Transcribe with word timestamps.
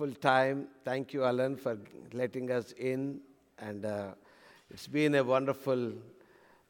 full 0.00 0.14
time. 0.14 0.66
Thank 0.82 1.12
you, 1.12 1.24
Alan, 1.24 1.56
for 1.56 1.76
letting 2.14 2.50
us 2.50 2.72
in. 2.72 3.20
And 3.58 3.84
uh, 3.84 4.12
it's 4.70 4.86
been 4.86 5.14
a 5.14 5.22
wonderful 5.22 5.92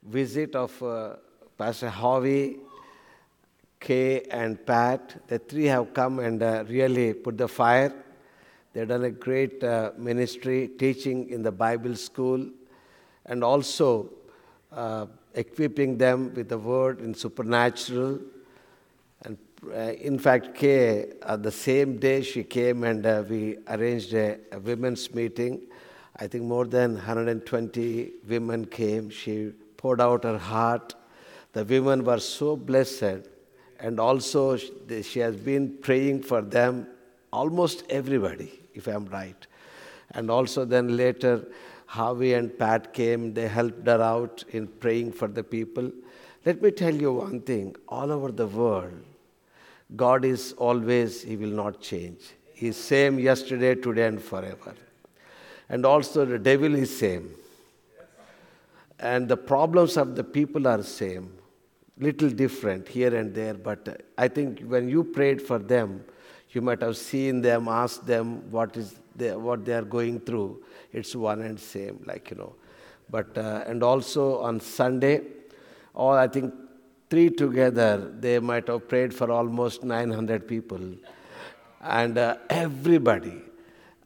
visit 0.02 0.56
of 0.56 0.82
uh, 0.82 1.14
Pastor 1.56 1.90
Harvey, 1.90 2.56
Kay, 3.78 4.22
and 4.32 4.66
Pat. 4.66 5.28
The 5.28 5.38
three 5.38 5.66
have 5.66 5.94
come 5.94 6.18
and 6.18 6.42
uh, 6.42 6.64
really 6.66 7.14
put 7.14 7.38
the 7.38 7.46
fire. 7.46 7.94
They've 8.72 8.88
done 8.88 9.04
a 9.04 9.12
great 9.12 9.62
uh, 9.62 9.92
ministry, 9.96 10.66
teaching 10.66 11.30
in 11.30 11.44
the 11.44 11.52
Bible 11.52 11.94
school, 11.94 12.44
and 13.26 13.44
also 13.44 14.10
uh, 14.72 15.06
equipping 15.34 15.98
them 15.98 16.34
with 16.34 16.48
the 16.48 16.58
word 16.58 17.00
in 17.00 17.14
supernatural. 17.14 18.18
Uh, 19.66 19.92
in 20.00 20.18
fact, 20.18 20.54
Kay, 20.54 21.12
uh, 21.22 21.36
the 21.36 21.50
same 21.50 21.98
day 21.98 22.22
she 22.22 22.42
came 22.42 22.82
and 22.84 23.04
uh, 23.04 23.22
we 23.28 23.58
arranged 23.68 24.14
a, 24.14 24.38
a 24.52 24.58
women's 24.58 25.14
meeting. 25.14 25.60
I 26.16 26.26
think 26.26 26.44
more 26.44 26.64
than 26.64 26.94
120 26.94 28.12
women 28.26 28.64
came. 28.64 29.10
She 29.10 29.52
poured 29.76 30.00
out 30.00 30.24
her 30.24 30.38
heart. 30.38 30.94
The 31.52 31.64
women 31.64 32.04
were 32.04 32.20
so 32.20 32.56
blessed. 32.56 33.28
And 33.78 34.00
also, 34.00 34.56
she 34.56 35.02
she 35.02 35.20
has 35.20 35.36
been 35.36 35.78
praying 35.80 36.22
for 36.22 36.42
them, 36.42 36.86
almost 37.32 37.84
everybody, 37.88 38.60
if 38.74 38.86
I'm 38.86 39.06
right. 39.06 39.46
And 40.12 40.30
also, 40.30 40.64
then 40.64 40.96
later, 40.96 41.46
Harvey 41.86 42.34
and 42.34 42.56
Pat 42.58 42.92
came. 42.92 43.34
They 43.34 43.48
helped 43.48 43.86
her 43.86 44.02
out 44.02 44.44
in 44.50 44.66
praying 44.66 45.12
for 45.12 45.28
the 45.28 45.42
people. 45.42 45.90
Let 46.44 46.62
me 46.62 46.70
tell 46.70 46.94
you 46.94 47.12
one 47.12 47.40
thing 47.40 47.76
all 47.88 48.12
over 48.12 48.30
the 48.32 48.46
world, 48.46 48.92
God 49.96 50.24
is 50.24 50.52
always, 50.52 51.22
He 51.22 51.36
will 51.36 51.48
not 51.48 51.80
change. 51.80 52.20
He 52.54 52.68
is 52.68 52.76
same 52.76 53.18
yesterday, 53.18 53.74
today, 53.74 54.06
and 54.06 54.22
forever. 54.22 54.74
And 55.68 55.86
also, 55.86 56.24
the 56.24 56.38
devil 56.38 56.74
is 56.74 56.96
same. 56.96 57.34
And 58.98 59.28
the 59.28 59.36
problems 59.36 59.96
of 59.96 60.14
the 60.14 60.24
people 60.24 60.68
are 60.68 60.82
same. 60.82 61.32
Little 61.98 62.30
different 62.30 62.88
here 62.88 63.14
and 63.14 63.34
there, 63.34 63.54
but 63.54 64.04
I 64.16 64.28
think 64.28 64.60
when 64.60 64.88
you 64.88 65.04
prayed 65.04 65.42
for 65.42 65.58
them, 65.58 66.04
you 66.50 66.60
might 66.60 66.80
have 66.82 66.96
seen 66.96 67.40
them, 67.42 67.68
asked 67.68 68.06
them 68.06 68.50
what 68.50 68.76
is 68.76 68.94
they, 69.14 69.34
what 69.36 69.64
they 69.64 69.74
are 69.74 69.82
going 69.82 70.20
through. 70.20 70.62
It's 70.92 71.14
one 71.14 71.42
and 71.42 71.60
same, 71.60 72.02
like 72.06 72.30
you 72.30 72.38
know. 72.38 72.54
But 73.10 73.36
uh, 73.36 73.64
and 73.66 73.82
also 73.82 74.38
on 74.40 74.60
Sunday, 74.60 75.22
all 75.94 76.14
I 76.14 76.26
think 76.26 76.54
three 77.10 77.28
together, 77.28 78.12
they 78.18 78.38
might 78.38 78.68
have 78.68 78.88
prayed 78.88 79.12
for 79.12 79.30
almost 79.30 79.84
900 79.84 80.46
people, 80.48 80.80
and 81.82 82.16
uh, 82.16 82.36
everybody, 82.48 83.42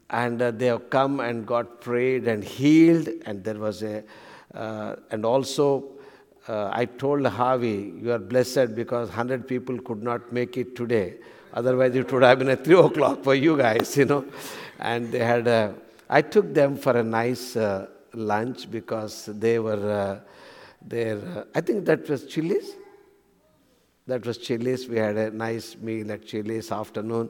and 0.09 0.41
uh, 0.41 0.51
they 0.51 0.65
have 0.65 0.89
come 0.89 1.19
and 1.19 1.45
got 1.45 1.79
prayed 1.81 2.27
and 2.27 2.43
healed, 2.43 3.07
and 3.25 3.43
there 3.43 3.55
was 3.55 3.83
a, 3.83 4.03
uh, 4.53 4.95
and 5.11 5.25
also. 5.25 5.91
Uh, 6.47 6.69
I 6.71 6.85
told 6.85 7.25
Harvey, 7.25 7.91
you 7.99 8.11
are 8.11 8.19
blessed 8.19 8.75
because 8.75 9.07
100 9.07 9.47
people 9.47 9.79
could 9.79 10.03
not 10.03 10.31
make 10.31 10.57
it 10.57 10.75
today. 10.75 11.15
Otherwise, 11.51 11.95
it 11.95 12.11
would 12.11 12.21
have 12.21 12.37
been 12.37 12.49
at 12.49 12.63
3 12.63 12.75
o'clock 12.81 13.23
for 13.23 13.33
you 13.33 13.57
guys, 13.57 13.97
you 13.97 14.05
know. 14.05 14.23
And 14.77 15.11
they 15.11 15.25
had, 15.25 15.47
a, 15.47 15.73
I 16.07 16.21
took 16.21 16.53
them 16.53 16.77
for 16.77 16.95
a 16.95 17.01
nice 17.01 17.55
uh, 17.55 17.87
lunch 18.13 18.69
because 18.69 19.25
they 19.25 19.57
were 19.57 19.89
uh. 19.89 20.19
Uh, 20.93 21.43
I 21.55 21.61
think 21.61 21.85
that 21.85 22.07
was 22.07 22.25
Chili's. 22.27 22.75
That 24.07 24.25
was 24.25 24.37
Chili's. 24.37 24.87
We 24.87 24.97
had 24.97 25.17
a 25.17 25.31
nice 25.31 25.75
meal 25.77 26.11
at 26.11 26.25
Chili's 26.25 26.71
afternoon. 26.71 27.29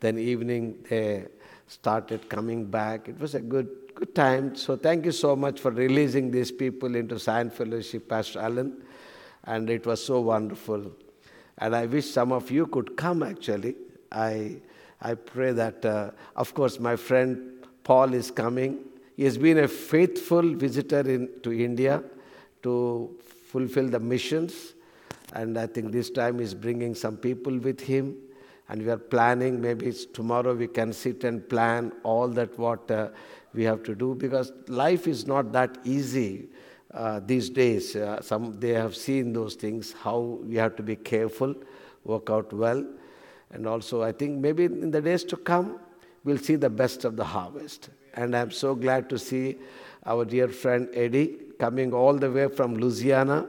Then 0.00 0.18
evening 0.18 0.84
they 0.88 1.26
started 1.66 2.28
coming 2.28 2.64
back. 2.66 3.08
It 3.08 3.18
was 3.18 3.34
a 3.34 3.40
good 3.40 3.68
good 3.94 4.14
time. 4.14 4.56
So 4.56 4.76
thank 4.76 5.04
you 5.04 5.12
so 5.12 5.36
much 5.36 5.60
for 5.60 5.70
releasing 5.70 6.30
these 6.30 6.50
people 6.50 6.96
into 6.96 7.18
Science 7.18 7.54
Fellowship, 7.54 8.08
Pastor 8.08 8.40
Allen. 8.40 8.82
And 9.44 9.70
it 9.70 9.86
was 9.86 10.04
so 10.04 10.20
wonderful. 10.20 10.90
And 11.58 11.76
I 11.76 11.86
wish 11.86 12.10
some 12.10 12.32
of 12.32 12.50
you 12.50 12.66
could 12.66 12.96
come 12.96 13.22
actually. 13.22 13.76
I 14.10 14.60
I 15.00 15.14
pray 15.14 15.52
that, 15.52 15.84
uh, 15.84 16.10
of 16.34 16.54
course, 16.54 16.80
my 16.80 16.96
friend 16.96 17.66
Paul 17.82 18.14
is 18.14 18.30
coming. 18.30 18.78
He 19.16 19.24
has 19.24 19.36
been 19.36 19.58
a 19.58 19.68
faithful 19.68 20.54
visitor 20.54 21.00
in, 21.00 21.28
to 21.42 21.52
India 21.52 22.02
to 22.62 23.14
fulfill 23.50 23.88
the 23.88 24.00
missions. 24.00 24.73
And 25.34 25.58
I 25.58 25.66
think 25.66 25.92
this 25.92 26.10
time 26.10 26.38
he's 26.38 26.54
bringing 26.54 26.94
some 26.94 27.16
people 27.16 27.58
with 27.58 27.80
him. 27.80 28.16
And 28.68 28.82
we 28.82 28.90
are 28.90 28.96
planning, 28.96 29.60
maybe 29.60 29.92
tomorrow 29.92 30.54
we 30.54 30.68
can 30.68 30.92
sit 30.92 31.24
and 31.24 31.46
plan 31.46 31.92
all 32.02 32.28
that 32.28 32.58
what 32.58 32.90
uh, 32.90 33.08
we 33.52 33.64
have 33.64 33.82
to 33.82 33.94
do 33.94 34.14
because 34.14 34.52
life 34.68 35.06
is 35.06 35.26
not 35.26 35.52
that 35.52 35.76
easy 35.84 36.48
uh, 36.94 37.20
these 37.26 37.50
days. 37.50 37.94
Uh, 37.94 38.22
some, 38.22 38.58
they 38.60 38.70
have 38.70 38.96
seen 38.96 39.34
those 39.34 39.54
things, 39.54 39.92
how 39.92 40.18
we 40.18 40.54
have 40.54 40.76
to 40.76 40.82
be 40.82 40.96
careful, 40.96 41.54
work 42.04 42.30
out 42.30 42.52
well. 42.54 42.86
And 43.50 43.66
also, 43.66 44.02
I 44.02 44.12
think 44.12 44.38
maybe 44.38 44.64
in 44.64 44.90
the 44.90 45.02
days 45.02 45.24
to 45.24 45.36
come, 45.36 45.78
we'll 46.24 46.38
see 46.38 46.56
the 46.56 46.70
best 46.70 47.04
of 47.04 47.16
the 47.16 47.24
harvest. 47.24 47.90
And 48.14 48.34
I'm 48.34 48.50
so 48.50 48.74
glad 48.74 49.10
to 49.10 49.18
see 49.18 49.58
our 50.06 50.24
dear 50.24 50.48
friend 50.48 50.88
Eddie 50.94 51.36
coming 51.58 51.92
all 51.92 52.14
the 52.14 52.30
way 52.30 52.48
from 52.48 52.76
Louisiana 52.76 53.46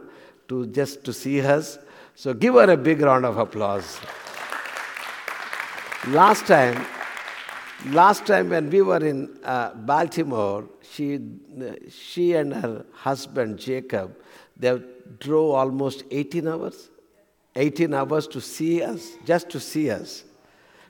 to 0.47 0.67
just 0.67 1.03
to 1.03 1.13
see 1.13 1.41
us. 1.41 1.77
So 2.15 2.33
give 2.33 2.53
her 2.55 2.69
a 2.71 2.77
big 2.77 3.01
round 3.01 3.25
of 3.25 3.37
applause. 3.37 3.99
last 6.07 6.45
time, 6.47 6.85
last 7.87 8.25
time 8.25 8.49
when 8.49 8.69
we 8.69 8.81
were 8.81 9.05
in 9.05 9.37
uh, 9.43 9.73
Baltimore, 9.73 10.65
she, 10.81 11.19
she 11.89 12.33
and 12.33 12.53
her 12.53 12.85
husband 12.93 13.59
Jacob, 13.59 14.15
they 14.57 14.81
drove 15.19 15.55
almost 15.55 16.03
18 16.11 16.47
hours. 16.47 16.89
18 17.55 17.93
hours 17.93 18.27
to 18.27 18.41
see 18.41 18.83
us, 18.83 19.13
just 19.25 19.49
to 19.49 19.59
see 19.59 19.89
us. 19.89 20.23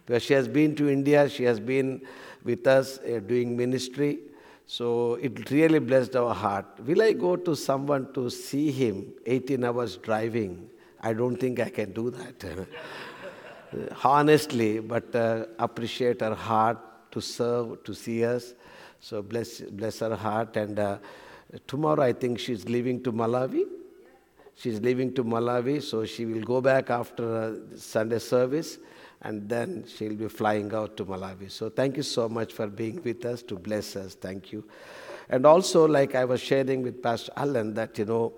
Because 0.05 0.23
she 0.23 0.33
has 0.33 0.47
been 0.47 0.75
to 0.75 0.89
India, 0.89 1.29
she 1.29 1.43
has 1.43 1.59
been 1.59 2.01
with 2.43 2.65
us 2.67 2.99
uh, 2.99 3.19
doing 3.19 3.55
ministry. 3.55 4.19
So 4.67 5.15
it 5.15 5.51
really 5.51 5.79
blessed 5.79 6.15
our 6.15 6.33
heart. 6.33 6.65
Will 6.85 7.01
I 7.01 7.13
go 7.13 7.35
to 7.35 7.55
someone 7.55 8.11
to 8.13 8.29
see 8.29 8.71
him 8.71 9.13
18 9.25 9.63
hours 9.63 9.97
driving? 9.97 10.69
I 11.01 11.13
don't 11.13 11.37
think 11.37 11.59
I 11.59 11.69
can 11.69 11.93
do 11.93 12.09
that. 12.09 12.67
Honestly, 14.03 14.79
but 14.79 15.15
uh, 15.15 15.45
appreciate 15.59 16.21
her 16.21 16.33
heart 16.33 16.79
to 17.11 17.21
serve, 17.21 17.83
to 17.83 17.93
see 17.93 18.25
us. 18.25 18.53
So 18.99 19.21
bless, 19.21 19.61
bless 19.61 19.99
her 19.99 20.15
heart. 20.15 20.57
And 20.57 20.79
uh, 20.79 20.97
tomorrow 21.67 22.01
I 22.01 22.13
think 22.13 22.39
she's 22.39 22.67
leaving 22.67 23.03
to 23.03 23.11
Malawi. 23.11 23.65
She's 24.55 24.79
leaving 24.79 25.13
to 25.15 25.23
Malawi, 25.23 25.83
so 25.83 26.05
she 26.05 26.25
will 26.25 26.41
go 26.41 26.61
back 26.61 26.89
after 26.89 27.59
uh, 27.73 27.77
Sunday 27.77 28.19
service 28.19 28.79
and 29.21 29.47
then 29.49 29.85
she'll 29.87 30.15
be 30.15 30.27
flying 30.27 30.73
out 30.73 30.97
to 30.97 31.05
Malawi. 31.05 31.49
So 31.49 31.69
thank 31.69 31.97
you 31.97 32.03
so 32.03 32.29
much 32.29 32.53
for 32.53 32.67
being 32.67 33.01
with 33.03 33.25
us 33.25 33.41
to 33.43 33.55
bless 33.55 33.95
us. 33.95 34.15
Thank 34.15 34.51
you. 34.51 34.63
And 35.29 35.45
also, 35.45 35.87
like 35.87 36.15
I 36.15 36.25
was 36.25 36.41
sharing 36.41 36.83
with 36.83 37.01
Pastor 37.01 37.31
Allen, 37.35 37.73
that 37.73 37.97
you 37.97 38.05
know, 38.05 38.33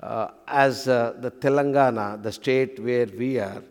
uh, 0.00 0.28
as 0.46 0.86
uh, 0.86 1.14
the 1.18 1.30
Telangana, 1.30 2.22
the 2.22 2.30
state 2.30 2.78
where 2.78 3.06
we 3.06 3.38
are, 3.38 3.62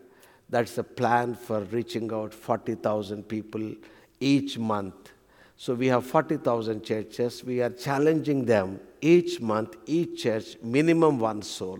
that's 0.50 0.76
the 0.76 0.84
plan 0.84 1.36
for 1.36 1.62
reaching 1.62 2.12
out 2.12 2.34
40,000 2.34 3.28
people 3.28 3.74
each 4.20 4.58
month. 4.58 5.12
So 5.58 5.74
we 5.74 5.88
have 5.88 6.06
40,000 6.06 6.84
churches. 6.84 7.44
We 7.44 7.62
are 7.62 7.70
challenging 7.70 8.46
them 8.46 8.80
each 9.02 9.42
month, 9.42 9.76
each 9.86 10.24
church, 10.24 10.58
minimum 10.62 11.20
one 11.20 11.42
soul. 11.42 11.80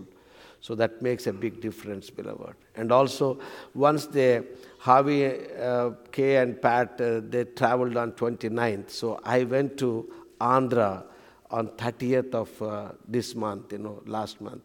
So 0.60 0.74
that 0.74 1.00
makes 1.00 1.26
a 1.26 1.32
big 1.32 1.60
difference, 1.60 2.10
beloved. 2.10 2.56
And 2.74 2.90
also, 2.90 3.38
once 3.74 4.06
they, 4.06 4.42
Harvey, 4.78 5.26
uh, 5.56 5.90
Kay, 6.12 6.36
and 6.36 6.60
Pat, 6.60 7.00
uh, 7.00 7.20
they 7.28 7.44
traveled 7.44 7.96
on 7.96 8.12
29th. 8.12 8.90
So 8.90 9.20
I 9.24 9.44
went 9.44 9.76
to 9.78 10.10
Andhra 10.40 11.04
on 11.50 11.68
30th 11.68 12.34
of 12.34 12.62
uh, 12.62 12.92
this 13.06 13.34
month, 13.34 13.72
you 13.72 13.78
know, 13.78 14.02
last 14.06 14.40
month. 14.40 14.62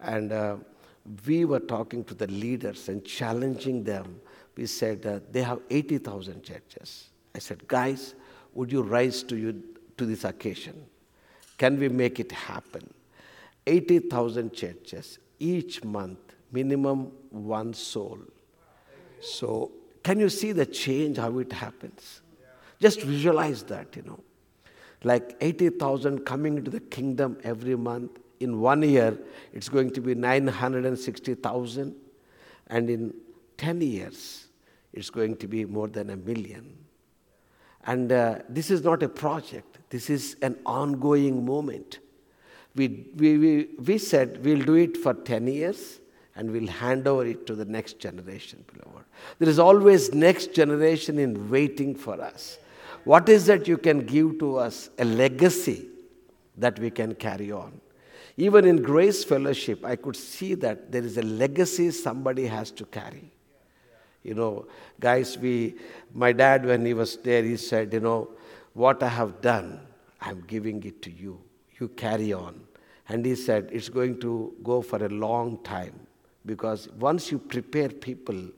And 0.00 0.32
uh, 0.32 0.56
we 1.26 1.44
were 1.44 1.60
talking 1.60 2.04
to 2.04 2.14
the 2.14 2.26
leaders 2.26 2.88
and 2.88 3.04
challenging 3.04 3.84
them. 3.84 4.20
We 4.56 4.66
said, 4.66 5.04
uh, 5.04 5.20
they 5.30 5.42
have 5.42 5.60
80,000 5.68 6.42
churches. 6.42 7.10
I 7.34 7.38
said, 7.38 7.66
guys, 7.68 8.14
would 8.54 8.72
you 8.72 8.82
rise 8.82 9.22
to, 9.24 9.36
you, 9.36 9.62
to 9.96 10.06
this 10.06 10.24
occasion? 10.24 10.86
Can 11.58 11.78
we 11.78 11.88
make 11.88 12.18
it 12.18 12.32
happen? 12.32 12.92
80,000 13.66 14.52
churches, 14.52 15.18
each 15.38 15.84
month, 15.84 16.18
minimum 16.50 17.12
one 17.30 17.74
soul. 17.74 18.18
So, 19.20 19.70
can 20.02 20.18
you 20.18 20.28
see 20.28 20.52
the 20.52 20.66
change, 20.66 21.18
how 21.18 21.38
it 21.38 21.52
happens? 21.52 22.22
Just 22.80 23.02
visualize 23.02 23.62
that, 23.64 23.94
you 23.94 24.02
know. 24.02 24.20
Like 25.04 25.36
80,000 25.40 26.24
coming 26.24 26.56
into 26.56 26.70
the 26.70 26.80
kingdom 26.80 27.38
every 27.44 27.76
month. 27.76 28.18
In 28.40 28.60
one 28.60 28.82
year, 28.82 29.18
it's 29.52 29.68
going 29.68 29.92
to 29.92 30.00
be 30.00 30.14
960,000. 30.14 31.94
And 32.68 32.90
in 32.90 33.14
10 33.58 33.80
years, 33.82 34.46
it's 34.92 35.10
going 35.10 35.36
to 35.36 35.46
be 35.46 35.64
more 35.64 35.88
than 35.88 36.10
a 36.10 36.16
million. 36.16 36.76
And 37.84 38.12
uh, 38.12 38.38
this 38.48 38.70
is 38.70 38.82
not 38.82 39.02
a 39.02 39.08
project, 39.08 39.78
this 39.90 40.10
is 40.10 40.36
an 40.42 40.58
ongoing 40.66 41.44
moment. 41.44 41.98
We, 42.74 43.06
we, 43.16 43.38
we, 43.38 43.68
we 43.84 43.98
said 43.98 44.44
we'll 44.44 44.64
do 44.64 44.74
it 44.74 44.96
for 44.96 45.12
10 45.12 45.46
years 45.48 45.99
and 46.40 46.50
we'll 46.50 46.68
hand 46.68 47.06
over 47.06 47.26
it 47.26 47.46
to 47.46 47.54
the 47.54 47.66
next 47.66 47.98
generation, 47.98 48.64
beloved. 48.72 49.04
There 49.38 49.48
is 49.50 49.58
always 49.58 50.14
next 50.14 50.54
generation 50.54 51.18
in 51.18 51.50
waiting 51.50 51.94
for 51.94 52.18
us. 52.18 52.58
What 53.04 53.28
is 53.28 53.44
that 53.44 53.68
you 53.68 53.76
can 53.76 54.06
give 54.06 54.38
to 54.38 54.56
us? 54.56 54.88
A 54.98 55.04
legacy 55.04 55.86
that 56.56 56.78
we 56.78 56.88
can 56.88 57.14
carry 57.14 57.52
on. 57.52 57.78
Even 58.38 58.64
in 58.64 58.80
Grace 58.80 59.22
Fellowship, 59.22 59.84
I 59.84 59.96
could 59.96 60.16
see 60.16 60.54
that 60.54 60.90
there 60.90 61.04
is 61.04 61.18
a 61.18 61.22
legacy 61.22 61.90
somebody 61.90 62.46
has 62.46 62.70
to 62.70 62.86
carry. 62.86 63.30
You 64.22 64.32
know, 64.32 64.66
guys, 64.98 65.36
we, 65.36 65.74
my 66.14 66.32
dad, 66.32 66.64
when 66.64 66.86
he 66.86 66.94
was 66.94 67.18
there, 67.18 67.42
he 67.42 67.58
said, 67.58 67.92
You 67.92 68.00
know, 68.00 68.30
what 68.72 69.02
I 69.02 69.08
have 69.08 69.42
done, 69.42 69.78
I'm 70.22 70.42
giving 70.46 70.82
it 70.84 71.02
to 71.02 71.10
you. 71.10 71.38
You 71.78 71.88
carry 71.88 72.32
on. 72.32 72.62
And 73.10 73.26
he 73.26 73.34
said, 73.34 73.68
It's 73.70 73.90
going 73.90 74.20
to 74.20 74.54
go 74.62 74.80
for 74.80 75.04
a 75.04 75.10
long 75.10 75.62
time 75.62 76.06
because 76.46 76.88
once 76.98 77.30
you 77.30 77.38
prepare 77.38 77.88
people, 77.88 78.48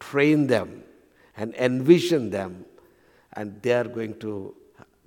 train 0.00 0.46
them, 0.46 0.82
and 1.36 1.54
envision 1.54 2.30
them, 2.30 2.64
and 3.34 3.60
they 3.62 3.72
are 3.72 3.84
going 3.84 4.18
to 4.18 4.54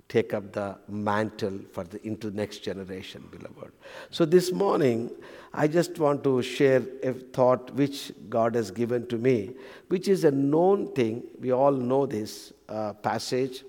take 0.08 0.34
up 0.34 0.52
the 0.52 0.76
mantle 0.88 1.58
for 1.72 1.84
the 1.84 2.06
into 2.06 2.30
next 2.30 2.58
generation, 2.58 3.26
beloved. 3.30 3.72
So 4.10 4.24
this 4.26 4.52
morning, 4.52 5.10
I 5.54 5.66
just 5.66 5.98
want 5.98 6.22
to 6.24 6.42
share 6.42 6.82
a 7.02 7.12
thought 7.12 7.70
which 7.74 8.12
God 8.28 8.54
has 8.54 8.70
given 8.70 9.06
to 9.06 9.16
me, 9.16 9.52
which 9.88 10.08
is 10.08 10.24
a 10.24 10.30
known 10.30 10.92
thing. 10.92 11.22
We 11.40 11.52
all 11.52 11.72
know 11.72 12.04
this 12.04 12.52
uh, 12.68 12.92
passage, 12.92 13.64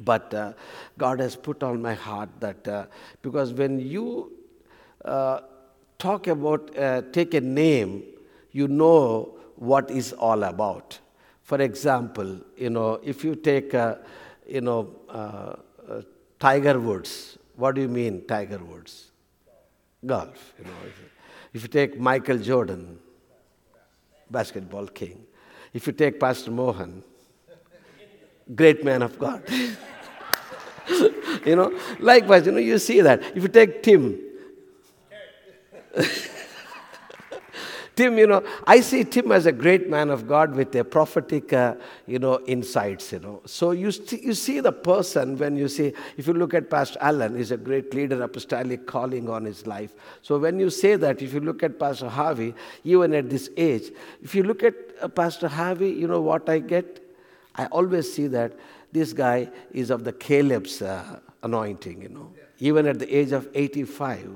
but 0.00 0.34
uh, 0.34 0.52
God 0.98 1.20
has 1.20 1.36
put 1.36 1.62
on 1.62 1.80
my 1.80 1.94
heart 1.94 2.30
that 2.40 2.66
uh, 2.66 2.86
because 3.20 3.52
when 3.52 3.78
you 3.78 4.32
uh, 5.04 5.40
talk 6.02 6.26
about 6.26 6.76
uh, 6.76 7.02
take 7.12 7.34
a 7.34 7.40
name, 7.40 8.02
you 8.50 8.68
know 8.68 9.38
what 9.56 9.90
is 9.90 10.12
all 10.12 10.42
about. 10.44 10.98
For 11.42 11.60
example, 11.60 12.40
you 12.56 12.70
know, 12.70 13.00
if 13.02 13.24
you 13.24 13.34
take 13.34 13.74
a 13.74 13.98
you 14.46 14.60
know, 14.60 14.94
uh, 15.08 15.54
uh, 15.88 16.02
Tiger 16.38 16.78
Woods. 16.78 17.38
What 17.56 17.74
do 17.74 17.80
you 17.80 17.88
mean, 17.88 18.26
Tiger 18.26 18.58
Woods? 18.58 19.10
Golf. 20.04 20.54
You 20.58 20.64
know, 20.64 20.70
if 21.52 21.62
you 21.62 21.68
take 21.68 21.98
Michael 21.98 22.38
Jordan, 22.38 22.98
basketball 24.30 24.86
king. 24.86 25.24
If 25.72 25.86
you 25.86 25.92
take 25.92 26.18
Pastor 26.18 26.50
Mohan, 26.50 27.02
great 28.54 28.84
man 28.84 29.02
of 29.02 29.18
God. 29.18 29.42
you 31.46 31.56
know, 31.56 31.78
likewise, 31.98 32.46
you 32.46 32.52
know, 32.52 32.58
you 32.58 32.78
see 32.78 33.00
that. 33.00 33.22
If 33.36 33.42
you 33.42 33.48
take 33.48 33.82
Tim, 33.82 34.18
Tim, 37.94 38.16
you 38.16 38.26
know, 38.26 38.42
I 38.66 38.80
see 38.80 39.04
Tim 39.04 39.30
as 39.32 39.44
a 39.44 39.52
great 39.52 39.90
man 39.90 40.08
of 40.08 40.26
God 40.26 40.54
with 40.54 40.74
a 40.74 40.82
prophetic, 40.82 41.52
uh, 41.52 41.74
you 42.06 42.18
know, 42.18 42.40
insights, 42.46 43.12
you 43.12 43.18
know. 43.18 43.42
So 43.44 43.72
you, 43.72 43.90
st- 43.90 44.22
you 44.22 44.32
see 44.32 44.60
the 44.60 44.72
person 44.72 45.36
when 45.36 45.56
you 45.56 45.68
see, 45.68 45.92
if 46.16 46.26
you 46.26 46.32
look 46.32 46.54
at 46.54 46.70
Pastor 46.70 46.98
Allen, 47.02 47.36
he's 47.36 47.50
a 47.50 47.58
great 47.58 47.92
leader, 47.92 48.22
apostolic 48.22 48.86
calling 48.86 49.28
on 49.28 49.44
his 49.44 49.66
life. 49.66 49.94
So 50.22 50.38
when 50.38 50.58
you 50.58 50.70
say 50.70 50.96
that, 50.96 51.20
if 51.20 51.34
you 51.34 51.40
look 51.40 51.62
at 51.62 51.78
Pastor 51.78 52.08
Harvey, 52.08 52.54
even 52.82 53.12
at 53.12 53.28
this 53.28 53.50
age, 53.58 53.90
if 54.22 54.34
you 54.34 54.42
look 54.42 54.62
at 54.62 54.74
uh, 55.02 55.08
Pastor 55.08 55.48
Harvey, 55.48 55.90
you 55.90 56.08
know 56.08 56.22
what 56.22 56.48
I 56.48 56.60
get? 56.60 57.04
I 57.56 57.66
always 57.66 58.10
see 58.10 58.26
that 58.28 58.54
this 58.90 59.12
guy 59.12 59.50
is 59.70 59.90
of 59.90 60.04
the 60.04 60.14
Caleb's 60.14 60.80
uh, 60.80 61.20
anointing, 61.42 62.00
you 62.00 62.08
know. 62.08 62.32
Even 62.58 62.86
at 62.86 62.98
the 62.98 63.14
age 63.14 63.32
of 63.32 63.48
85, 63.54 64.24
uh, 64.24 64.28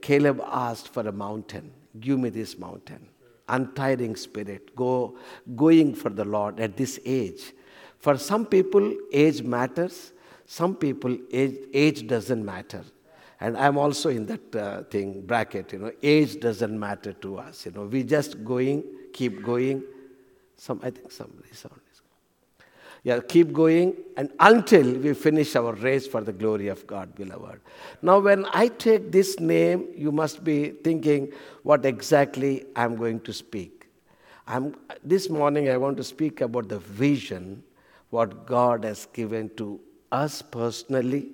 Caleb 0.00 0.40
asked 0.44 0.88
for 0.88 1.06
a 1.06 1.12
mountain 1.12 1.72
give 2.00 2.18
me 2.18 2.28
this 2.28 2.58
mountain. 2.58 3.08
Untiring 3.48 4.14
spirit, 4.16 4.76
go 4.76 5.16
going 5.56 5.94
for 5.94 6.10
the 6.10 6.24
Lord 6.24 6.60
at 6.60 6.76
this 6.76 7.00
age. 7.04 7.52
For 7.98 8.18
some 8.18 8.44
people, 8.44 8.94
age 9.12 9.42
matters. 9.42 10.12
Some 10.44 10.76
people, 10.76 11.16
age, 11.32 11.56
age 11.72 12.06
doesn't 12.06 12.44
matter. 12.44 12.84
And 13.40 13.56
I'm 13.56 13.78
also 13.78 14.10
in 14.10 14.26
that 14.26 14.56
uh, 14.56 14.82
thing 14.84 15.22
bracket. 15.22 15.72
You 15.72 15.78
know, 15.78 15.92
age 16.02 16.40
doesn't 16.40 16.78
matter 16.78 17.12
to 17.14 17.38
us. 17.38 17.66
You 17.66 17.72
know, 17.72 17.84
we 17.84 18.02
just 18.02 18.44
going, 18.44 18.84
keep 19.12 19.42
going. 19.42 19.82
Some, 20.56 20.80
I 20.82 20.90
think 20.90 21.10
somebody 21.10 21.52
sound. 21.52 21.80
Yeah, 23.04 23.20
keep 23.20 23.52
going 23.52 23.96
and 24.16 24.30
until 24.40 24.94
we 24.98 25.14
finish 25.14 25.54
our 25.56 25.72
race 25.72 26.06
for 26.06 26.20
the 26.20 26.32
glory 26.32 26.68
of 26.68 26.86
God, 26.86 27.14
beloved. 27.14 27.60
Now, 28.02 28.18
when 28.18 28.44
I 28.52 28.68
take 28.68 29.12
this 29.12 29.38
name, 29.38 29.88
you 29.94 30.10
must 30.10 30.42
be 30.42 30.70
thinking 30.70 31.32
what 31.62 31.86
exactly 31.86 32.64
I'm 32.74 32.96
going 32.96 33.20
to 33.20 33.32
speak. 33.32 33.88
I'm, 34.46 34.74
this 35.04 35.30
morning, 35.30 35.68
I 35.68 35.76
want 35.76 35.96
to 35.98 36.04
speak 36.04 36.40
about 36.40 36.68
the 36.68 36.78
vision, 36.78 37.62
what 38.10 38.46
God 38.46 38.84
has 38.84 39.06
given 39.12 39.50
to 39.56 39.80
us 40.10 40.42
personally, 40.42 41.30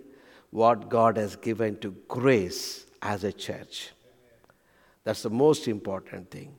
what 0.50 0.88
God 0.88 1.16
has 1.16 1.36
given 1.36 1.78
to 1.78 1.94
grace 2.08 2.86
as 3.02 3.24
a 3.24 3.32
church. 3.32 3.90
That's 5.04 5.22
the 5.22 5.30
most 5.30 5.68
important 5.68 6.30
thing. 6.30 6.54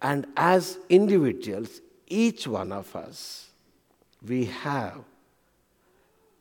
And 0.00 0.26
as 0.36 0.78
individuals, 0.88 1.80
each 2.06 2.46
one 2.46 2.72
of 2.72 2.94
us, 2.94 3.51
we 4.26 4.44
have 4.46 4.98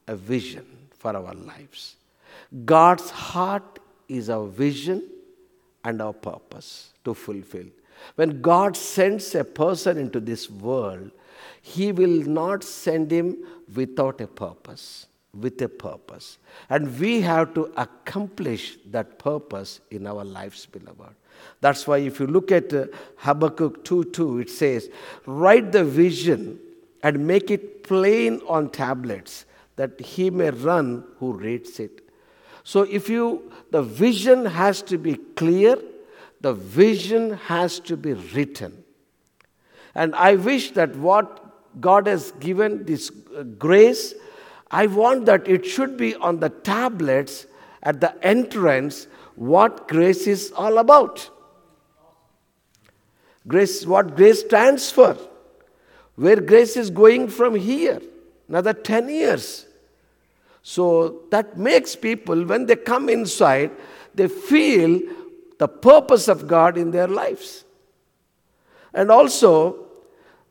a 0.08 0.16
vision 0.16 0.66
for 0.98 1.16
our 1.16 1.34
lives. 1.34 1.96
God's 2.66 3.10
heart 3.10 3.80
is 4.08 4.30
our 4.30 4.48
vision 4.48 5.04
and 5.84 6.02
our 6.02 6.14
purpose 6.14 6.94
to 7.06 7.14
fulfill. 7.14 7.66
When 8.16 8.42
God 8.42 8.76
sends 8.76 9.34
a 9.36 9.44
person 9.44 9.98
into 9.98 10.20
this 10.20 10.50
world, 10.50 11.12
He 11.62 11.92
will 11.92 12.24
not 12.28 12.64
send 12.64 13.12
him 13.12 13.38
without 13.74 14.22
a 14.22 14.28
purpose, 14.28 15.08
with 15.40 15.62
a 15.62 15.70
purpose. 15.70 16.38
And 16.70 17.00
we 17.00 17.22
have 17.22 17.54
to 17.54 17.72
accomplish 17.78 18.78
that 18.90 19.18
purpose 19.20 19.80
in 19.92 20.08
our 20.08 20.24
lives, 20.24 20.66
beloved. 20.66 21.16
That's 21.62 21.88
why 21.88 22.00
if 22.00 22.20
you 22.20 22.28
look 22.28 22.52
at 22.52 22.74
uh, 22.74 22.88
Habakkuk 23.18 23.84
2 23.84 24.06
2, 24.06 24.40
it 24.40 24.50
says, 24.50 24.90
Write 25.26 25.72
the 25.72 25.84
vision 25.84 26.60
and 27.04 27.26
make 27.26 27.50
it 27.50 27.84
plain 27.84 28.42
on 28.48 28.70
tablets 28.70 29.46
that 29.76 30.00
he 30.00 30.30
may 30.30 30.50
run 30.50 31.04
who 31.18 31.34
reads 31.34 31.80
it. 31.80 32.02
So 32.64 32.84
if 32.84 33.10
you 33.10 33.52
the 33.72 33.82
vision 33.82 34.46
has 34.46 34.82
to 34.84 34.98
be 34.98 35.16
clear, 35.16 35.78
the 36.42 36.54
vision 36.54 37.34
has 37.34 37.80
to 37.82 37.98
be 37.98 38.14
written. 38.14 38.84
And 39.96 40.16
I 40.16 40.36
wish 40.36 40.72
that 40.72 40.96
what 40.96 41.82
God 41.82 42.08
has 42.08 42.32
given 42.34 42.86
this 42.86 43.12
uh, 43.36 43.44
grace, 43.44 44.14
I 44.70 44.88
want 44.88 45.26
that 45.26 45.48
it 45.48 45.66
should 45.66 45.98
be 45.98 46.16
on 46.16 46.40
the 46.40 46.50
tablets 46.50 47.46
at 47.84 48.00
the 48.00 48.14
entrance 48.26 49.08
what 49.36 49.88
grace 49.88 50.28
is 50.28 50.52
all 50.56 50.78
about. 50.78 51.30
Grace, 53.48 53.86
what 53.86 54.16
grace 54.16 54.42
stands 54.42 54.92
for 54.92 55.18
where 56.22 56.40
grace 56.40 56.78
is 56.78 56.92
going 56.92 57.28
from 57.28 57.56
here, 57.56 58.00
another 58.48 58.74
10 58.74 59.10
years. 59.10 59.66
So 60.62 61.24
that 61.32 61.58
makes 61.58 61.96
people, 61.96 62.46
when 62.46 62.68
they 62.68 62.76
come 62.76 63.10
inside, 63.10 63.72
they 64.14 64.28
feel 64.28 65.02
the 65.58 65.68
purpose 65.68 66.28
of 66.28 66.48
God 66.48 66.78
in 66.78 66.92
their 66.92 67.08
lives. 67.08 67.64
And 68.94 69.10
also, 69.10 69.88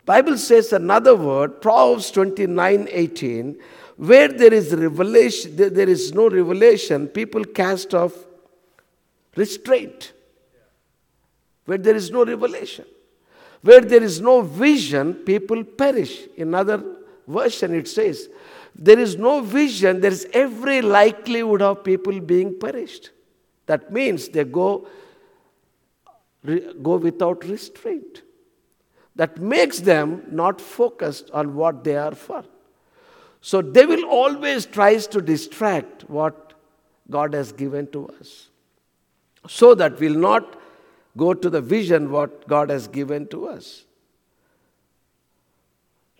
Bible 0.04 0.38
says 0.38 0.72
another 0.72 1.14
word, 1.14 1.62
Proverbs 1.62 2.10
29 2.10 2.88
18, 2.90 3.56
where 3.96 4.26
there 4.26 4.52
is 4.52 4.74
revelation, 4.74 5.54
there 5.54 5.88
is 5.88 6.12
no 6.12 6.28
revelation, 6.28 7.06
people 7.06 7.44
cast 7.44 7.94
off 7.94 8.12
restraint. 9.36 10.14
Where 11.66 11.78
there 11.78 11.94
is 11.94 12.10
no 12.10 12.24
revelation. 12.24 12.86
Where 13.62 13.80
there 13.80 14.02
is 14.02 14.20
no 14.20 14.42
vision, 14.42 15.14
people 15.14 15.62
perish. 15.64 16.26
In 16.36 16.54
other 16.54 16.82
version, 17.26 17.74
it 17.74 17.88
says, 17.88 18.28
there 18.74 18.98
is 18.98 19.16
no 19.16 19.40
vision, 19.40 20.00
there 20.00 20.12
is 20.12 20.26
every 20.32 20.80
likelihood 20.80 21.60
of 21.60 21.84
people 21.84 22.18
being 22.20 22.58
perished. 22.58 23.10
That 23.66 23.92
means 23.92 24.28
they 24.28 24.44
go, 24.44 24.86
go 26.44 26.96
without 26.96 27.44
restraint. 27.44 28.22
That 29.16 29.38
makes 29.38 29.80
them 29.80 30.22
not 30.30 30.60
focused 30.60 31.30
on 31.32 31.54
what 31.54 31.84
they 31.84 31.96
are 31.96 32.14
for. 32.14 32.44
So 33.42 33.60
devil 33.60 34.04
always 34.04 34.66
tries 34.66 35.06
to 35.08 35.20
distract 35.20 36.08
what 36.08 36.54
God 37.10 37.34
has 37.34 37.52
given 37.52 37.86
to 37.88 38.08
us. 38.20 38.48
So 39.48 39.74
that 39.74 39.98
we'll 39.98 40.18
not 40.18 40.59
go 41.16 41.34
to 41.34 41.50
the 41.50 41.60
vision 41.60 42.10
what 42.10 42.46
God 42.46 42.70
has 42.70 42.88
given 42.88 43.26
to 43.28 43.46
us. 43.48 43.84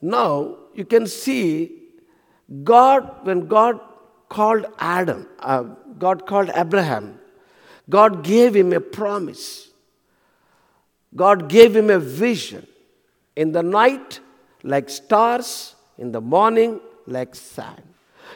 Now, 0.03 0.57
you 0.75 0.85
can 0.85 1.07
see 1.07 1.81
God, 2.65 3.25
when 3.25 3.47
God 3.47 3.81
called 4.29 4.67
Adam, 4.79 5.29
uh, 5.41 5.63
God 5.99 6.27
called 6.27 6.51
Abraham, 6.55 7.19
God 7.89 8.25
gave 8.25 8.55
him 8.57 8.73
a 8.73 8.81
promise. 8.81 9.69
God 11.15 11.49
gave 11.49 11.75
him 11.75 11.91
a 11.91 11.99
vision. 11.99 12.67
In 13.37 13.53
the 13.53 13.63
night, 13.63 14.21
like 14.63 14.89
stars, 14.89 15.75
in 15.99 16.13
the 16.13 16.21
morning, 16.21 16.81
like 17.07 17.35
sand. 17.35 17.83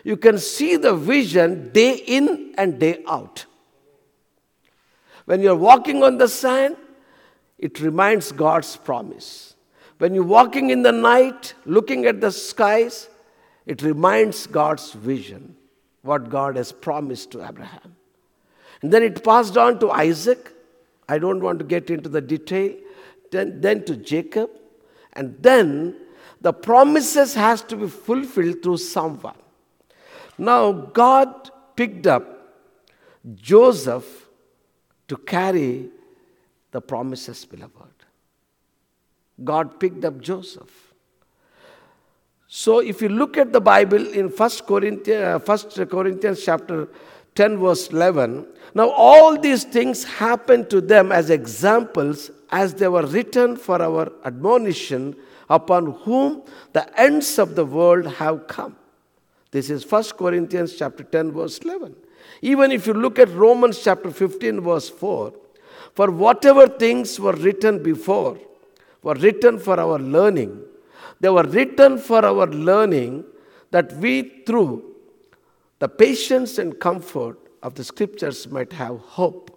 You 0.02 0.16
can 0.16 0.38
see 0.38 0.76
the 0.76 0.94
vision 0.94 1.70
day 1.72 1.94
in 1.94 2.54
and 2.58 2.78
day 2.78 3.02
out. 3.06 3.46
When 5.24 5.40
you're 5.40 5.56
walking 5.56 6.02
on 6.02 6.18
the 6.18 6.28
sand, 6.28 6.76
it 7.58 7.80
reminds 7.80 8.32
God's 8.32 8.76
promise. 8.76 9.54
When 9.98 10.14
you're 10.14 10.24
walking 10.24 10.70
in 10.70 10.82
the 10.82 10.92
night, 10.92 11.54
looking 11.64 12.04
at 12.06 12.20
the 12.20 12.30
skies, 12.30 13.08
it 13.64 13.82
reminds 13.82 14.46
God's 14.46 14.92
vision, 14.92 15.56
what 16.02 16.28
God 16.28 16.56
has 16.56 16.72
promised 16.72 17.30
to 17.32 17.46
Abraham. 17.46 17.96
And 18.82 18.92
then 18.92 19.02
it 19.02 19.24
passed 19.24 19.56
on 19.56 19.78
to 19.78 19.90
Isaac. 19.90 20.52
I 21.08 21.18
don't 21.18 21.40
want 21.40 21.58
to 21.60 21.64
get 21.64 21.88
into 21.88 22.08
the 22.08 22.20
detail. 22.20 22.74
Then, 23.30 23.60
then 23.60 23.84
to 23.84 23.96
Jacob. 23.96 24.50
And 25.14 25.36
then 25.40 25.96
the 26.40 26.52
promises 26.52 27.34
has 27.34 27.62
to 27.62 27.76
be 27.76 27.88
fulfilled 27.88 28.62
through 28.62 28.76
someone. 28.78 29.36
Now 30.36 30.72
God 30.72 31.50
picked 31.76 32.06
up 32.06 32.58
Joseph 33.36 34.23
to 35.08 35.16
carry 35.16 35.88
the 36.70 36.80
promises, 36.80 37.44
beloved. 37.44 37.94
God 39.42 39.80
picked 39.80 40.04
up 40.04 40.20
Joseph. 40.20 40.92
So 42.46 42.78
if 42.78 43.02
you 43.02 43.08
look 43.08 43.36
at 43.36 43.52
the 43.52 43.60
Bible 43.60 44.06
in 44.12 44.28
1 44.28 44.50
Corinthians, 44.66 45.48
uh, 45.48 45.56
1 45.76 45.86
Corinthians 45.88 46.44
chapter 46.44 46.88
10 47.34 47.58
verse 47.58 47.88
11, 47.88 48.46
now 48.74 48.90
all 48.90 49.38
these 49.38 49.64
things 49.64 50.04
happened 50.04 50.70
to 50.70 50.80
them 50.80 51.10
as 51.10 51.30
examples 51.30 52.30
as 52.50 52.74
they 52.74 52.86
were 52.86 53.06
written 53.06 53.56
for 53.56 53.82
our 53.82 54.12
admonition 54.24 55.16
upon 55.50 55.92
whom 56.02 56.42
the 56.72 57.00
ends 57.00 57.38
of 57.38 57.56
the 57.56 57.64
world 57.64 58.06
have 58.06 58.46
come. 58.46 58.76
This 59.50 59.68
is 59.70 59.90
1 59.90 60.04
Corinthians 60.16 60.76
chapter 60.76 61.02
10 61.02 61.32
verse 61.32 61.58
11. 61.58 61.96
Even 62.42 62.72
if 62.72 62.86
you 62.86 62.94
look 62.94 63.18
at 63.18 63.28
Romans 63.30 63.82
chapter 63.82 64.10
15 64.10 64.60
verse 64.60 64.88
4, 64.88 65.32
for 65.94 66.10
whatever 66.10 66.66
things 66.66 67.20
were 67.20 67.32
written 67.32 67.82
before 67.82 68.38
were 69.02 69.14
written 69.14 69.58
for 69.58 69.78
our 69.78 69.98
learning, 69.98 70.62
they 71.20 71.28
were 71.28 71.44
written 71.44 71.98
for 71.98 72.24
our 72.24 72.46
learning 72.46 73.24
that 73.70 73.92
we 73.96 74.42
through 74.46 74.94
the 75.78 75.88
patience 75.88 76.58
and 76.58 76.78
comfort 76.80 77.38
of 77.62 77.74
the 77.74 77.84
scriptures 77.84 78.48
might 78.48 78.72
have 78.72 78.98
hope. 79.00 79.50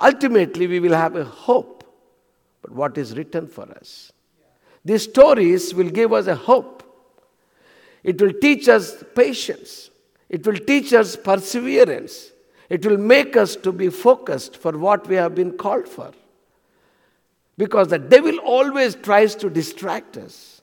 Ultimately, 0.00 0.66
we 0.66 0.80
will 0.80 0.94
have 0.94 1.16
a 1.16 1.24
hope, 1.24 1.84
but 2.62 2.72
what 2.72 2.98
is 2.98 3.16
written 3.16 3.46
for 3.46 3.64
us? 3.70 4.12
These 4.84 5.04
stories 5.04 5.74
will 5.74 5.90
give 5.90 6.12
us 6.12 6.26
a 6.26 6.36
hope. 6.36 6.82
It 8.02 8.20
will 8.20 8.32
teach 8.32 8.68
us 8.68 9.02
patience. 9.14 9.90
It 10.28 10.46
will 10.46 10.56
teach 10.56 10.92
us 10.92 11.16
perseverance. 11.16 12.32
It 12.68 12.84
will 12.84 12.98
make 12.98 13.36
us 13.36 13.56
to 13.56 13.72
be 13.72 13.88
focused 13.90 14.56
for 14.56 14.76
what 14.76 15.06
we 15.06 15.16
have 15.16 15.34
been 15.34 15.56
called 15.56 15.88
for. 15.88 16.12
Because 17.56 17.88
the 17.88 17.98
devil 17.98 18.36
always 18.38 18.94
tries 18.96 19.34
to 19.36 19.48
distract 19.48 20.16
us. 20.16 20.60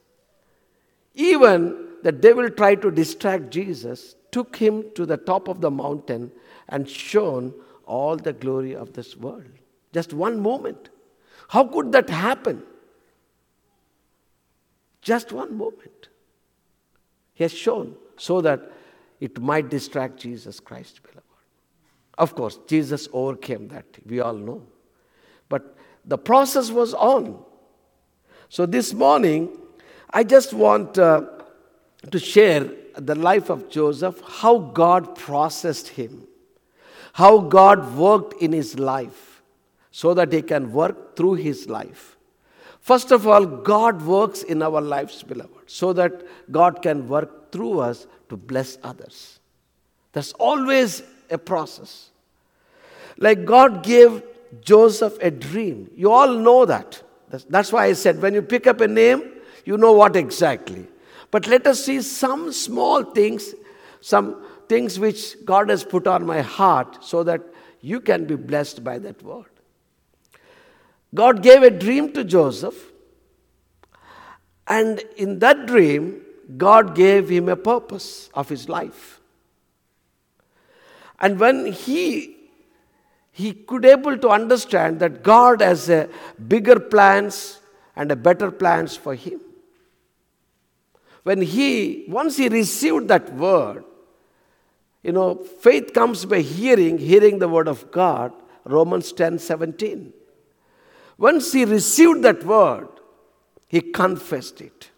Even 1.15 1.87
the 2.03 2.11
devil 2.11 2.49
tried 2.49 2.81
to 2.81 2.91
distract 2.91 3.49
Jesus, 3.49 4.15
took 4.31 4.57
him 4.57 4.85
to 4.95 5.05
the 5.05 5.17
top 5.17 5.47
of 5.47 5.61
the 5.61 5.71
mountain 5.71 6.31
and 6.67 6.89
shown 6.89 7.53
all 7.85 8.17
the 8.17 8.33
glory 8.33 8.75
of 8.75 8.93
this 8.93 9.15
world. 9.15 9.45
Just 9.93 10.13
one 10.13 10.39
moment. 10.39 10.89
How 11.49 11.65
could 11.65 11.91
that 11.91 12.09
happen? 12.09 12.63
Just 15.01 15.31
one 15.31 15.55
moment. 15.57 16.09
He 17.33 17.43
has 17.43 17.53
shown 17.53 17.95
so 18.17 18.41
that 18.41 18.71
it 19.23 19.39
might 19.39 19.69
distract 19.69 20.17
Jesus 20.17 20.59
Christ, 20.59 20.99
beloved. 21.01 21.23
Of 22.17 22.35
course, 22.35 22.59
Jesus 22.67 23.07
overcame 23.13 23.69
that. 23.69 23.85
We 24.05 24.19
all 24.19 24.33
know. 24.33 24.63
But 25.47 25.77
the 26.03 26.17
process 26.17 26.71
was 26.71 26.93
on. 26.93 27.41
So 28.49 28.65
this 28.65 28.93
morning, 28.93 29.57
I 30.09 30.25
just 30.25 30.53
want 30.53 30.97
uh, 30.97 31.21
to 32.11 32.19
share 32.19 32.69
the 32.97 33.15
life 33.15 33.49
of 33.49 33.69
Joseph, 33.69 34.19
how 34.27 34.57
God 34.57 35.15
processed 35.15 35.87
him, 35.87 36.27
how 37.13 37.39
God 37.39 37.95
worked 37.95 38.41
in 38.41 38.51
his 38.51 38.77
life 38.77 39.41
so 39.89 40.13
that 40.15 40.33
he 40.33 40.41
can 40.41 40.73
work 40.73 41.15
through 41.15 41.35
his 41.35 41.69
life. 41.69 42.17
First 42.81 43.11
of 43.11 43.25
all, 43.25 43.45
God 43.45 44.01
works 44.01 44.43
in 44.43 44.61
our 44.61 44.81
lives, 44.81 45.23
beloved, 45.23 45.71
so 45.71 45.93
that 45.93 46.23
God 46.51 46.81
can 46.81 47.07
work 47.07 47.53
through 47.53 47.79
us 47.79 48.05
to 48.33 48.37
bless 48.37 48.79
others. 48.81 49.39
There's 50.11 50.33
always 50.33 51.03
a 51.29 51.37
process. 51.37 52.09
Like 53.19 53.45
God 53.45 53.83
gave 53.83 54.23
Joseph 54.61 55.19
a 55.21 55.29
dream. 55.29 55.91
You 55.95 56.11
all 56.11 56.33
know 56.33 56.65
that. 56.65 57.03
That's 57.47 57.71
why 57.71 57.85
I 57.85 57.93
said 57.93 58.19
when 58.23 58.33
you 58.33 58.41
pick 58.41 58.65
up 58.65 58.81
a 58.81 58.87
name, 58.87 59.33
you 59.65 59.77
know 59.77 59.91
what 59.91 60.15
exactly. 60.15 60.87
But 61.29 61.45
let 61.45 61.67
us 61.67 61.85
see 61.85 62.01
some 62.01 62.51
small 62.51 63.03
things, 63.03 63.53
some 64.01 64.43
things 64.67 64.99
which 64.99 65.45
God 65.45 65.69
has 65.69 65.83
put 65.83 66.07
on 66.07 66.25
my 66.25 66.41
heart 66.41 67.03
so 67.03 67.21
that 67.23 67.41
you 67.81 67.99
can 67.99 68.25
be 68.25 68.35
blessed 68.35 68.83
by 68.83 68.97
that 68.97 69.21
word. 69.21 69.45
God 71.13 71.43
gave 71.43 71.61
a 71.61 71.69
dream 71.69 72.13
to 72.13 72.23
Joseph, 72.23 72.91
and 74.67 75.03
in 75.17 75.37
that 75.37 75.67
dream, 75.67 76.23
God 76.57 76.95
gave 76.95 77.29
him 77.29 77.49
a 77.49 77.55
purpose 77.55 78.29
of 78.33 78.49
his 78.49 78.67
life. 78.69 79.19
And 81.19 81.39
when 81.39 81.71
he 81.71 82.35
he 83.35 83.51
could 83.51 83.83
able 83.83 84.15
to 84.15 84.29
understand 84.29 84.99
that 84.99 85.23
God 85.23 85.61
has 85.61 85.89
a 85.89 86.07
bigger 86.47 86.79
plans 86.79 87.59
and 87.95 88.11
a 88.11 88.15
better 88.15 88.51
plans 88.51 88.95
for 88.95 89.15
him. 89.15 89.41
When 91.23 91.41
he 91.41 92.05
once 92.07 92.37
he 92.37 92.47
received 92.47 93.07
that 93.07 93.33
word, 93.33 93.85
you 95.01 95.11
know, 95.11 95.35
faith 95.35 95.93
comes 95.93 96.25
by 96.25 96.41
hearing, 96.41 96.97
hearing 96.97 97.39
the 97.39 97.49
word 97.49 97.67
of 97.67 97.91
God, 97.91 98.33
Romans 98.65 99.11
10 99.11 99.39
17. 99.39 100.13
Once 101.17 101.51
he 101.53 101.65
received 101.65 102.21
that 102.23 102.43
word, 102.43 102.87
he 103.67 103.81
confessed 103.81 104.61
it. 104.61 104.91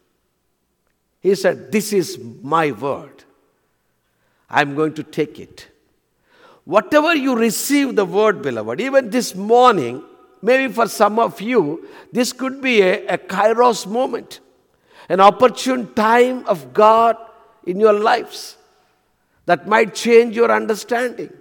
He 1.26 1.34
said, 1.34 1.72
This 1.72 1.92
is 1.92 2.20
my 2.44 2.72
word. 2.72 3.24
I'm 4.48 4.76
going 4.76 4.94
to 4.94 5.02
take 5.02 5.40
it. 5.40 5.68
Whatever 6.66 7.16
you 7.16 7.36
receive 7.36 7.96
the 7.96 8.06
word, 8.06 8.44
beloved, 8.44 8.80
even 8.80 9.10
this 9.10 9.34
morning, 9.34 10.04
maybe 10.44 10.72
for 10.72 10.88
some 10.88 11.18
of 11.18 11.42
you, 11.42 11.88
this 12.12 12.32
could 12.32 12.62
be 12.62 12.84
a, 12.84 13.08
a 13.08 13.18
kairos 13.18 13.88
moment, 13.88 14.40
an 15.10 15.20
opportune 15.20 15.92
time 15.96 16.46
of 16.46 16.76
God 16.76 17.18
in 17.66 17.80
your 17.80 17.94
lives 17.94 18.58
that 19.48 19.68
might 19.68 19.96
change 19.96 20.36
your 20.36 20.52
understanding. 20.52 21.34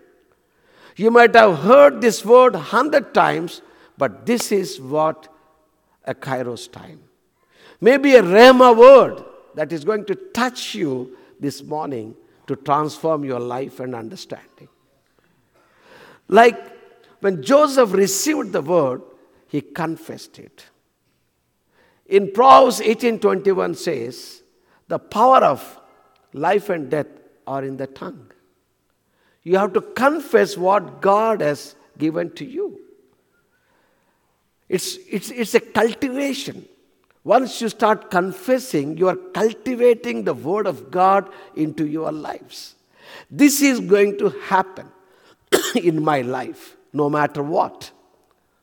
You 0.96 1.10
might 1.10 1.34
have 1.34 1.58
heard 1.58 2.00
this 2.00 2.24
word 2.24 2.54
hundred 2.54 3.12
times, 3.12 3.60
but 3.98 4.24
this 4.24 4.50
is 4.50 4.80
what 4.80 5.28
a 6.06 6.14
kairos 6.14 6.72
time. 6.72 7.00
Maybe 7.82 8.14
a 8.14 8.22
rhema 8.22 8.74
word 8.74 9.22
that 9.54 9.72
is 9.72 9.84
going 9.84 10.04
to 10.06 10.14
touch 10.14 10.74
you 10.74 11.16
this 11.40 11.62
morning 11.62 12.14
to 12.46 12.56
transform 12.56 13.24
your 13.24 13.40
life 13.40 13.80
and 13.80 13.94
understanding. 13.94 14.68
Like 16.28 16.58
when 17.20 17.42
Joseph 17.42 17.92
received 17.92 18.52
the 18.52 18.62
word, 18.62 19.02
he 19.48 19.60
confessed 19.60 20.38
it. 20.38 20.66
In 22.06 22.32
Proverbs 22.32 22.80
18:21 22.80 23.74
says, 23.74 24.42
"The 24.88 24.98
power 24.98 25.38
of 25.38 25.80
life 26.32 26.68
and 26.68 26.90
death 26.90 27.06
are 27.46 27.64
in 27.64 27.76
the 27.76 27.86
tongue." 27.86 28.30
You 29.42 29.58
have 29.58 29.72
to 29.74 29.80
confess 29.80 30.56
what 30.56 31.00
God 31.00 31.40
has 31.40 31.76
given 31.98 32.30
to 32.32 32.44
you. 32.44 32.80
It's, 34.68 34.96
it's, 35.08 35.30
it's 35.30 35.54
a 35.54 35.60
cultivation. 35.60 36.66
Once 37.24 37.60
you 37.60 37.68
start 37.68 38.10
confessing, 38.10 38.96
you 38.98 39.08
are 39.08 39.16
cultivating 39.16 40.24
the 40.24 40.34
Word 40.34 40.66
of 40.66 40.90
God 40.90 41.30
into 41.56 41.86
your 41.86 42.12
lives. 42.12 42.74
This 43.30 43.62
is 43.62 43.80
going 43.80 44.18
to 44.18 44.28
happen 44.28 44.86
in 45.74 46.02
my 46.02 46.20
life, 46.20 46.76
no 46.92 47.08
matter 47.08 47.42
what. 47.42 47.90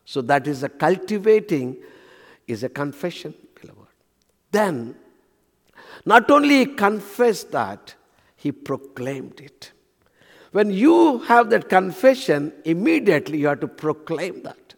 So 0.04 0.22
that 0.22 0.46
is 0.46 0.62
a 0.62 0.68
cultivating, 0.68 1.76
is 2.46 2.62
a 2.62 2.68
confession. 2.68 3.34
Then, 4.52 4.94
not 6.04 6.30
only 6.30 6.58
he 6.58 6.66
confessed 6.66 7.50
that, 7.52 7.94
he 8.36 8.52
proclaimed 8.52 9.40
it. 9.40 9.72
When 10.52 10.70
you 10.70 11.20
have 11.20 11.48
that 11.50 11.70
confession, 11.70 12.52
immediately 12.64 13.38
you 13.38 13.46
have 13.46 13.60
to 13.60 13.68
proclaim 13.68 14.42
that. 14.42 14.74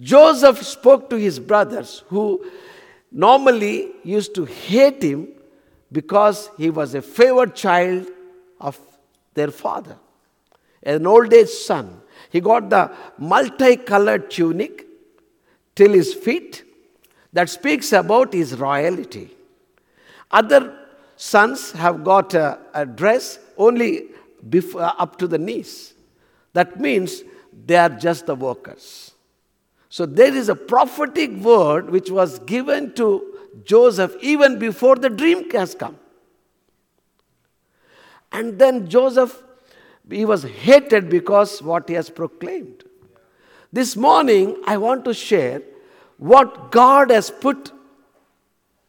Joseph 0.00 0.62
spoke 0.66 1.08
to 1.10 1.16
his 1.16 1.38
brothers 1.38 2.02
who 2.08 2.44
normally 3.12 3.90
used 4.02 4.34
to 4.34 4.44
hate 4.44 5.02
him 5.02 5.28
because 5.90 6.50
he 6.56 6.70
was 6.70 6.94
a 6.94 7.02
favored 7.02 7.54
child 7.54 8.06
of 8.60 8.78
their 9.34 9.50
father, 9.50 9.96
an 10.82 11.06
old 11.06 11.32
age 11.32 11.48
son. 11.48 12.00
He 12.30 12.40
got 12.40 12.70
the 12.70 12.90
multicolored 13.18 14.30
tunic 14.30 14.86
till 15.74 15.92
his 15.92 16.14
feet 16.14 16.64
that 17.32 17.48
speaks 17.50 17.92
about 17.92 18.32
his 18.32 18.58
royalty. 18.58 19.30
Other 20.30 20.78
sons 21.16 21.72
have 21.72 22.04
got 22.04 22.34
a, 22.34 22.58
a 22.74 22.86
dress 22.86 23.38
only 23.56 24.08
before, 24.48 24.82
uh, 24.82 24.94
up 24.98 25.18
to 25.18 25.26
the 25.26 25.38
knees. 25.38 25.94
That 26.52 26.80
means 26.80 27.22
they 27.66 27.76
are 27.76 27.88
just 27.88 28.26
the 28.26 28.34
workers. 28.34 29.11
So 29.92 30.06
there 30.06 30.34
is 30.34 30.48
a 30.48 30.54
prophetic 30.54 31.32
word 31.32 31.90
which 31.90 32.10
was 32.10 32.38
given 32.38 32.94
to 32.94 33.38
Joseph 33.62 34.16
even 34.22 34.58
before 34.58 34.96
the 34.96 35.10
dream 35.10 35.50
has 35.50 35.74
come. 35.74 35.98
And 38.32 38.58
then 38.58 38.88
Joseph, 38.88 39.42
he 40.08 40.24
was 40.24 40.44
hated 40.44 41.10
because 41.10 41.60
what 41.60 41.90
he 41.90 41.94
has 41.94 42.08
proclaimed. 42.08 42.84
This 43.70 43.94
morning, 43.94 44.56
I 44.66 44.78
want 44.78 45.04
to 45.04 45.12
share 45.12 45.60
what 46.16 46.70
God 46.70 47.10
has 47.10 47.30
put 47.30 47.70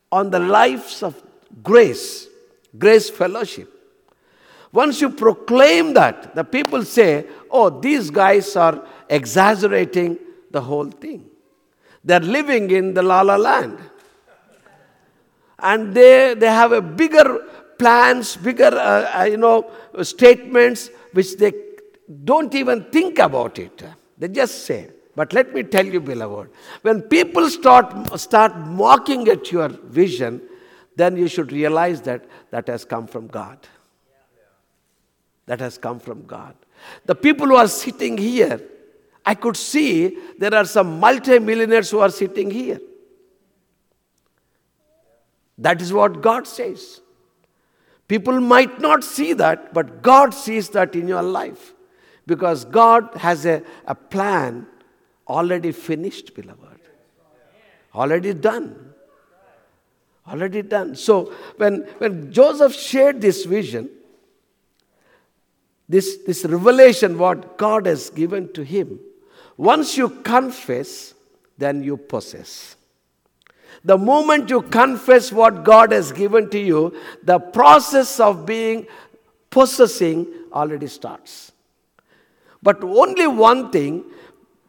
on 0.09 0.29
the 0.29 0.39
lives 0.39 1.03
of 1.03 1.21
grace, 1.61 2.29
grace 2.77 3.09
fellowship. 3.09 3.69
Once 4.71 5.01
you 5.01 5.09
proclaim 5.09 5.95
that, 5.95 6.33
the 6.33 6.45
people 6.45 6.85
say, 6.85 7.25
oh, 7.51 7.69
these 7.69 8.09
guys 8.09 8.55
are 8.55 8.87
exaggerating 9.09 10.17
the 10.53 10.61
whole 10.61 10.89
thing. 10.89 11.25
They're 12.03 12.21
living 12.21 12.71
in 12.71 12.93
the 12.93 13.03
la 13.03 13.21
la 13.21 13.35
land. 13.35 13.77
And 15.59 15.93
they, 15.93 16.33
they 16.33 16.47
have 16.47 16.71
a 16.71 16.81
bigger 16.81 17.45
plans, 17.77 18.37
bigger, 18.37 18.71
uh, 18.73 19.19
uh, 19.19 19.23
you 19.23 19.37
know, 19.37 19.69
statements 20.01 20.89
which 21.11 21.35
they 21.37 21.53
don't 22.23 22.53
even 22.55 22.85
think 22.85 23.19
about 23.19 23.59
it. 23.59 23.83
They 24.17 24.29
just 24.29 24.65
say. 24.65 24.89
But 25.15 25.33
let 25.33 25.53
me 25.53 25.63
tell 25.63 25.85
you, 25.85 25.99
beloved, 25.99 26.49
when 26.81 27.01
people 27.03 27.49
start, 27.49 28.19
start 28.19 28.57
mocking 28.57 29.27
at 29.27 29.51
your 29.51 29.67
vision, 29.69 30.41
then 30.95 31.17
you 31.17 31.27
should 31.27 31.51
realize 31.51 32.01
that 32.01 32.25
that 32.51 32.67
has 32.67 32.85
come 32.85 33.07
from 33.07 33.27
God 33.27 33.59
that 35.45 35.59
has 35.59 35.77
come 35.77 35.99
from 35.99 36.25
God. 36.25 36.55
The 37.05 37.15
people 37.15 37.47
who 37.47 37.55
are 37.55 37.67
sitting 37.67 38.17
here, 38.17 38.61
I 39.25 39.35
could 39.35 39.55
see 39.55 40.17
there 40.37 40.53
are 40.53 40.65
some 40.65 40.99
multimillionaires 40.99 41.89
who 41.89 41.99
are 41.99 42.09
sitting 42.09 42.51
here. 42.51 42.79
That 45.57 45.81
is 45.81 45.93
what 45.93 46.21
God 46.21 46.47
says. 46.47 47.01
People 48.07 48.41
might 48.41 48.81
not 48.81 49.03
see 49.03 49.33
that, 49.33 49.73
but 49.73 50.01
God 50.01 50.33
sees 50.33 50.69
that 50.69 50.95
in 50.95 51.07
your 51.07 51.21
life 51.21 51.73
because 52.25 52.65
God 52.65 53.09
has 53.15 53.45
a, 53.45 53.63
a 53.85 53.95
plan 53.95 54.67
already 55.27 55.71
finished, 55.71 56.35
beloved. 56.35 56.59
Already 57.95 58.33
done. 58.33 58.93
Already 60.27 60.61
done. 60.61 60.95
So 60.95 61.33
when, 61.57 61.81
when 61.97 62.31
Joseph 62.31 62.73
shared 62.73 63.21
this 63.21 63.45
vision, 63.45 63.89
this, 65.87 66.17
this 66.25 66.43
revelation, 66.45 67.17
what 67.17 67.57
God 67.57 67.85
has 67.85 68.09
given 68.09 68.51
to 68.53 68.63
him, 68.63 68.99
once 69.57 69.97
you 69.97 70.09
confess, 70.09 71.13
then 71.57 71.83
you 71.83 71.97
possess. 71.97 72.75
The 73.83 73.97
moment 73.97 74.49
you 74.49 74.61
confess 74.61 75.31
what 75.31 75.63
God 75.63 75.91
has 75.91 76.11
given 76.11 76.49
to 76.49 76.59
you, 76.59 76.97
the 77.23 77.39
process 77.39 78.19
of 78.19 78.45
being 78.45 78.87
possessing 79.49 80.27
already 80.51 80.87
starts. 80.87 81.51
But 82.61 82.83
only 82.83 83.27
one 83.27 83.71
thing 83.71 84.05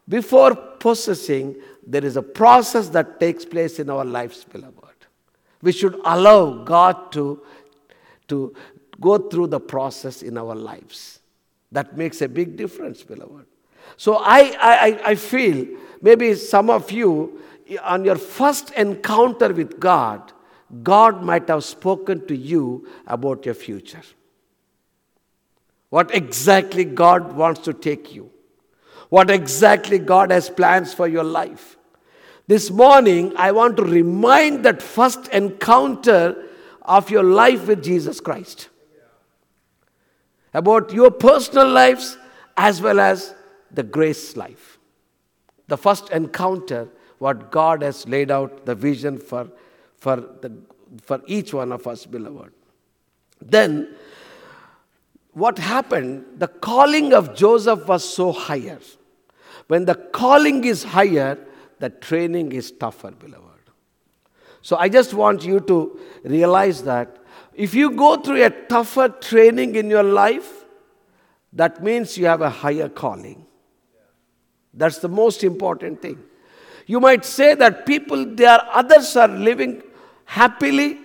before 0.08 0.54
possessing, 0.54 1.56
there 1.86 2.04
is 2.04 2.16
a 2.16 2.22
process 2.22 2.88
that 2.90 3.20
takes 3.20 3.44
place 3.44 3.78
in 3.78 3.88
our 3.88 4.04
lives, 4.04 4.44
beloved. 4.44 4.74
We 5.62 5.72
should 5.72 5.94
allow 6.04 6.64
God 6.64 7.12
to, 7.12 7.40
to 8.28 8.54
go 9.00 9.18
through 9.18 9.46
the 9.46 9.60
process 9.60 10.22
in 10.22 10.36
our 10.36 10.54
lives. 10.54 11.20
That 11.72 11.96
makes 11.96 12.20
a 12.20 12.28
big 12.28 12.56
difference, 12.56 13.02
beloved. 13.02 13.46
So 13.96 14.16
I, 14.16 14.56
I, 14.60 15.00
I 15.10 15.14
feel 15.14 15.66
maybe 16.02 16.34
some 16.34 16.70
of 16.70 16.90
you, 16.90 17.40
on 17.82 18.04
your 18.04 18.16
first 18.16 18.70
encounter 18.72 19.52
with 19.52 19.80
God, 19.80 20.32
God 20.82 21.22
might 21.22 21.48
have 21.48 21.64
spoken 21.64 22.26
to 22.26 22.36
you 22.36 22.88
about 23.06 23.46
your 23.46 23.54
future. 23.54 24.02
What 25.90 26.14
exactly 26.14 26.84
God 26.84 27.34
wants 27.34 27.60
to 27.60 27.72
take 27.72 28.14
you. 28.14 28.30
What 29.10 29.30
exactly 29.30 29.98
God 29.98 30.32
has 30.32 30.50
plans 30.50 30.92
for 30.92 31.06
your 31.06 31.22
life. 31.22 31.76
This 32.46 32.70
morning, 32.70 33.32
I 33.36 33.52
want 33.52 33.76
to 33.76 33.84
remind 33.84 34.64
that 34.64 34.82
first 34.82 35.28
encounter 35.28 36.48
of 36.82 37.10
your 37.10 37.22
life 37.22 37.68
with 37.68 37.82
Jesus 37.82 38.20
Christ 38.20 38.68
about 40.52 40.92
your 40.92 41.10
personal 41.10 41.68
lives 41.68 42.16
as 42.56 42.80
well 42.80 43.00
as 43.00 43.34
the 43.74 43.82
grace 43.82 44.36
life. 44.36 44.78
The 45.68 45.76
first 45.76 46.10
encounter, 46.10 46.88
what 47.18 47.50
God 47.50 47.82
has 47.82 48.06
laid 48.06 48.30
out, 48.30 48.66
the 48.66 48.74
vision 48.74 49.18
for, 49.18 49.48
for, 49.96 50.16
the, 50.16 50.52
for 51.02 51.22
each 51.26 51.54
one 51.54 51.72
of 51.72 51.86
us, 51.86 52.06
beloved. 52.06 52.52
Then, 53.40 53.94
what 55.32 55.58
happened? 55.58 56.24
The 56.38 56.48
calling 56.48 57.12
of 57.12 57.34
Joseph 57.34 57.86
was 57.88 58.08
so 58.08 58.32
higher. 58.32 58.78
When 59.66 59.84
the 59.84 59.94
calling 59.94 60.64
is 60.64 60.84
higher, 60.84 61.38
the 61.78 61.90
training 61.90 62.52
is 62.52 62.70
tougher, 62.70 63.10
beloved. 63.10 63.42
So 64.62 64.76
I 64.76 64.88
just 64.88 65.12
want 65.12 65.44
you 65.44 65.60
to 65.60 65.98
realize 66.22 66.82
that 66.84 67.18
if 67.54 67.74
you 67.74 67.90
go 67.90 68.16
through 68.16 68.44
a 68.44 68.50
tougher 68.50 69.08
training 69.08 69.74
in 69.76 69.90
your 69.90 70.02
life, 70.02 70.64
that 71.52 71.82
means 71.82 72.16
you 72.18 72.26
have 72.26 72.40
a 72.40 72.50
higher 72.50 72.88
calling. 72.88 73.43
That's 74.76 74.98
the 74.98 75.08
most 75.08 75.44
important 75.44 76.02
thing. 76.02 76.18
You 76.86 77.00
might 77.00 77.24
say 77.24 77.54
that 77.54 77.86
people, 77.86 78.24
there 78.34 78.60
others 78.72 79.16
are 79.16 79.28
living 79.28 79.82
happily. 80.24 80.98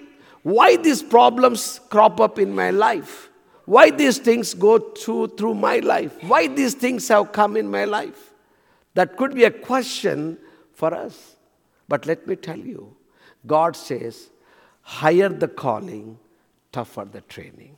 Why 0.44 0.76
these 0.78 1.02
problems 1.02 1.80
crop 1.90 2.20
up 2.20 2.40
in 2.40 2.54
my 2.54 2.72
life? 2.72 3.30
Why 3.66 3.92
these 3.92 4.18
things 4.18 4.54
go 4.54 4.80
through, 4.80 5.36
through 5.38 5.54
my 5.54 5.80
life? 5.80 6.16
Why 6.24 6.48
these 6.48 6.74
things 6.74 7.08
have 7.10 7.32
come 7.32 7.56
in 7.56 7.70
my 7.70 7.86
life? 7.86 8.34
That 8.96 9.16
could 9.16 9.36
be 9.36 9.44
a 9.44 9.52
question 9.52 10.38
for 10.74 10.94
us. 10.94 11.36
But 11.88 12.06
let 12.06 12.28
me 12.28 12.36
tell 12.36 12.58
you, 12.58 12.96
God 13.46 13.76
says, 13.76 14.30
higher 14.82 15.30
the 15.30 15.48
calling, 15.48 16.18
tougher 16.72 17.06
the 17.06 17.22
training. 17.22 17.78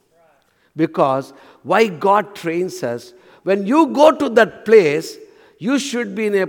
Because 0.75 1.34
why 1.63 1.88
God 1.88 2.36
trains 2.36 2.82
us, 2.84 3.13
when 3.43 3.67
you 3.67 3.88
go 3.88 4.12
to 4.12 4.30
that 4.30 4.63
place, 4.63 5.17
you 5.62 5.78
should 5.78 6.15
be 6.15 6.26
in 6.26 6.36
a 6.36 6.47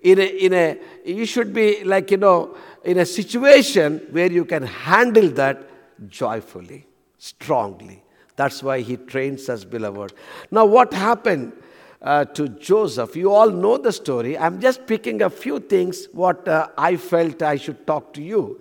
in 0.00 0.18
a, 0.18 0.26
in 0.46 0.52
a 0.54 0.78
you 1.04 1.26
should 1.26 1.52
be 1.52 1.84
like 1.84 2.10
you 2.10 2.16
know 2.16 2.56
in 2.82 2.98
a 2.98 3.04
situation 3.04 3.98
where 4.10 4.32
you 4.32 4.44
can 4.46 4.62
handle 4.62 5.28
that 5.30 5.68
joyfully 6.08 6.86
strongly. 7.18 8.02
That's 8.36 8.62
why 8.62 8.80
he 8.80 8.96
trains 8.96 9.48
us 9.50 9.64
beloved. 9.64 10.14
Now 10.50 10.64
what 10.64 10.94
happened 10.94 11.52
uh, 12.00 12.24
to 12.36 12.48
joseph? 12.48 13.14
You 13.16 13.32
all 13.32 13.50
know 13.50 13.76
the 13.76 13.92
story. 13.92 14.36
I'm 14.38 14.60
just 14.60 14.86
picking 14.86 15.20
a 15.20 15.28
few 15.28 15.60
things 15.60 16.06
what 16.12 16.48
uh, 16.48 16.68
i 16.78 16.96
felt 16.96 17.42
i 17.42 17.56
should 17.56 17.86
talk 17.86 18.14
to 18.14 18.22
you. 18.22 18.60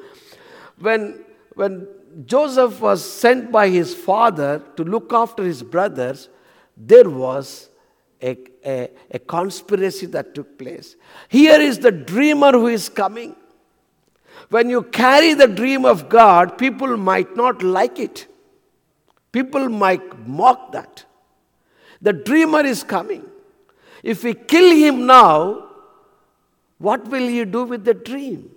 When 0.80 1.24
when 1.56 1.88
Joseph 2.26 2.82
was 2.82 3.04
sent 3.04 3.52
by 3.52 3.70
his 3.70 3.96
father 3.96 4.62
to 4.76 4.84
look 4.84 5.13
after 5.13 5.44
his 5.44 5.63
brothers, 5.63 6.28
there 6.76 7.10
was 7.10 7.70
a, 8.24 8.38
a, 8.66 8.90
a, 9.12 9.20
conspiracy 9.20 10.06
that 10.08 10.34
took 10.34 10.58
place. 10.58 10.96
Here 11.28 11.60
is 11.60 11.80
the 11.80 11.92
dreamer 11.92 12.54
who 12.54 12.68
is 12.68 12.88
coming. 12.88 13.36
When 14.50 14.70
you 14.70 14.84
carry 14.84 15.34
the 15.34 15.48
dream 15.48 15.86
of 15.86 16.08
God, 16.08 16.58
people 16.58 16.96
might 16.96 17.36
not 17.36 17.62
like 17.62 18.00
it. 18.00 18.28
People 19.32 19.68
might 19.68 20.28
mock 20.28 20.72
that. 20.72 21.06
The 22.02 22.14
dreamer 22.14 22.66
is 22.66 22.84
coming. 22.84 23.26
If 24.04 24.24
we 24.24 24.34
kill 24.34 24.76
him 24.76 25.06
now, 25.06 25.70
what 26.78 27.08
will 27.08 27.30
you 27.30 27.46
do 27.46 27.64
with 27.64 27.84
the 27.84 27.94
dream? 27.94 28.52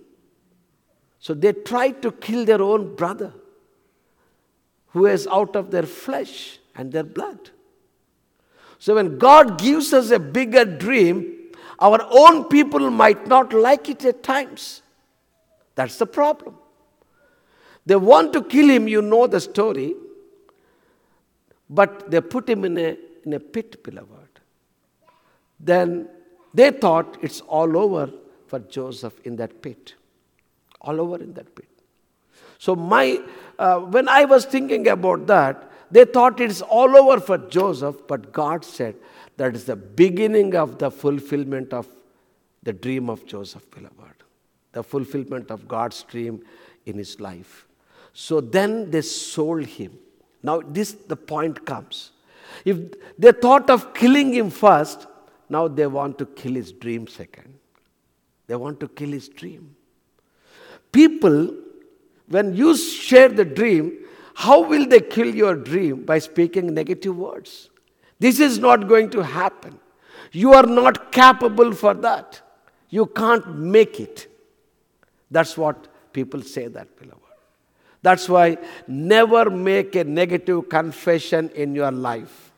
So 1.19 1.33
they 1.33 1.53
tried 1.53 2.01
to 2.03 2.11
kill 2.11 2.45
their 2.45 2.61
own 2.61 2.95
brother 2.95 3.33
who 4.87 5.05
is 5.07 5.27
out 5.27 5.55
of 5.55 5.71
their 5.71 5.83
flesh 5.83 6.59
and 6.75 6.91
their 6.91 7.03
blood. 7.03 7.51
So 8.79 8.95
when 8.95 9.17
God 9.17 9.59
gives 9.59 9.93
us 9.93 10.11
a 10.11 10.19
bigger 10.19 10.65
dream, 10.65 11.33
our 11.79 11.99
own 12.09 12.45
people 12.45 12.89
might 12.89 13.27
not 13.27 13.53
like 13.53 13.89
it 13.89 14.03
at 14.05 14.23
times. 14.23 14.81
That's 15.75 15.97
the 15.97 16.05
problem. 16.05 16.55
They 17.85 17.95
want 17.95 18.33
to 18.33 18.43
kill 18.43 18.69
him, 18.69 18.87
you 18.87 19.01
know 19.01 19.27
the 19.27 19.39
story, 19.39 19.95
but 21.69 22.09
they 22.11 22.21
put 22.21 22.49
him 22.49 22.65
in 22.65 22.77
a, 22.77 22.97
in 23.23 23.33
a 23.33 23.39
pit, 23.39 23.83
beloved. 23.83 24.39
Then 25.59 26.09
they 26.53 26.71
thought 26.71 27.17
it's 27.21 27.41
all 27.41 27.77
over 27.77 28.11
for 28.47 28.59
Joseph 28.59 29.19
in 29.23 29.35
that 29.37 29.61
pit. 29.61 29.95
All 30.81 30.99
over 30.99 31.17
in 31.17 31.33
that 31.33 31.53
pit. 31.55 31.67
So, 32.59 32.75
my, 32.75 33.21
uh, 33.59 33.79
when 33.79 34.09
I 34.09 34.25
was 34.25 34.45
thinking 34.45 34.87
about 34.87 35.27
that, 35.27 35.66
they 35.91 36.05
thought 36.05 36.39
it's 36.39 36.61
all 36.61 36.95
over 36.97 37.19
for 37.19 37.37
Joseph, 37.37 38.07
but 38.07 38.31
God 38.31 38.65
said 38.65 38.95
that 39.37 39.55
is 39.55 39.65
the 39.65 39.75
beginning 39.75 40.55
of 40.55 40.79
the 40.79 40.91
fulfillment 40.91 41.73
of 41.73 41.87
the 42.63 42.73
dream 42.73 43.09
of 43.09 43.25
Joseph, 43.25 43.69
beloved. 43.71 44.23
The 44.73 44.83
fulfillment 44.83 45.49
of 45.49 45.67
God's 45.67 46.03
dream 46.03 46.43
in 46.85 46.97
his 46.97 47.19
life. 47.19 47.67
So 48.13 48.41
then 48.41 48.91
they 48.91 49.01
sold 49.01 49.65
him. 49.65 49.97
Now, 50.43 50.61
this 50.61 50.91
the 50.91 51.15
point 51.15 51.65
comes. 51.65 52.11
If 52.65 52.77
they 53.17 53.31
thought 53.31 53.69
of 53.69 53.93
killing 53.93 54.33
him 54.33 54.49
first, 54.49 55.07
now 55.49 55.67
they 55.67 55.87
want 55.87 56.17
to 56.19 56.25
kill 56.25 56.53
his 56.53 56.71
dream 56.71 57.07
second. 57.07 57.53
They 58.47 58.55
want 58.55 58.79
to 58.79 58.87
kill 58.87 59.09
his 59.09 59.29
dream. 59.29 59.75
People, 60.91 61.53
when 62.27 62.55
you 62.55 62.75
share 62.75 63.29
the 63.29 63.45
dream, 63.45 64.05
how 64.37 64.61
will 64.61 64.85
they 64.85 64.99
kill 64.99 65.33
your 65.33 65.55
dream? 65.55 66.05
By 66.05 66.19
speaking 66.19 66.71
negative 66.71 67.17
words. 67.17 67.71
This 68.19 68.39
is 68.39 68.59
not 68.59 68.87
going 68.87 69.09
to 69.09 69.23
happen. 69.23 69.79
You 70.31 70.53
are 70.53 70.67
not 70.67 71.11
capable 71.11 71.71
for 71.73 71.95
that. 71.95 72.39
You 72.91 73.07
can't 73.07 73.57
make 73.57 73.99
it. 73.99 74.27
That's 75.31 75.57
what 75.57 75.87
people 76.13 76.43
say 76.43 76.67
that, 76.67 76.95
beloved. 76.99 77.19
That's 78.03 78.29
why 78.29 78.59
never 78.87 79.49
make 79.49 79.95
a 79.95 80.03
negative 80.03 80.69
confession 80.69 81.49
in 81.55 81.73
your 81.73 81.91
life. 81.91 82.51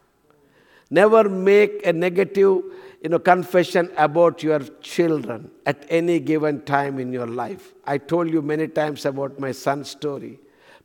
Never 0.90 1.30
make 1.30 1.88
a 1.88 1.94
negative 1.94 2.62
you 3.02 3.10
know, 3.10 3.20
confession 3.20 3.90
about 3.96 4.44
your 4.44 4.60
children 4.82 5.50
at 5.66 5.86
any 5.88 6.20
given 6.20 6.62
time 6.64 7.00
in 7.00 7.14
your 7.14 7.28
life. 7.28 7.74
I 7.86 8.00
told 8.00 8.30
you 8.30 8.42
many 8.42 8.68
times 8.68 9.06
about 9.06 9.40
my 9.40 9.54
son's 9.54 9.90
story. 9.90 10.40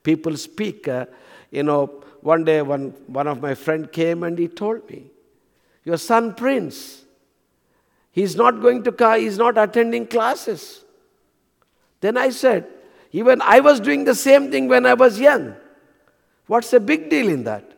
People 0.04 0.36
speak, 0.36 0.86
uh, 0.86 1.06
you 1.50 1.64
know, 1.64 1.86
one 2.20 2.44
day 2.44 2.62
one, 2.62 2.90
one 3.06 3.26
of 3.26 3.42
my 3.42 3.54
friend 3.54 3.90
came 3.90 4.22
and 4.22 4.38
he 4.38 4.46
told 4.46 4.88
me, 4.88 5.06
your 5.84 5.96
son 5.96 6.34
Prince, 6.34 7.02
he's 8.12 8.36
not 8.36 8.60
going 8.62 8.84
to, 8.84 8.92
car, 8.92 9.18
he's 9.18 9.36
not 9.36 9.58
attending 9.58 10.06
classes. 10.06 10.84
Then 12.00 12.16
I 12.16 12.30
said, 12.30 12.66
even 13.12 13.42
I 13.42 13.60
was 13.60 13.80
doing 13.80 14.04
the 14.04 14.14
same 14.14 14.50
thing 14.50 14.68
when 14.68 14.86
I 14.86 14.94
was 14.94 15.18
young. 15.18 15.56
What's 16.46 16.70
the 16.70 16.80
big 16.80 17.10
deal 17.10 17.28
in 17.28 17.44
that? 17.44 17.72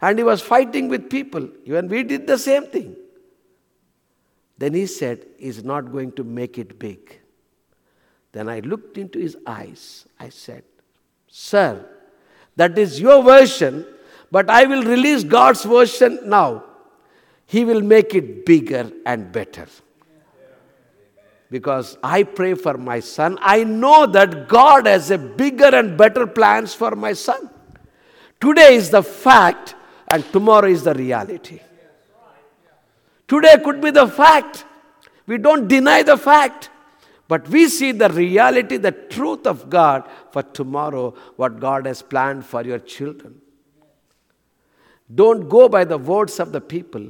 And 0.00 0.18
he 0.18 0.24
was 0.24 0.40
fighting 0.40 0.88
with 0.88 1.10
people. 1.10 1.48
Even 1.64 1.88
we 1.88 2.02
did 2.02 2.26
the 2.26 2.38
same 2.38 2.66
thing. 2.66 2.96
Then 4.58 4.74
he 4.74 4.86
said, 4.86 5.26
He's 5.38 5.64
not 5.64 5.90
going 5.90 6.12
to 6.12 6.24
make 6.24 6.58
it 6.58 6.78
big. 6.78 7.18
Then 8.32 8.48
I 8.48 8.60
looked 8.60 8.98
into 8.98 9.18
his 9.18 9.36
eyes. 9.46 10.06
I 10.18 10.28
said, 10.28 10.64
Sir, 11.34 11.82
that 12.56 12.76
is 12.78 13.00
your 13.00 13.22
version, 13.22 13.86
but 14.30 14.50
I 14.50 14.66
will 14.66 14.82
release 14.82 15.24
God's 15.24 15.64
version 15.64 16.18
now. 16.24 16.62
He 17.46 17.64
will 17.64 17.80
make 17.80 18.14
it 18.14 18.44
bigger 18.44 18.92
and 19.06 19.32
better. 19.32 19.66
Because 21.50 21.96
I 22.02 22.24
pray 22.24 22.52
for 22.52 22.76
my 22.76 23.00
son. 23.00 23.38
I 23.40 23.64
know 23.64 24.04
that 24.06 24.46
God 24.46 24.86
has 24.86 25.10
a 25.10 25.16
bigger 25.16 25.74
and 25.74 25.96
better 25.96 26.26
plans 26.26 26.74
for 26.74 26.94
my 26.94 27.14
son. 27.14 27.48
Today 28.38 28.74
is 28.74 28.90
the 28.90 29.02
fact, 29.02 29.74
and 30.08 30.30
tomorrow 30.32 30.68
is 30.68 30.84
the 30.84 30.92
reality. 30.92 31.60
Today 33.26 33.56
could 33.64 33.80
be 33.80 33.90
the 33.90 34.06
fact. 34.06 34.66
We 35.26 35.38
don't 35.38 35.66
deny 35.66 36.02
the 36.02 36.18
fact. 36.18 36.68
But 37.32 37.48
we 37.48 37.66
see 37.70 37.92
the 37.92 38.10
reality, 38.10 38.76
the 38.76 38.92
truth 38.92 39.46
of 39.46 39.70
God 39.70 40.06
for 40.32 40.42
tomorrow, 40.42 41.14
what 41.36 41.60
God 41.60 41.86
has 41.86 42.02
planned 42.02 42.44
for 42.44 42.62
your 42.62 42.78
children. 42.78 43.40
Don't 45.14 45.48
go 45.48 45.66
by 45.66 45.84
the 45.84 45.96
words 45.96 46.38
of 46.40 46.52
the 46.52 46.60
people. 46.60 47.06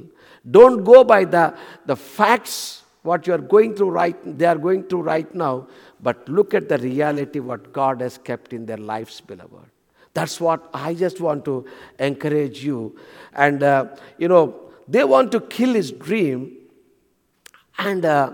Don't 0.49 0.85
go 0.85 1.03
by 1.03 1.25
the, 1.25 1.53
the 1.85 1.97
facts, 1.97 2.83
what 3.01 3.27
you 3.27 3.33
are 3.33 3.45
going 3.55 3.75
through 3.75 3.89
right, 3.89 4.15
they 4.37 4.45
are 4.45 4.57
going 4.57 4.83
through 4.83 5.01
right 5.01 5.35
now, 5.35 5.67
but 6.01 6.29
look 6.29 6.53
at 6.53 6.69
the 6.69 6.77
reality, 6.77 7.41
what 7.41 7.73
God 7.73 7.99
has 7.99 8.17
kept 8.17 8.53
in 8.53 8.65
their 8.65 8.77
lives, 8.77 9.19
beloved. 9.19 9.69
That's 10.13 10.39
what 10.39 10.69
I 10.73 10.93
just 10.93 11.19
want 11.19 11.43
to 11.43 11.65
encourage 11.99 12.63
you. 12.63 12.97
And, 13.33 13.61
uh, 13.61 13.87
you 14.17 14.29
know, 14.29 14.71
they 14.87 15.03
want 15.03 15.33
to 15.33 15.41
kill 15.41 15.73
his 15.73 15.91
dream, 15.91 16.55
and 17.77 18.05
uh, 18.05 18.31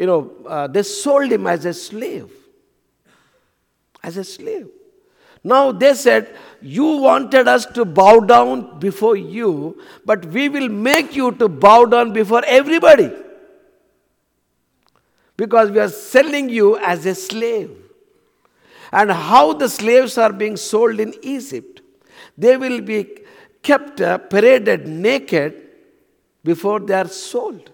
you 0.00 0.06
know, 0.06 0.32
uh, 0.46 0.66
they 0.66 0.82
sold 0.82 1.30
him 1.30 1.46
as 1.46 1.66
a 1.66 1.74
slave. 1.74 2.32
As 4.02 4.16
a 4.16 4.24
slave. 4.24 4.66
Now 5.44 5.72
they 5.72 5.92
said, 5.92 6.34
You 6.62 6.84
wanted 7.02 7.46
us 7.46 7.66
to 7.66 7.84
bow 7.84 8.20
down 8.20 8.78
before 8.78 9.14
you, 9.14 9.82
but 10.06 10.24
we 10.24 10.48
will 10.48 10.70
make 10.70 11.14
you 11.14 11.32
to 11.32 11.48
bow 11.48 11.84
down 11.84 12.14
before 12.14 12.42
everybody. 12.46 13.10
Because 15.36 15.70
we 15.70 15.78
are 15.80 15.90
selling 15.90 16.48
you 16.48 16.78
as 16.78 17.04
a 17.04 17.14
slave. 17.14 17.70
And 18.90 19.12
how 19.12 19.52
the 19.52 19.68
slaves 19.68 20.16
are 20.16 20.32
being 20.32 20.56
sold 20.56 20.98
in 20.98 21.12
Egypt. 21.20 21.82
They 22.38 22.56
will 22.56 22.80
be 22.80 23.18
kept 23.62 24.00
uh, 24.00 24.16
paraded 24.16 24.88
naked 24.88 25.60
before 26.42 26.80
they 26.80 26.94
are 26.94 27.08
sold. 27.08 27.70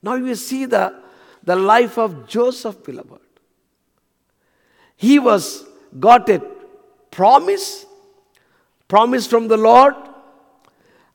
Now 0.00 0.14
you 0.14 0.36
see 0.36 0.66
the, 0.66 1.05
the 1.46 1.56
life 1.56 1.96
of 1.96 2.28
Joseph, 2.28 2.84
beloved. 2.84 3.20
He 4.96 5.18
was 5.18 5.64
got 5.98 6.28
a 6.28 6.42
promise, 7.10 7.86
promise 8.88 9.26
from 9.26 9.48
the 9.48 9.56
Lord, 9.56 9.94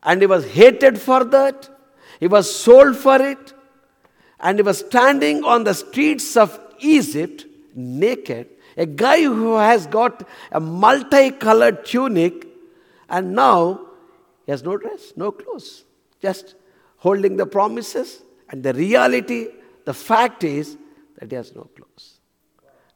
and 0.02 0.22
he 0.22 0.26
was 0.28 0.46
hated 0.46 1.00
for 1.00 1.24
that. 1.26 1.70
He 2.20 2.28
was 2.28 2.54
sold 2.54 2.98
for 2.98 3.22
it, 3.22 3.54
and 4.40 4.58
he 4.58 4.64
was 4.64 4.80
standing 4.80 5.44
on 5.44 5.64
the 5.64 5.76
streets 5.76 6.36
of 6.36 6.60
Egypt 6.80 7.46
naked. 7.76 8.48
A 8.78 8.86
guy 8.86 9.22
who 9.22 9.56
has 9.58 9.86
got 9.86 10.28
a 10.52 10.60
multicolored 10.60 11.86
tunic 11.86 12.48
and 13.12 13.36
now 13.36 13.82
he 14.46 14.52
has 14.52 14.64
no 14.64 14.78
dress, 14.78 15.14
no 15.16 15.32
clothes, 15.32 15.84
just 16.22 16.56
holding 16.98 17.36
the 17.36 17.46
promises. 17.46 18.22
And 18.50 18.64
the 18.64 18.74
reality, 18.74 19.50
the 19.86 19.94
fact 19.94 20.44
is 20.44 20.78
that 21.18 21.32
he 21.32 21.36
has 21.36 21.56
no 21.56 21.64
clothes. 21.76 22.20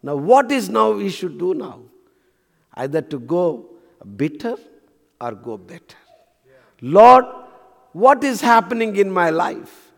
Now, 0.01 0.15
what 0.15 0.51
is 0.51 0.69
now 0.69 0.91
we 0.91 1.09
should 1.09 1.37
do 1.37 1.53
now? 1.53 1.79
Either 2.73 3.01
to 3.01 3.19
go 3.19 3.69
bitter 4.15 4.57
or 5.19 5.31
go 5.31 5.57
better. 5.57 5.97
Lord, 6.81 7.25
what 7.93 8.23
is 8.23 8.41
happening 8.41 8.97
in 8.97 9.09
my 9.09 9.29
life? 9.29 9.91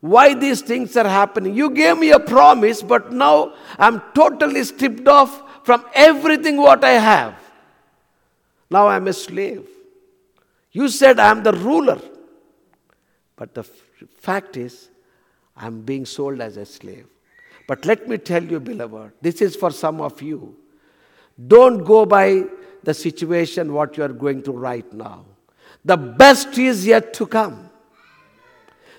Why 0.00 0.34
these 0.34 0.60
things 0.60 0.96
are 0.96 1.08
happening? 1.08 1.54
You 1.54 1.70
gave 1.70 1.98
me 1.98 2.10
a 2.10 2.20
promise, 2.20 2.82
but 2.82 3.12
now 3.12 3.54
I'm 3.78 4.02
totally 4.14 4.62
stripped 4.64 5.08
off 5.08 5.42
from 5.64 5.84
everything 5.94 6.58
what 6.58 6.84
I 6.84 6.92
have. 6.92 7.34
Now 8.70 8.86
I'm 8.88 9.08
a 9.08 9.12
slave. 9.12 9.66
You 10.72 10.88
said 10.88 11.18
I'm 11.18 11.42
the 11.42 11.52
ruler. 11.52 12.00
But 13.36 13.54
the 13.54 13.62
fact 13.62 14.56
is, 14.56 14.90
I'm 15.56 15.82
being 15.82 16.06
sold 16.06 16.40
as 16.40 16.56
a 16.56 16.66
slave. 16.66 17.06
But 17.66 17.84
let 17.86 18.08
me 18.08 18.18
tell 18.18 18.42
you, 18.42 18.60
beloved, 18.60 19.12
this 19.20 19.40
is 19.40 19.56
for 19.56 19.70
some 19.70 20.00
of 20.00 20.20
you. 20.20 20.56
Don't 21.46 21.84
go 21.84 22.04
by 22.04 22.44
the 22.82 22.94
situation 22.94 23.72
what 23.72 23.96
you 23.96 24.04
are 24.04 24.08
going 24.08 24.42
through 24.42 24.58
right 24.58 24.92
now. 24.92 25.24
The 25.84 25.96
best 25.96 26.58
is 26.58 26.86
yet 26.86 27.14
to 27.14 27.26
come. 27.26 27.70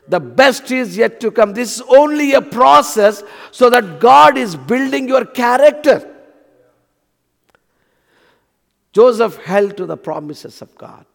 The 0.08 0.20
best 0.20 0.72
is 0.72 0.98
yet 0.98 1.20
to 1.22 1.32
come. 1.32 1.54
This 1.54 1.78
is 1.78 1.82
only 1.88 2.34
a 2.34 2.42
process 2.42 3.24
so 3.52 3.70
that 3.70 4.00
God 4.00 4.38
is 4.38 4.56
building 4.56 5.08
your 5.08 5.26
character. 5.26 6.12
Joseph 8.94 9.38
held 9.38 9.78
to 9.78 9.86
the 9.86 9.98
promises 9.98 10.62
of 10.62 10.76
God. 10.76 11.06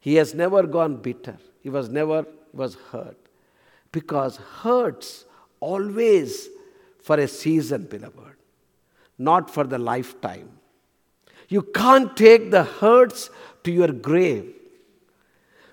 He 0.00 0.16
has 0.16 0.34
never 0.34 0.64
gone 0.64 0.96
bitter. 0.96 1.38
He 1.62 1.70
was 1.70 1.88
never 1.88 2.26
was 2.52 2.74
hurt. 2.90 3.23
Because 3.94 4.38
hurts 4.62 5.24
always 5.60 6.48
for 7.00 7.16
a 7.16 7.28
season, 7.28 7.84
beloved, 7.84 8.36
not 9.16 9.48
for 9.48 9.64
the 9.64 9.78
lifetime. 9.78 10.48
You 11.48 11.62
can't 11.62 12.16
take 12.16 12.50
the 12.50 12.64
hurts 12.64 13.30
to 13.62 13.70
your 13.70 13.92
grave. 13.92 14.52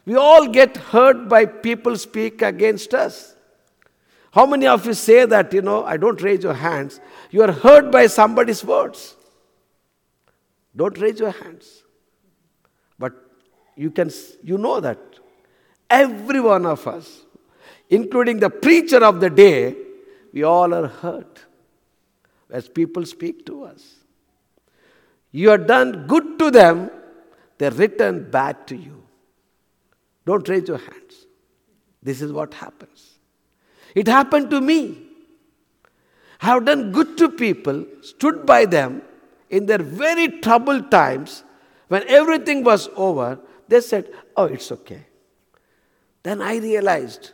We 0.06 0.16
all 0.16 0.48
get 0.48 0.78
hurt 0.78 1.28
by 1.30 1.46
people 1.46 1.98
speak 1.98 2.44
against 2.44 2.94
us. 2.94 3.36
How 4.32 4.46
many 4.46 4.68
of 4.68 4.86
you 4.86 4.94
say 4.94 5.26
that, 5.26 5.52
you 5.52 5.64
know, 5.64 5.84
I 5.84 5.98
don't 5.98 6.22
raise 6.22 6.44
your 6.44 6.54
hands, 6.54 7.00
you 7.32 7.42
are 7.42 7.52
hurt 7.52 7.92
by 7.92 8.06
somebody's 8.06 8.64
words? 8.64 9.16
Don't 10.76 10.98
raise 11.00 11.20
your 11.20 11.32
hands. 11.32 11.84
But 13.00 13.14
you 13.76 13.90
can 13.90 14.12
you 14.44 14.60
know 14.60 14.80
that 14.80 15.00
every 15.90 16.40
one 16.40 16.66
of 16.66 16.88
us, 16.88 17.22
including 17.91 18.39
the 18.39 18.49
preacher 18.49 19.04
of 19.04 19.19
the 19.19 19.30
day, 19.30 19.75
we 20.34 20.43
all 20.43 20.73
are 20.73 20.88
hurt 20.88 21.45
as 22.49 22.67
people 22.67 23.06
speak 23.06 23.45
to 23.45 23.65
us. 23.65 23.97
You 25.32 25.49
have 25.49 25.67
done 25.67 26.08
good 26.08 26.39
to 26.39 26.49
them, 26.49 26.89
they 27.58 27.69
return 27.69 28.32
bad 28.32 28.65
to 28.67 28.75
you. 28.75 29.04
Don't 30.25 30.47
raise 30.47 30.67
your 30.67 30.77
hands. 30.77 31.27
This 32.01 32.21
is 32.21 32.32
what 32.32 32.54
happens. 32.54 33.19
It 33.93 34.08
happened 34.08 34.49
to 34.51 34.62
me. 34.62 35.04
I 36.41 36.45
have 36.47 36.65
done 36.65 36.91
good 36.91 37.17
to 37.17 37.30
people, 37.30 37.86
stood 38.01 38.45
by 38.45 38.65
them 38.65 39.01
in 39.49 39.65
their 39.65 39.77
very 39.77 40.39
troubled 40.39 40.89
times 40.89 41.43
when 41.89 42.08
everything 42.08 42.63
was 42.63 42.89
over. 42.95 43.38
They 43.67 43.82
said, 43.82 44.12
Oh, 44.36 44.45
it's 44.45 44.71
okay. 44.71 45.06
Then 46.23 46.41
I 46.41 46.58
realized, 46.58 47.32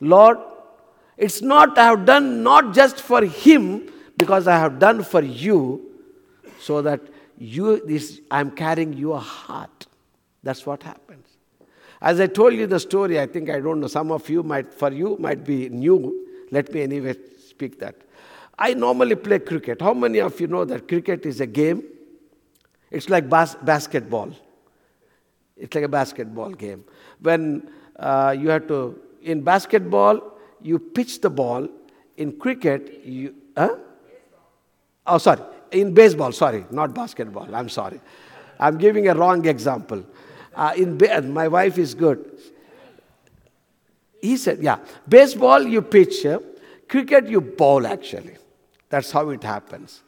Lord, 0.00 0.38
it's 1.16 1.42
not 1.42 1.78
I 1.78 1.84
have 1.84 2.04
done 2.04 2.42
not 2.42 2.74
just 2.74 3.00
for 3.00 3.24
him, 3.24 3.90
because 4.16 4.48
I 4.48 4.58
have 4.58 4.78
done 4.78 5.02
for 5.02 5.22
you, 5.22 5.90
so 6.60 6.82
that 6.82 7.00
you 7.38 7.84
this 7.86 8.20
I'm 8.30 8.50
carrying 8.50 8.92
your 8.92 9.20
heart. 9.20 9.86
That's 10.42 10.66
what 10.66 10.82
happens. 10.82 11.26
As 12.00 12.20
I 12.20 12.26
told 12.26 12.54
you 12.54 12.66
the 12.66 12.78
story, 12.78 13.18
I 13.18 13.26
think 13.26 13.48
I 13.48 13.60
don't 13.60 13.80
know, 13.80 13.86
some 13.86 14.12
of 14.12 14.28
you 14.28 14.42
might, 14.42 14.72
for 14.74 14.92
you, 14.92 15.16
might 15.18 15.44
be 15.44 15.68
new. 15.70 16.26
Let 16.50 16.72
me 16.72 16.82
anyway 16.82 17.16
speak 17.48 17.78
that. 17.80 17.96
I 18.58 18.74
normally 18.74 19.16
play 19.16 19.38
cricket. 19.38 19.80
How 19.80 19.94
many 19.94 20.18
of 20.20 20.38
you 20.40 20.46
know 20.46 20.64
that 20.64 20.86
cricket 20.86 21.24
is 21.24 21.40
a 21.40 21.46
game? 21.46 21.82
It's 22.90 23.08
like 23.08 23.28
bas- 23.28 23.56
basketball. 23.56 24.32
It's 25.56 25.74
like 25.74 25.84
a 25.84 25.88
basketball 25.88 26.50
game. 26.50 26.84
When 27.20 27.70
uh, 27.96 28.36
you 28.38 28.50
have 28.50 28.68
to, 28.68 29.00
in 29.24 29.42
basketball, 29.42 30.20
you 30.62 30.78
pitch 30.78 31.20
the 31.20 31.30
ball. 31.30 31.68
In 32.16 32.38
cricket, 32.38 33.02
you, 33.04 33.34
huh? 33.56 33.76
Oh, 35.06 35.18
sorry. 35.18 35.40
In 35.72 35.92
baseball, 35.92 36.30
sorry, 36.30 36.64
not 36.70 36.94
basketball. 36.94 37.52
I'm 37.52 37.68
sorry. 37.68 38.00
I'm 38.60 38.78
giving 38.78 39.08
a 39.08 39.14
wrong 39.14 39.44
example. 39.46 40.04
Uh, 40.54 40.72
in 40.76 40.96
ba- 40.96 41.22
my 41.22 41.48
wife 41.48 41.76
is 41.76 41.94
good. 41.94 42.38
He 44.22 44.36
said, 44.36 44.62
yeah, 44.62 44.78
baseball 45.08 45.62
you 45.62 45.82
pitch, 45.82 46.24
uh, 46.24 46.38
cricket 46.88 47.28
you 47.28 47.40
bowl 47.40 47.86
actually. 47.86 48.36
That's 48.88 49.10
how 49.10 49.30
it 49.30 49.42
happens. 49.42 50.02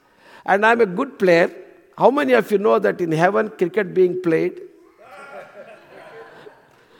And 0.45 0.65
I'm 0.65 0.79
a 0.79 0.85
good 0.85 1.19
player. 1.19 1.53
How 1.97 2.09
many 2.09 2.33
of 2.33 2.49
you 2.49 2.57
know 2.57 2.79
that 2.79 3.01
in 3.01 3.11
heaven 3.11 3.49
cricket 3.49 3.93
being 3.93 4.21
played? 4.21 4.61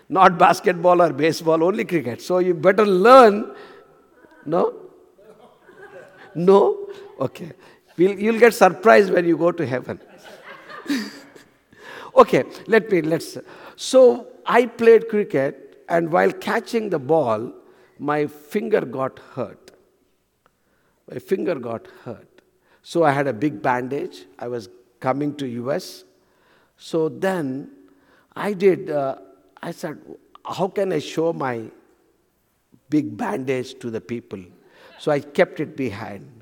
Not 0.09 0.37
basketball 0.37 1.01
or 1.01 1.11
baseball, 1.11 1.63
only 1.63 1.83
cricket. 1.85 2.21
So 2.21 2.39
you 2.39 2.53
better 2.53 2.85
learn. 2.85 3.53
No? 4.45 4.73
No? 6.33 6.87
Okay. 7.19 7.51
We'll, 7.97 8.17
you'll 8.17 8.39
get 8.39 8.53
surprised 8.53 9.11
when 9.11 9.25
you 9.25 9.37
go 9.37 9.51
to 9.51 9.65
heaven. 9.65 9.99
Okay, 12.17 12.45
let 12.65 12.91
me, 12.91 13.03
let's. 13.03 13.37
So 13.75 14.27
I 14.43 14.65
played 14.65 15.07
cricket, 15.07 15.83
and 15.87 16.11
while 16.11 16.31
catching 16.31 16.89
the 16.89 16.97
ball, 16.97 17.53
my 17.99 18.25
finger 18.25 18.81
got 18.81 19.19
hurt. 19.35 19.71
My 21.11 21.19
finger 21.19 21.53
got 21.55 21.87
hurt. 22.03 22.27
So 22.81 23.03
I 23.03 23.11
had 23.11 23.27
a 23.27 23.33
big 23.33 23.61
bandage. 23.61 24.25
I 24.39 24.47
was 24.47 24.67
coming 24.99 25.35
to 25.35 25.47
US. 25.47 26.05
So 26.77 27.07
then 27.07 27.69
I 28.35 28.53
did, 28.53 28.89
uh, 28.89 29.17
I 29.61 29.71
said, 29.71 29.97
how 30.45 30.67
can 30.67 30.93
I 30.93 30.99
show 30.99 31.33
my 31.33 31.63
big 32.89 33.17
bandage 33.17 33.79
to 33.79 33.89
the 33.89 34.01
people? 34.01 34.43
So 34.99 35.11
I 35.11 35.19
kept 35.19 35.59
it 35.59 35.75
behind. 35.75 36.41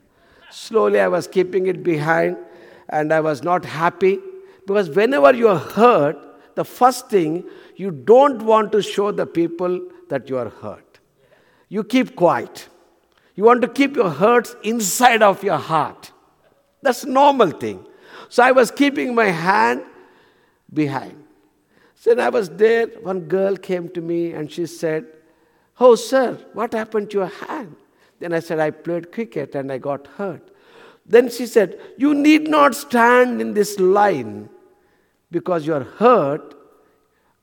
Slowly 0.51 0.99
I 0.99 1.07
was 1.07 1.27
keeping 1.27 1.67
it 1.67 1.83
behind, 1.83 2.37
and 2.89 3.11
I 3.11 3.19
was 3.19 3.43
not 3.43 3.65
happy 3.65 4.19
because 4.65 4.89
whenever 4.89 5.33
you 5.33 5.47
are 5.49 5.57
hurt, 5.57 6.17
the 6.55 6.63
first 6.63 7.09
thing, 7.09 7.43
you 7.75 7.91
don't 7.91 8.41
want 8.43 8.71
to 8.71 8.81
show 8.81 9.11
the 9.11 9.25
people 9.25 9.81
that 10.09 10.29
you 10.29 10.37
are 10.37 10.49
hurt. 10.49 10.99
You 11.67 11.83
keep 11.83 12.15
quiet. 12.15 12.69
You 13.35 13.43
want 13.43 13.61
to 13.63 13.67
keep 13.67 13.95
your 13.95 14.09
hurts 14.09 14.55
inside 14.63 15.21
of 15.21 15.43
your 15.43 15.57
heart. 15.57 16.11
That's 16.81 17.05
normal 17.05 17.51
thing. 17.51 17.85
So 18.29 18.43
I 18.43 18.51
was 18.51 18.71
keeping 18.71 19.13
my 19.13 19.25
hand 19.25 19.83
behind. 20.73 21.21
So 21.95 22.11
when 22.11 22.19
I 22.19 22.29
was 22.29 22.49
there, 22.49 22.87
one 23.01 23.21
girl 23.21 23.55
came 23.55 23.89
to 23.89 24.01
me 24.01 24.33
and 24.33 24.51
she 24.51 24.65
said, 24.65 25.05
Oh, 25.79 25.95
sir, 25.95 26.37
what 26.53 26.73
happened 26.73 27.11
to 27.11 27.19
your 27.19 27.27
hand? 27.27 27.75
Then 28.19 28.33
I 28.33 28.39
said, 28.39 28.59
I 28.59 28.71
played 28.71 29.11
cricket 29.11 29.55
and 29.55 29.71
I 29.71 29.77
got 29.77 30.07
hurt. 30.07 30.49
Then 31.05 31.29
she 31.29 31.45
said, 31.45 31.79
You 31.97 32.13
need 32.13 32.47
not 32.47 32.75
stand 32.75 33.41
in 33.41 33.53
this 33.53 33.79
line 33.79 34.49
because 35.31 35.67
you 35.67 35.73
are 35.73 35.83
hurt, 35.83 36.55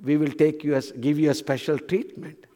we 0.02 0.16
will 0.16 0.32
take 0.32 0.64
you 0.64 0.74
as, 0.74 0.92
give 0.92 1.18
you 1.18 1.30
a 1.30 1.34
special 1.34 1.78
treatment. 1.78 2.46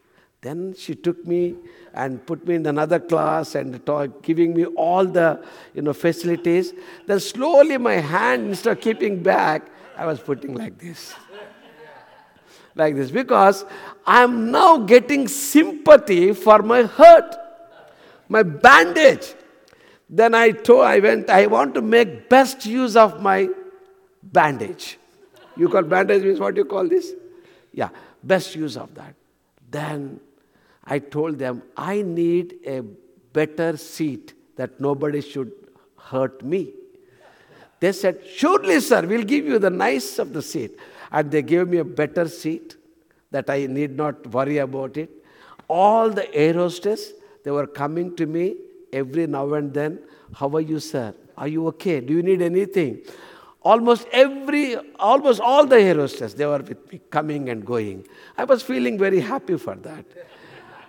Then 0.41 0.75
she 0.75 0.95
took 0.95 1.27
me 1.27 1.57
and 1.95 2.25
put 2.25 2.47
me 2.47 2.55
in 2.55 2.67
another 2.67 3.01
class 3.01 3.55
and 3.55 3.81
giving 4.23 4.55
me 4.55 4.65
all 4.65 5.05
the 5.05 5.43
you 5.75 5.83
know, 5.83 5.93
facilities. 5.93 6.73
Then 7.07 7.21
slowly 7.21 7.79
my 7.79 7.95
hand, 7.95 8.49
instead 8.49 8.77
of 8.77 8.83
keeping 8.83 9.23
back, 9.23 9.67
I 9.97 10.07
was 10.07 10.21
putting 10.21 10.55
like 10.55 10.79
this. 10.79 11.15
Like 12.77 12.95
this. 12.95 13.11
Because 13.11 13.65
I 14.07 14.23
am 14.23 14.51
now 14.51 14.79
getting 14.79 15.27
sympathy 15.27 16.33
for 16.33 16.61
my 16.61 16.83
hurt, 16.83 17.35
my 18.29 18.43
bandage. 18.43 19.35
Then 20.09 20.35
I 20.35 20.53
told, 20.53 20.85
I 20.85 21.01
went, 21.01 21.29
I 21.31 21.47
want 21.47 21.75
to 21.75 21.83
make 21.83 22.29
best 22.29 22.65
use 22.65 22.95
of 22.95 23.21
my 23.21 23.49
bandage. 24.23 24.99
You 25.57 25.69
call 25.69 25.83
bandage 25.83 26.23
means 26.23 26.39
what 26.39 26.57
you 26.57 26.65
call 26.65 26.87
this? 26.87 27.13
Yeah, 27.73 27.89
best 28.23 28.55
use 28.55 28.77
of 28.77 28.95
that. 28.95 29.15
Then 29.71 30.21
I 30.85 30.99
told 30.99 31.39
them, 31.39 31.63
I 31.77 32.03
need 32.03 32.57
a 32.65 32.83
better 33.33 33.77
seat 33.77 34.35
that 34.57 34.81
nobody 34.81 35.21
should 35.21 35.51
hurt 35.99 36.45
me. 36.45 36.73
They 37.81 37.93
said, 37.93 38.21
Surely, 38.27 38.81
sir, 38.81 39.03
we'll 39.07 39.25
give 39.25 39.45
you 39.47 39.59
the 39.59 39.71
nice 39.71 40.19
of 40.19 40.33
the 40.33 40.43
seat. 40.43 40.79
And 41.13 41.31
they 41.31 41.43
gave 41.43 41.69
me 41.69 41.79
a 41.79 41.85
better 41.85 42.29
seat 42.29 42.77
that 43.31 43.51
I 43.51 43.67
need 43.67 43.97
not 43.97 44.27
worry 44.27 44.59
about 44.59 44.97
it. 44.97 45.11
All 45.69 46.11
the 46.11 46.33
air 46.35 46.55
hostess, 46.55 47.13
they 47.45 47.51
were 47.51 47.67
coming 47.67 48.15
to 48.17 48.27
me 48.27 48.57
every 48.93 49.27
now 49.27 49.55
and 49.55 49.73
then. 49.73 50.01
How 50.35 50.49
are 50.57 50.61
you, 50.61 50.81
sir? 50.81 51.15
Are 51.37 51.49
you 51.49 51.67
okay? 51.69 52.01
Do 52.01 52.15
you 52.15 52.23
need 52.23 52.43
anything? 52.43 53.03
almost 53.67 54.07
every, 54.13 54.77
almost 55.01 55.41
all 55.41 55.67
the 55.67 55.79
air 55.79 55.97
hostess, 55.97 56.35
they 56.35 56.47
were 56.47 56.59
with 56.59 56.93
me, 56.93 57.01
coming 57.11 57.49
and 57.49 57.67
going. 57.67 58.07
I 58.39 58.45
was 58.45 58.63
feeling 58.63 58.97
very 58.97 59.21
happy 59.21 59.59
for 59.59 59.75
that. 59.75 60.05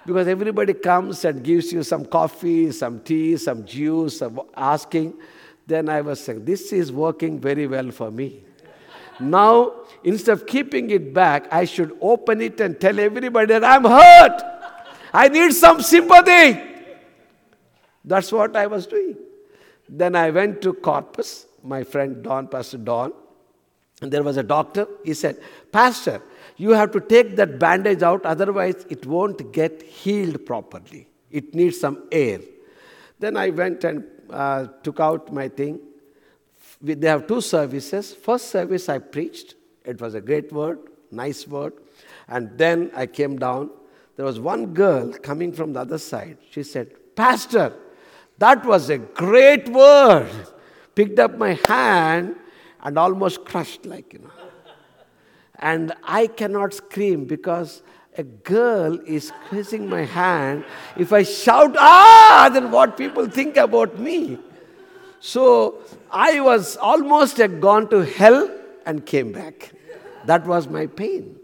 Because 0.06 0.28
everybody 0.28 0.74
comes 0.74 1.26
and 1.26 1.44
gives 1.44 1.74
you 1.74 1.82
some 1.84 2.06
coffee, 2.06 2.72
some 2.72 3.00
tea, 3.00 3.36
some 3.38 3.66
juice, 3.66 4.20
some 4.20 4.40
asking. 4.56 5.16
Then 5.66 5.90
I 5.90 6.02
was 6.02 6.24
saying, 6.24 6.46
this 6.46 6.72
is 6.72 6.92
working 6.92 7.40
very 7.40 7.66
well 7.68 7.90
for 7.92 8.12
me. 8.12 8.44
Now, 9.20 9.74
instead 10.08 10.34
of 10.34 10.48
keeping 10.48 10.90
it 10.90 11.14
back, 11.14 11.48
I 11.52 11.66
should 11.66 11.92
open 12.02 12.42
it 12.42 12.62
and 12.62 12.80
tell 12.80 12.98
everybody 12.98 13.48
that 13.48 13.64
I'm 13.64 13.84
hurt. 13.84 14.42
I 15.14 15.28
need 15.28 15.52
some 15.54 15.82
sympathy. 15.82 16.62
That's 18.06 18.32
what 18.32 18.56
I 18.56 18.68
was 18.68 18.88
doing. 18.88 19.18
Then 19.90 20.16
I 20.16 20.30
went 20.30 20.62
to 20.62 20.74
Corpus 20.74 21.48
my 21.64 21.84
friend 21.84 22.24
Don, 22.24 22.48
Pastor 22.48 22.78
Don, 22.78 23.12
and 24.02 24.12
there 24.12 24.24
was 24.24 24.38
a 24.38 24.44
doctor. 24.44 24.88
He 25.04 25.14
said, 25.14 25.40
Pastor, 25.72 26.22
you 26.56 26.72
have 26.72 26.92
to 26.92 27.02
take 27.02 27.36
that 27.36 27.60
bandage 27.60 28.04
out, 28.04 28.26
otherwise, 28.26 28.86
it 28.90 29.06
won't 29.06 29.52
get 29.52 29.82
healed 29.82 30.46
properly. 30.46 31.08
It 31.30 31.54
needs 31.54 31.80
some 31.80 32.08
air. 32.12 32.40
Then 33.20 33.36
I 33.36 33.50
went 33.50 33.84
and 33.84 34.06
uh, 34.30 34.68
took 34.84 35.00
out 35.00 35.34
my 35.34 35.50
thing. 35.50 35.80
They 36.82 37.08
have 37.08 37.28
two 37.28 37.42
services. 37.42 38.14
First 38.14 38.50
service 38.50 38.88
I 38.88 39.00
preached. 39.00 39.56
It 39.88 40.00
was 40.00 40.14
a 40.14 40.22
great 40.22 40.52
word, 40.52 40.80
nice 41.10 41.48
word. 41.48 41.74
And 42.28 42.58
then 42.58 42.92
I 42.96 43.08
came 43.08 43.40
down. 43.40 43.72
There 44.18 44.26
was 44.26 44.40
one 44.40 44.74
girl 44.74 45.14
coming 45.14 45.52
from 45.52 45.74
the 45.74 45.80
other 45.80 45.98
side. 45.98 46.38
She 46.52 46.62
said, 46.62 47.16
Pastor, 47.16 47.74
that 48.38 48.64
was 48.66 48.90
a 48.90 49.00
great 49.00 49.70
word 49.70 50.30
picked 50.98 51.20
up 51.20 51.38
my 51.38 51.60
hand 51.68 52.36
and 52.82 52.98
almost 52.98 53.46
crushed, 53.46 53.86
like, 53.86 54.14
you 54.14 54.20
know. 54.20 54.32
And 55.60 55.94
I 56.04 56.26
cannot 56.26 56.74
scream 56.74 57.26
because 57.26 57.84
a 58.18 58.24
girl 58.24 59.00
is 59.06 59.28
squeezing 59.28 59.88
my 59.88 60.04
hand. 60.04 60.66
If 60.98 61.14
I 61.14 61.22
shout, 61.22 61.76
ah, 61.78 62.50
then 62.52 62.72
what 62.72 62.98
people 62.98 63.28
think 63.28 63.58
about 63.58 64.00
me? 64.00 64.40
So 65.20 65.82
I 66.10 66.40
was 66.42 66.78
almost 66.78 67.38
gone 67.60 67.90
to 67.90 68.00
hell 68.00 68.50
and 68.88 69.06
came 69.06 69.32
back. 69.32 69.72
That 70.26 70.48
was 70.48 70.68
my 70.68 70.88
pain. 70.88 71.36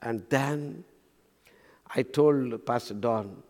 And 0.00 0.24
then 0.28 0.84
I 1.94 2.02
told 2.02 2.66
Pastor 2.66 2.94
Don, 2.94 3.42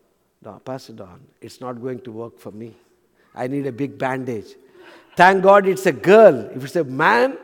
no, 0.44 0.60
Pastor 0.64 0.92
Don, 0.92 1.20
it's 1.40 1.60
not 1.60 1.80
going 1.80 2.00
to 2.00 2.12
work 2.12 2.38
for 2.38 2.52
me. 2.52 2.74
I 3.34 3.46
need 3.46 3.66
a 3.66 3.72
big 3.72 3.98
bandage. 3.98 4.54
Thank 5.16 5.42
God 5.42 5.66
it's 5.66 5.86
a 5.86 5.92
girl. 5.92 6.50
If 6.54 6.64
it's 6.64 6.76
a 6.76 6.84
man, 6.84 7.38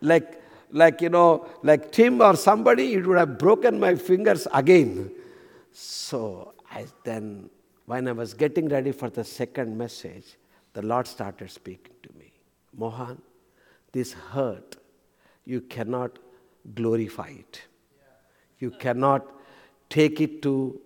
like, 0.00 0.42
like 0.72 1.02
you 1.02 1.10
know, 1.10 1.46
like 1.62 1.92
Tim 1.92 2.22
or 2.22 2.34
somebody, 2.34 2.94
it 2.94 3.06
would 3.06 3.18
have 3.18 3.38
broken 3.38 3.78
my 3.78 3.94
fingers 3.94 4.48
again. 4.52 5.10
So 5.72 6.54
I 6.70 6.86
then, 7.04 7.50
when 7.84 8.08
I 8.08 8.12
was 8.12 8.32
getting 8.32 8.68
ready 8.68 8.92
for 8.92 9.10
the 9.10 9.22
second 9.22 9.76
message, 9.76 10.36
the 10.72 10.82
Lord 10.82 11.06
started 11.06 11.50
speaking 11.50 11.94
to 12.02 12.08
me. 12.18 12.32
Mohan, 12.76 13.20
this 13.92 14.14
hurt, 14.14 14.76
you 15.46 15.60
cannot 15.60 16.18
glorify 16.74 17.28
it. 17.28 17.62
You 18.58 18.70
cannot 18.72 19.24
take 19.88 20.20
it 20.20 20.42
to 20.42 20.80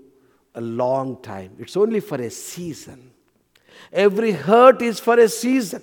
a 0.55 0.61
long 0.61 1.21
time. 1.23 1.57
It's 1.59 1.77
only 1.77 2.01
for 2.01 2.21
a 2.21 2.31
season. 2.31 3.11
Every 3.93 4.33
hurt 4.33 4.83
is 4.83 5.01
for 5.01 5.19
a 5.19 5.29
season. 5.29 5.83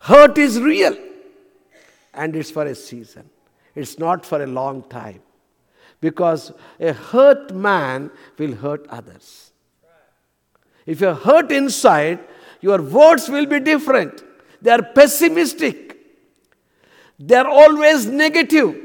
Hurt 0.00 0.36
is 0.38 0.60
real 0.60 0.96
and 2.14 2.36
it's 2.36 2.50
for 2.50 2.64
a 2.66 2.74
season. 2.74 3.28
It's 3.74 3.98
not 3.98 4.26
for 4.26 4.42
a 4.42 4.46
long 4.46 4.82
time. 4.82 5.22
Because 6.00 6.52
a 6.78 6.92
hurt 6.92 7.54
man 7.54 8.10
will 8.38 8.54
hurt 8.54 8.86
others. 8.88 9.52
If 10.86 11.00
you're 11.00 11.14
hurt 11.14 11.50
inside, 11.50 12.20
your 12.60 12.80
words 12.82 13.28
will 13.28 13.46
be 13.46 13.60
different. 13.60 14.22
They 14.62 14.70
are 14.70 14.82
pessimistic. 14.82 15.87
They 17.18 17.34
are 17.34 17.48
always 17.48 18.06
negative. 18.06 18.76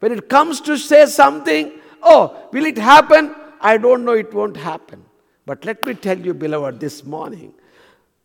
When 0.00 0.12
it 0.12 0.28
comes 0.28 0.60
to 0.62 0.76
say 0.76 1.06
something, 1.06 1.72
oh, 2.02 2.48
will 2.52 2.66
it 2.66 2.78
happen? 2.78 3.34
I 3.60 3.78
don't 3.78 4.04
know, 4.04 4.12
it 4.12 4.34
won't 4.34 4.56
happen. 4.56 5.04
But 5.46 5.64
let 5.64 5.84
me 5.84 5.94
tell 5.94 6.18
you, 6.18 6.34
beloved, 6.34 6.80
this 6.80 7.04
morning, 7.04 7.54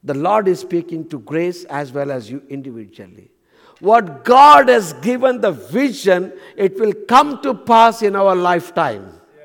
the 0.03 0.13
Lord 0.13 0.47
is 0.47 0.59
speaking 0.59 1.07
to 1.09 1.19
grace 1.19 1.65
as 1.65 1.91
well 1.91 2.11
as 2.11 2.29
you 2.29 2.41
individually. 2.49 3.29
What 3.79 4.23
God 4.23 4.69
has 4.69 4.93
given 4.93 5.41
the 5.41 5.51
vision, 5.51 6.33
it 6.55 6.79
will 6.79 6.93
come 6.93 7.41
to 7.43 7.53
pass 7.53 8.01
in 8.01 8.15
our 8.15 8.35
lifetime. 8.35 9.19
Yeah. 9.37 9.43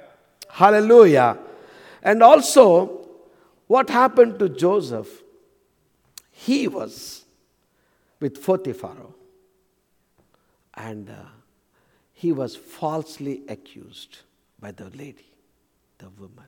Hallelujah. 0.48 1.38
And 2.02 2.22
also, 2.22 3.08
what 3.66 3.90
happened 3.90 4.38
to 4.38 4.48
Joseph? 4.48 5.22
He 6.30 6.66
was 6.66 7.24
with 8.20 8.42
Potiphar, 8.42 8.96
and 10.74 11.10
uh, 11.10 11.14
he 12.12 12.32
was 12.32 12.56
falsely 12.56 13.42
accused 13.48 14.18
by 14.60 14.70
the 14.70 14.90
lady, 14.90 15.26
the 15.98 16.08
woman. 16.10 16.46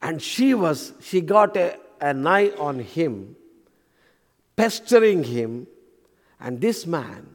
And 0.00 0.22
she 0.22 0.54
was, 0.54 0.92
she 1.00 1.20
got 1.20 1.56
a, 1.56 1.78
an 2.00 2.26
eye 2.26 2.50
on 2.58 2.78
him, 2.78 3.36
pestering 4.54 5.24
him, 5.24 5.66
and 6.38 6.60
this 6.60 6.86
man, 6.86 7.34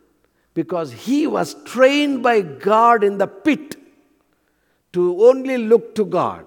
because 0.53 0.91
he 0.91 1.27
was 1.27 1.55
trained 1.65 2.23
by 2.23 2.41
God 2.41 3.03
in 3.03 3.17
the 3.17 3.27
pit 3.27 3.75
to 4.93 5.25
only 5.25 5.57
look 5.57 5.95
to 5.95 6.05
God. 6.05 6.45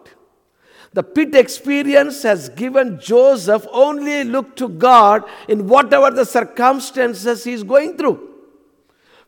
The 0.93 1.03
pit 1.03 1.35
experience 1.35 2.23
has 2.23 2.49
given 2.51 3.01
Joseph 3.01 3.67
only 3.73 4.23
look 4.23 4.55
to 4.57 4.69
God 4.69 5.25
in 5.49 5.67
whatever 5.67 6.11
the 6.11 6.25
circumstances 6.25 7.43
he's 7.45 7.65
going 7.65 7.97
through. 7.97 8.34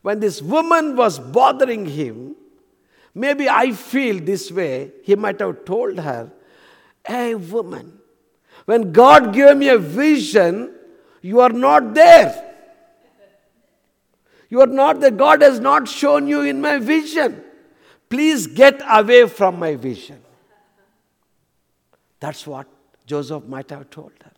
When 0.07 0.21
this 0.21 0.41
woman 0.41 0.95
was 0.95 1.19
bothering 1.19 1.85
him, 1.85 2.37
maybe 3.13 3.49
I 3.49 3.73
feel 3.73 4.21
this 4.23 4.49
way, 4.49 4.93
he 5.03 5.17
might 5.17 5.37
have 5.41 5.65
told 5.65 5.99
her, 5.99 6.31
Hey, 7.05 7.35
woman, 7.35 7.99
when 8.63 8.93
God 8.93 9.33
gave 9.33 9.57
me 9.57 9.67
a 9.67 9.77
vision, 9.77 10.73
you 11.21 11.41
are 11.41 11.49
not 11.49 11.93
there. 11.93 12.55
You 14.47 14.61
are 14.61 14.73
not 14.81 15.01
there. 15.01 15.11
God 15.11 15.41
has 15.41 15.59
not 15.59 15.89
shown 15.89 16.25
you 16.25 16.39
in 16.39 16.61
my 16.61 16.77
vision. 16.79 17.43
Please 18.07 18.47
get 18.47 18.81
away 18.89 19.27
from 19.27 19.59
my 19.59 19.75
vision. 19.75 20.21
That's 22.21 22.47
what 22.47 22.65
Joseph 23.05 23.43
might 23.43 23.69
have 23.71 23.89
told 23.89 24.13
her. 24.23 24.31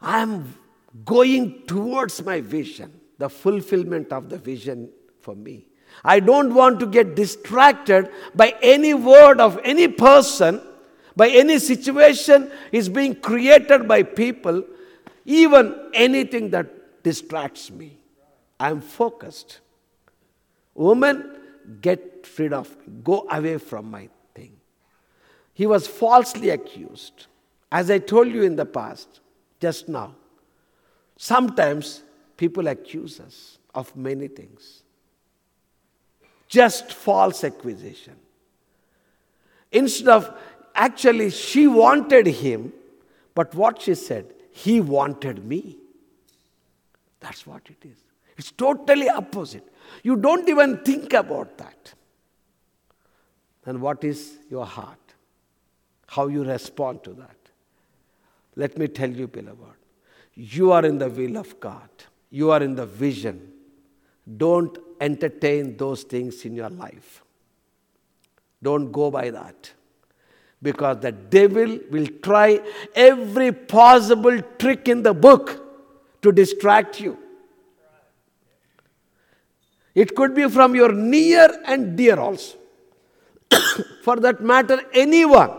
I 0.00 0.22
am 0.22 0.58
going 1.04 1.62
towards 1.68 2.24
my 2.24 2.40
vision, 2.40 2.99
the 3.20 3.28
fulfillment 3.28 4.12
of 4.12 4.30
the 4.30 4.38
vision 4.38 4.88
for 5.20 5.36
me. 5.36 5.66
I 6.02 6.20
don't 6.20 6.54
want 6.54 6.80
to 6.80 6.86
get 6.86 7.14
distracted 7.14 8.10
by 8.34 8.54
any 8.62 8.94
word 8.94 9.40
of 9.40 9.60
any 9.62 9.88
person, 9.88 10.60
by 11.14 11.28
any 11.28 11.58
situation 11.58 12.50
is 12.72 12.88
being 12.88 13.14
created 13.14 13.86
by 13.86 14.04
people, 14.04 14.64
even 15.26 15.90
anything 15.92 16.48
that 16.50 17.02
distracts 17.02 17.70
me. 17.70 17.98
I'm 18.58 18.80
focused. 18.80 19.60
Woman, 20.74 21.36
get 21.82 22.26
rid 22.38 22.54
of 22.54 22.74
me. 22.78 22.84
Go 23.04 23.26
away 23.30 23.58
from 23.58 23.90
my 23.90 24.08
thing. 24.34 24.56
He 25.52 25.66
was 25.66 25.86
falsely 25.86 26.48
accused. 26.48 27.26
As 27.70 27.90
I 27.90 27.98
told 27.98 28.28
you 28.28 28.44
in 28.44 28.56
the 28.56 28.64
past, 28.64 29.20
just 29.60 29.90
now, 29.90 30.14
sometimes 31.18 32.02
people 32.40 32.68
accuse 32.68 33.20
us 33.20 33.58
of 33.74 33.94
many 33.94 34.26
things. 34.26 34.82
Just 36.48 36.94
false 36.94 37.44
accusation. 37.44 38.16
Instead 39.70 40.08
of, 40.08 40.32
actually, 40.74 41.28
she 41.28 41.66
wanted 41.66 42.26
him, 42.26 42.72
but 43.34 43.54
what 43.54 43.82
she 43.82 43.94
said, 43.94 44.32
he 44.52 44.80
wanted 44.80 45.44
me. 45.44 45.76
That's 47.20 47.46
what 47.46 47.60
it 47.66 47.86
is. 47.86 47.98
It's 48.38 48.52
totally 48.52 49.10
opposite. 49.10 49.68
You 50.02 50.16
don't 50.16 50.48
even 50.48 50.78
think 50.78 51.12
about 51.12 51.58
that. 51.58 51.92
And 53.66 53.82
what 53.82 54.02
is 54.02 54.38
your 54.48 54.64
heart? 54.64 54.96
How 56.06 56.28
you 56.28 56.42
respond 56.44 57.04
to 57.04 57.12
that? 57.12 57.36
Let 58.56 58.78
me 58.78 58.88
tell 58.88 59.10
you, 59.10 59.28
beloved, 59.28 59.76
you 60.34 60.72
are 60.72 60.86
in 60.86 60.96
the 60.96 61.10
will 61.10 61.36
of 61.36 61.60
God. 61.60 61.90
You 62.30 62.50
are 62.52 62.62
in 62.62 62.74
the 62.74 62.86
vision. 62.86 63.52
Don't 64.36 64.78
entertain 65.00 65.76
those 65.76 66.04
things 66.04 66.44
in 66.44 66.54
your 66.54 66.70
life. 66.70 67.22
Don't 68.62 68.92
go 68.92 69.10
by 69.10 69.30
that. 69.30 69.72
Because 70.62 70.98
the 71.00 71.10
devil 71.10 71.78
will 71.90 72.06
try 72.22 72.60
every 72.94 73.50
possible 73.50 74.40
trick 74.58 74.88
in 74.88 75.02
the 75.02 75.14
book 75.14 76.22
to 76.22 76.30
distract 76.30 77.00
you. 77.00 77.18
It 79.94 80.14
could 80.14 80.34
be 80.34 80.48
from 80.48 80.74
your 80.74 80.92
near 80.92 81.48
and 81.66 81.96
dear 81.96 82.20
also. 82.20 82.58
For 84.04 84.16
that 84.16 84.40
matter, 84.40 84.80
anyone. 84.92 85.50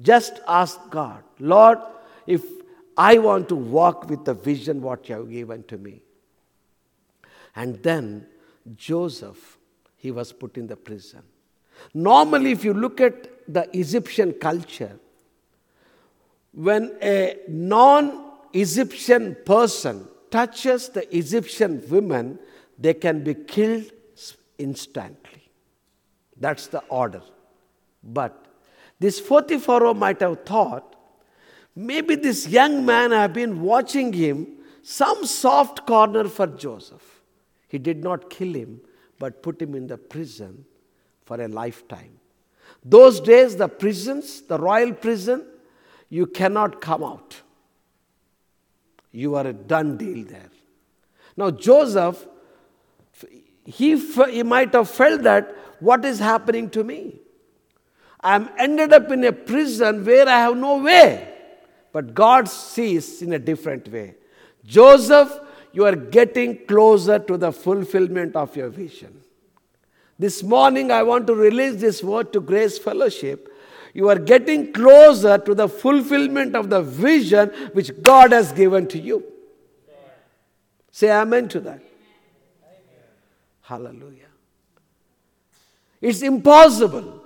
Just 0.00 0.40
ask 0.46 0.78
God, 0.90 1.22
Lord, 1.38 1.78
if 2.26 2.42
I 2.98 3.18
want 3.18 3.48
to 3.50 3.54
walk 3.54 4.10
with 4.10 4.24
the 4.24 4.34
vision 4.34 4.82
what 4.82 5.08
you 5.08 5.14
have 5.14 5.30
given 5.30 5.62
to 5.64 5.78
me. 5.78 6.02
And 7.54 7.80
then 7.82 8.26
Joseph, 8.74 9.56
he 9.96 10.10
was 10.10 10.32
put 10.32 10.58
in 10.58 10.66
the 10.66 10.76
prison. 10.76 11.22
Normally, 11.94 12.50
if 12.50 12.64
you 12.64 12.74
look 12.74 13.00
at 13.00 13.52
the 13.52 13.68
Egyptian 13.72 14.32
culture, 14.32 14.98
when 16.52 16.96
a 17.00 17.36
non 17.46 18.32
Egyptian 18.52 19.36
person 19.46 20.08
touches 20.30 20.88
the 20.88 21.16
Egyptian 21.16 21.82
women, 21.88 22.38
they 22.78 22.94
can 22.94 23.22
be 23.22 23.34
killed 23.34 23.92
instantly. 24.58 25.50
That's 26.36 26.66
the 26.66 26.80
order. 26.88 27.22
But 28.02 28.46
this 28.98 29.20
Potiphar 29.20 29.94
might 29.94 30.20
have 30.20 30.44
thought, 30.44 30.87
maybe 31.74 32.14
this 32.14 32.48
young 32.48 32.84
man, 32.84 33.12
have 33.12 33.32
been 33.32 33.60
watching 33.62 34.12
him, 34.12 34.46
some 34.82 35.24
soft 35.26 35.86
corner 35.86 36.24
for 36.24 36.46
Joseph. 36.46 37.20
He 37.68 37.78
did 37.78 38.02
not 38.02 38.30
kill 38.30 38.54
him, 38.54 38.80
but 39.18 39.42
put 39.42 39.60
him 39.60 39.74
in 39.74 39.86
the 39.86 39.98
prison 39.98 40.64
for 41.24 41.40
a 41.40 41.48
lifetime. 41.48 42.18
Those 42.84 43.20
days, 43.20 43.56
the 43.56 43.68
prisons, 43.68 44.42
the 44.42 44.58
royal 44.58 44.92
prison, 44.92 45.44
you 46.08 46.26
cannot 46.26 46.80
come 46.80 47.04
out. 47.04 47.42
you 49.10 49.34
are 49.34 49.46
a 49.46 49.52
done 49.52 49.96
deal 49.96 50.24
there. 50.24 50.50
Now, 51.36 51.50
Joseph, 51.50 52.26
he, 53.64 53.96
he 54.30 54.42
might 54.42 54.72
have 54.74 54.88
felt 54.88 55.22
that 55.22 55.54
what 55.80 56.04
is 56.04 56.18
happening 56.18 56.70
to 56.70 56.84
me? 56.84 57.20
I'm 58.20 58.48
ended 58.58 58.92
up 58.92 59.10
in 59.10 59.24
a 59.24 59.32
prison 59.32 60.04
where 60.04 60.28
I 60.28 60.40
have 60.40 60.56
no 60.56 60.78
way. 60.78 61.37
But 61.98 62.14
God 62.14 62.48
sees 62.48 63.22
in 63.22 63.32
a 63.32 63.40
different 63.40 63.88
way. 63.88 64.14
Joseph, 64.64 65.36
you 65.72 65.84
are 65.84 65.96
getting 65.96 66.64
closer 66.64 67.18
to 67.18 67.36
the 67.36 67.50
fulfillment 67.50 68.36
of 68.36 68.54
your 68.54 68.68
vision. 68.68 69.20
This 70.16 70.44
morning, 70.44 70.92
I 70.92 71.02
want 71.02 71.26
to 71.26 71.34
release 71.34 71.80
this 71.80 72.00
word 72.00 72.32
to 72.34 72.40
Grace 72.40 72.78
Fellowship. 72.78 73.52
You 73.94 74.08
are 74.10 74.18
getting 74.20 74.72
closer 74.72 75.38
to 75.38 75.56
the 75.56 75.68
fulfillment 75.68 76.54
of 76.54 76.70
the 76.70 76.82
vision 76.82 77.48
which 77.72 77.90
God 78.00 78.30
has 78.30 78.52
given 78.52 78.86
to 78.94 78.98
you. 79.00 79.24
Say 80.92 81.10
amen 81.10 81.48
to 81.48 81.58
that. 81.62 81.82
Hallelujah. 83.62 84.30
It's 86.00 86.22
impossible. 86.22 87.24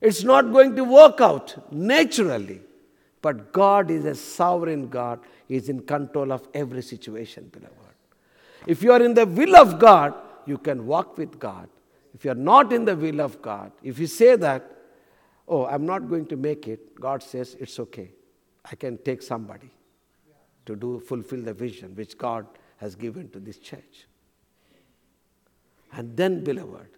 It's 0.00 0.24
not 0.24 0.50
going 0.50 0.74
to 0.74 0.82
work 0.82 1.20
out 1.20 1.72
naturally. 1.72 2.62
But 3.20 3.52
God 3.52 3.90
is 3.90 4.04
a 4.04 4.14
sovereign 4.14 4.88
God. 4.88 5.20
He 5.46 5.56
is 5.56 5.68
in 5.68 5.80
control 5.80 6.32
of 6.32 6.48
every 6.54 6.82
situation, 6.82 7.50
beloved. 7.52 7.74
If 8.66 8.82
you 8.82 8.92
are 8.92 9.02
in 9.02 9.14
the 9.14 9.26
will 9.26 9.56
of 9.56 9.78
God, 9.78 10.14
you 10.46 10.58
can 10.58 10.86
walk 10.86 11.18
with 11.18 11.38
God. 11.38 11.68
If 12.14 12.24
you 12.24 12.30
are 12.30 12.36
not 12.36 12.72
in 12.72 12.84
the 12.84 12.96
will 12.96 13.20
of 13.20 13.40
God, 13.42 13.72
if 13.82 13.98
you 13.98 14.06
say 14.06 14.36
that, 14.36 14.70
oh, 15.46 15.66
I'm 15.66 15.86
not 15.86 16.08
going 16.08 16.26
to 16.26 16.36
make 16.36 16.68
it, 16.68 16.98
God 17.00 17.22
says, 17.22 17.56
it's 17.58 17.78
okay. 17.78 18.10
I 18.64 18.74
can 18.74 18.98
take 18.98 19.22
somebody 19.22 19.70
to 20.66 20.76
do 20.76 21.00
fulfill 21.00 21.42
the 21.42 21.54
vision 21.54 21.94
which 21.94 22.18
God 22.18 22.46
has 22.76 22.94
given 22.94 23.30
to 23.30 23.40
this 23.40 23.58
church. 23.58 24.06
And 25.92 26.16
then, 26.16 26.44
beloved, 26.44 26.88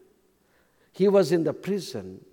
he 0.92 1.06
was 1.08 1.32
in 1.32 1.44
the 1.44 1.52
prison, 1.52 2.24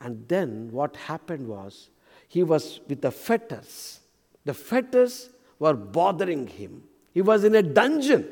and 0.00 0.26
then 0.28 0.70
what 0.72 0.96
happened 0.96 1.46
was 1.46 1.90
he 2.28 2.42
was 2.42 2.80
with 2.88 3.00
the 3.00 3.10
fetters. 3.10 4.00
The 4.44 4.54
fetters 4.54 5.30
were 5.58 5.74
bothering 5.74 6.46
him. 6.46 6.82
He 7.12 7.22
was 7.22 7.44
in 7.44 7.54
a 7.54 7.62
dungeon. 7.62 8.26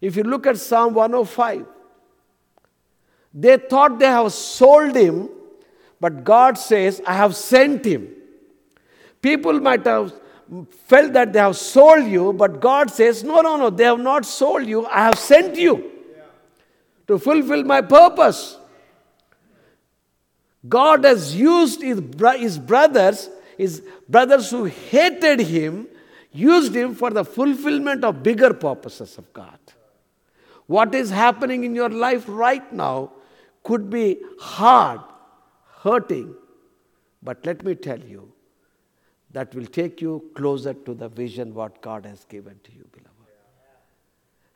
If 0.00 0.16
you 0.16 0.22
look 0.22 0.46
at 0.46 0.58
Psalm 0.58 0.94
105, 0.94 1.66
they 3.34 3.56
thought 3.56 3.98
they 3.98 4.06
have 4.06 4.32
sold 4.32 4.94
him, 4.94 5.28
but 6.00 6.24
God 6.24 6.58
says, 6.58 7.00
I 7.06 7.14
have 7.14 7.34
sent 7.36 7.84
him. 7.84 8.08
People 9.20 9.60
might 9.60 9.86
have 9.86 10.12
felt 10.86 11.12
that 11.12 11.32
they 11.32 11.38
have 11.38 11.56
sold 11.56 12.06
you, 12.06 12.32
but 12.32 12.60
God 12.60 12.90
says, 12.90 13.24
No, 13.24 13.40
no, 13.40 13.56
no, 13.56 13.70
they 13.70 13.84
have 13.84 14.00
not 14.00 14.26
sold 14.26 14.66
you. 14.66 14.86
I 14.86 15.04
have 15.04 15.18
sent 15.18 15.56
you 15.56 15.90
to 17.06 17.18
fulfill 17.18 17.64
my 17.64 17.80
purpose. 17.80 18.58
God 20.68 21.04
has 21.04 21.34
used 21.34 21.82
his, 21.82 22.00
his 22.36 22.58
brothers, 22.58 23.28
his 23.58 23.82
brothers 24.08 24.50
who 24.50 24.64
hated 24.64 25.40
him, 25.40 25.88
used 26.32 26.74
him 26.74 26.94
for 26.94 27.10
the 27.10 27.24
fulfillment 27.24 28.04
of 28.04 28.22
bigger 28.22 28.54
purposes 28.54 29.18
of 29.18 29.32
God. 29.32 29.58
What 30.66 30.94
is 30.94 31.10
happening 31.10 31.64
in 31.64 31.74
your 31.74 31.90
life 31.90 32.24
right 32.28 32.72
now 32.72 33.12
could 33.64 33.90
be 33.90 34.18
hard, 34.38 35.00
hurting, 35.82 36.34
but 37.22 37.44
let 37.44 37.64
me 37.64 37.74
tell 37.74 37.98
you, 38.00 38.32
that 39.32 39.54
will 39.54 39.66
take 39.66 40.00
you 40.00 40.30
closer 40.34 40.74
to 40.74 40.94
the 40.94 41.08
vision 41.08 41.54
what 41.54 41.80
God 41.80 42.04
has 42.04 42.24
given 42.24 42.60
to 42.64 42.72
you, 42.72 42.86
beloved. 42.92 43.12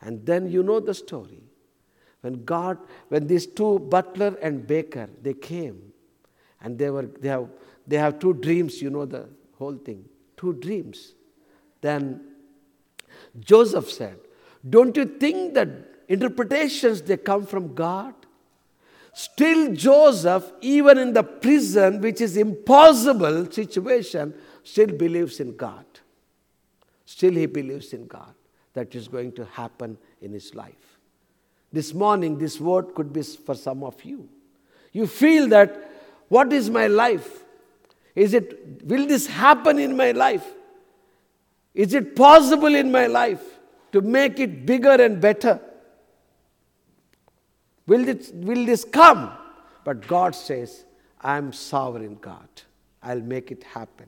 And 0.02 0.24
then 0.26 0.50
you 0.50 0.62
know 0.62 0.80
the 0.80 0.94
story. 0.94 1.42
When 2.20 2.44
God, 2.44 2.78
when 3.08 3.26
these 3.26 3.46
two, 3.46 3.78
butler 3.78 4.36
and 4.42 4.66
baker, 4.66 5.08
they 5.22 5.32
came 5.32 5.92
and 6.60 6.78
they, 6.78 6.90
were, 6.90 7.06
they, 7.06 7.28
have, 7.28 7.48
they 7.86 7.96
have 7.96 8.18
two 8.18 8.34
dreams, 8.34 8.80
you 8.80 8.90
know 8.90 9.04
the 9.04 9.28
whole 9.58 9.76
thing. 9.76 10.04
Two 10.36 10.52
dreams. 10.54 11.14
Then 11.80 12.20
Joseph 13.38 13.90
said, 13.90 14.18
Don't 14.68 14.96
you 14.96 15.04
think 15.04 15.54
that 15.54 15.68
interpretations 16.08 17.02
they 17.02 17.16
come 17.16 17.46
from 17.46 17.74
God? 17.74 18.14
Still, 19.12 19.72
Joseph, 19.72 20.52
even 20.60 20.98
in 20.98 21.12
the 21.14 21.22
prison, 21.22 22.02
which 22.02 22.20
is 22.20 22.36
impossible 22.36 23.50
situation, 23.50 24.34
still 24.62 24.88
believes 24.88 25.40
in 25.40 25.56
God. 25.56 25.86
Still, 27.06 27.32
he 27.32 27.46
believes 27.46 27.94
in 27.94 28.06
God 28.06 28.34
that 28.74 28.94
is 28.94 29.08
going 29.08 29.32
to 29.32 29.46
happen 29.46 29.96
in 30.20 30.32
his 30.32 30.54
life. 30.54 30.98
This 31.72 31.94
morning, 31.94 32.36
this 32.36 32.60
word 32.60 32.94
could 32.94 33.12
be 33.12 33.22
for 33.22 33.54
some 33.54 33.82
of 33.84 34.04
you. 34.04 34.28
You 34.92 35.06
feel 35.06 35.48
that 35.48 35.95
what 36.28 36.52
is 36.52 36.70
my 36.70 36.86
life? 36.86 37.44
Is 38.14 38.34
it, 38.34 38.82
will 38.84 39.06
this 39.06 39.26
happen 39.26 39.78
in 39.78 39.96
my 39.96 40.12
life? 40.12 40.46
Is 41.74 41.92
it 41.92 42.16
possible 42.16 42.74
in 42.74 42.90
my 42.90 43.06
life 43.06 43.42
to 43.92 44.00
make 44.00 44.40
it 44.40 44.64
bigger 44.64 44.90
and 44.90 45.20
better? 45.20 45.60
Will 47.86 48.04
this, 48.04 48.30
will 48.32 48.64
this 48.64 48.84
come? 48.84 49.30
But 49.84 50.06
God 50.08 50.34
says, 50.34 50.84
I'm 51.20 51.52
sovereign 51.52 52.16
God. 52.20 52.48
I'll 53.02 53.20
make 53.20 53.50
it 53.50 53.62
happen. 53.62 54.06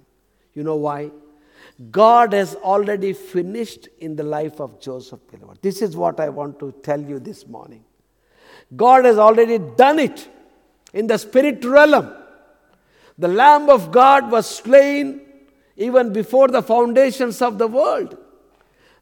You 0.55 0.65
know 0.65 0.77
why? 0.77 1.11
God 1.91 2.33
has 2.33 2.55
already 2.57 3.13
finished 3.13 3.89
in 4.01 4.17
the 4.17 4.23
life 4.25 4.61
of 4.61 4.81
Joseph 4.81 5.21
Beloved. 5.31 5.61
This 5.63 5.83
is 5.83 5.97
what 5.97 6.19
I 6.19 6.29
want 6.29 6.59
to 6.61 6.73
tell 6.83 7.01
you 7.01 7.19
this 7.19 7.47
morning. 7.47 7.85
God 8.75 9.05
has 9.05 9.19
already 9.19 9.59
done 9.59 9.99
it 9.99 10.29
in 10.93 11.07
the 11.07 11.19
spirit 11.19 11.65
realm. 11.65 12.13
The 13.17 13.29
Lamb 13.29 13.69
of 13.69 13.91
God 13.91 14.31
was 14.31 14.49
slain 14.49 15.23
even 15.77 16.13
before 16.13 16.49
the 16.49 16.63
foundations 16.63 17.43
of 17.43 17.59
the 17.59 17.67
world. 17.67 18.17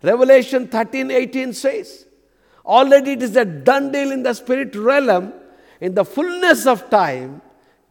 Revelation 0.03 0.68
13 0.68 1.11
18 1.11 1.53
says, 1.53 2.07
Already 2.64 3.12
it 3.12 3.22
is 3.22 3.37
a 3.37 3.45
done 3.45 3.93
deal 3.93 4.11
in 4.11 4.22
the 4.22 4.34
spirit 4.34 4.74
realm. 4.74 5.32
In 5.80 5.95
the 5.95 6.05
fullness 6.05 6.66
of 6.66 6.89
time, 6.91 7.43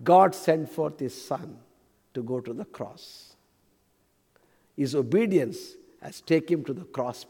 God 0.04 0.34
sent 0.36 0.70
forth 0.72 1.00
His 1.00 1.20
Son 1.20 1.58
to 2.14 2.24
go 2.24 2.40
to 2.40 2.54
the 2.54 2.66
cross. 2.66 3.36
His 4.76 4.96
obedience 4.96 5.76
has 6.02 6.22
taken 6.22 6.60
him 6.60 6.66
to 6.66 6.74
the 6.74 6.84
cross. 6.84 7.26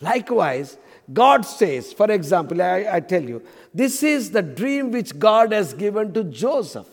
Likewise, 0.00 0.78
God 1.12 1.44
says, 1.44 1.92
for 1.92 2.10
example, 2.10 2.62
I, 2.62 2.86
I 2.90 3.00
tell 3.00 3.22
you, 3.22 3.42
this 3.74 4.02
is 4.02 4.30
the 4.30 4.42
dream 4.42 4.90
which 4.90 5.18
God 5.18 5.52
has 5.52 5.74
given 5.74 6.12
to 6.14 6.24
Joseph. 6.24 6.88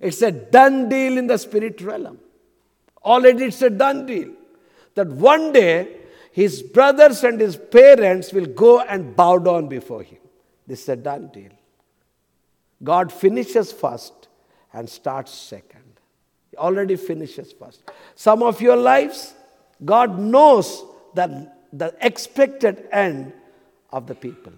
It's 0.00 0.22
a 0.22 0.30
done 0.30 0.88
deal 0.88 1.18
in 1.18 1.26
the 1.26 1.36
spirit 1.38 1.80
realm. 1.80 2.18
Already 3.04 3.44
it's 3.44 3.62
a 3.62 3.70
done 3.70 4.06
deal. 4.06 4.30
That 4.94 5.08
one 5.08 5.52
day 5.52 5.96
his 6.32 6.62
brothers 6.62 7.24
and 7.24 7.40
his 7.40 7.56
parents 7.56 8.32
will 8.32 8.46
go 8.46 8.80
and 8.80 9.14
bow 9.14 9.38
down 9.38 9.68
before 9.68 10.02
him. 10.02 10.18
This 10.66 10.82
is 10.82 10.88
a 10.90 10.96
done 10.96 11.28
deal. 11.28 11.50
God 12.82 13.12
finishes 13.12 13.72
first 13.72 14.28
and 14.72 14.88
starts 14.88 15.32
second. 15.32 15.82
He 16.50 16.56
already 16.56 16.96
finishes 16.96 17.52
first. 17.52 17.90
Some 18.14 18.42
of 18.42 18.60
your 18.60 18.76
lives, 18.76 19.34
God 19.84 20.18
knows 20.18 20.84
that 21.14 21.57
the 21.72 21.94
expected 22.00 22.88
end 22.92 23.32
of 23.90 24.06
the 24.06 24.14
people. 24.14 24.52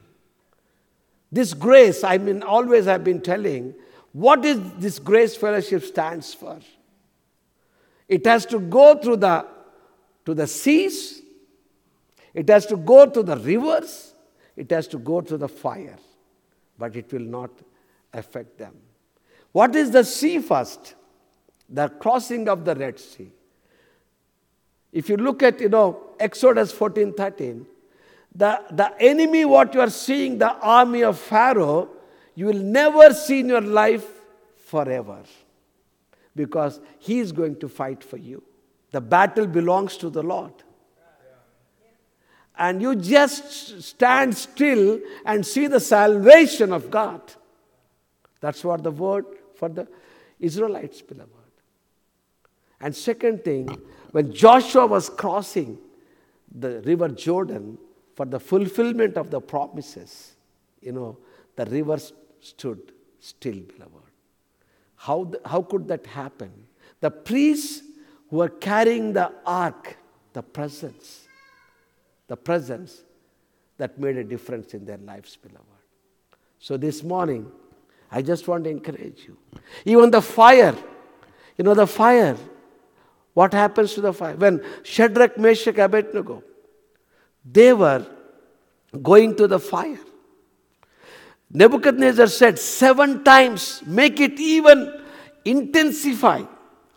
This 1.32 1.54
grace, 1.54 2.02
I 2.02 2.18
mean, 2.18 2.42
always 2.42 2.88
I've 2.88 3.04
been 3.04 3.20
telling, 3.20 3.74
what 4.12 4.44
is 4.44 4.58
this 4.78 4.98
grace 4.98 5.36
fellowship 5.36 5.84
stands 5.84 6.34
for? 6.34 6.58
It 8.08 8.26
has 8.26 8.44
to 8.46 8.58
go 8.58 8.96
through 8.96 9.18
the 9.18 9.46
to 10.26 10.34
the 10.34 10.46
seas, 10.46 11.22
it 12.34 12.48
has 12.48 12.66
to 12.66 12.76
go 12.76 13.06
to 13.06 13.22
the 13.22 13.36
rivers, 13.36 14.14
it 14.56 14.70
has 14.70 14.86
to 14.88 14.98
go 14.98 15.20
to 15.20 15.36
the 15.36 15.48
fire, 15.48 15.96
but 16.78 16.94
it 16.94 17.12
will 17.12 17.20
not 17.20 17.50
affect 18.12 18.58
them. 18.58 18.74
What 19.52 19.74
is 19.74 19.90
the 19.90 20.04
sea 20.04 20.38
first? 20.38 20.94
The 21.68 21.88
crossing 21.88 22.48
of 22.48 22.64
the 22.64 22.74
Red 22.74 22.98
Sea. 23.00 23.32
If 24.92 25.08
you 25.08 25.16
look 25.16 25.42
at, 25.42 25.60
you 25.60 25.68
know, 25.68 26.14
Exodus 26.18 26.72
14 26.72 27.12
13, 27.12 27.66
the, 28.34 28.62
the 28.70 28.92
enemy, 29.00 29.44
what 29.44 29.74
you 29.74 29.80
are 29.80 29.90
seeing, 29.90 30.38
the 30.38 30.52
army 30.52 31.02
of 31.02 31.18
Pharaoh, 31.18 31.88
you 32.34 32.46
will 32.46 32.54
never 32.54 33.12
see 33.12 33.40
in 33.40 33.48
your 33.48 33.60
life 33.60 34.06
forever 34.56 35.18
because 36.34 36.80
he 36.98 37.18
is 37.18 37.32
going 37.32 37.56
to 37.56 37.68
fight 37.68 38.04
for 38.04 38.16
you. 38.16 38.42
The 38.92 39.00
battle 39.00 39.46
belongs 39.46 39.96
to 39.98 40.10
the 40.10 40.22
Lord. 40.22 40.52
And 42.56 42.82
you 42.82 42.94
just 42.94 43.82
stand 43.82 44.36
still 44.36 45.00
and 45.24 45.46
see 45.46 45.66
the 45.66 45.80
salvation 45.80 46.72
of 46.72 46.90
God. 46.90 47.20
That's 48.40 48.62
what 48.64 48.82
the 48.82 48.90
word 48.90 49.24
for 49.54 49.68
the 49.68 49.88
Israelites, 50.38 51.00
beloved. 51.00 51.30
And 52.80 52.94
second 52.94 53.44
thing, 53.44 53.68
when 54.12 54.32
Joshua 54.32 54.86
was 54.86 55.10
crossing 55.10 55.78
the 56.52 56.80
river 56.80 57.08
Jordan 57.08 57.78
for 58.14 58.26
the 58.26 58.40
fulfillment 58.40 59.16
of 59.16 59.30
the 59.30 59.40
promises, 59.40 60.34
you 60.80 60.92
know, 60.92 61.18
the 61.56 61.66
river 61.66 61.98
stood 62.40 62.92
still, 63.20 63.60
beloved. 63.60 64.10
How, 64.96 65.32
how 65.44 65.62
could 65.62 65.88
that 65.88 66.06
happen? 66.06 66.50
The 67.00 67.10
priests 67.10 67.82
who 68.28 68.38
were 68.38 68.48
carrying 68.48 69.12
the 69.12 69.32
ark, 69.44 69.96
the 70.32 70.42
presence, 70.42 71.28
the 72.28 72.36
presence 72.36 73.02
that 73.78 73.98
made 73.98 74.16
a 74.16 74.24
difference 74.24 74.74
in 74.74 74.84
their 74.84 74.98
lives, 74.98 75.36
beloved. 75.36 75.66
So 76.58 76.76
this 76.76 77.02
morning, 77.02 77.50
I 78.10 78.22
just 78.22 78.46
want 78.46 78.64
to 78.64 78.70
encourage 78.70 79.24
you. 79.26 79.36
Even 79.84 80.10
the 80.10 80.20
fire, 80.20 80.76
you 81.56 81.64
know, 81.64 81.74
the 81.74 81.86
fire, 81.86 82.36
what 83.40 83.54
happens 83.54 83.94
to 83.94 84.02
the 84.06 84.12
fire? 84.12 84.36
When 84.36 84.62
Shadrach, 84.82 85.38
Meshach, 85.38 85.78
Abednego, 85.78 86.42
they 87.58 87.72
were 87.72 88.06
going 89.10 89.34
to 89.36 89.46
the 89.46 89.58
fire. 89.58 90.00
Nebuchadnezzar 91.50 92.26
said 92.26 92.58
seven 92.58 93.24
times, 93.24 93.82
make 93.86 94.20
it 94.20 94.38
even 94.38 94.78
intensify. 95.44 96.42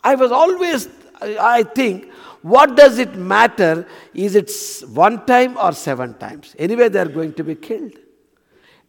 I 0.04 0.16
was 0.16 0.32
always, 0.32 0.89
I 1.22 1.64
think, 1.64 2.12
what 2.41 2.76
does 2.76 3.00
it 3.00 3.16
matter? 3.16 3.88
Is 4.14 4.36
it 4.36 4.52
one 4.89 5.26
time 5.26 5.58
or 5.58 5.72
seven 5.72 6.14
times? 6.16 6.56
Anyway, 6.60 6.89
they 6.89 7.00
are 7.00 7.14
going 7.20 7.34
to 7.36 7.44
be 7.44 7.56
killed. 7.56 7.94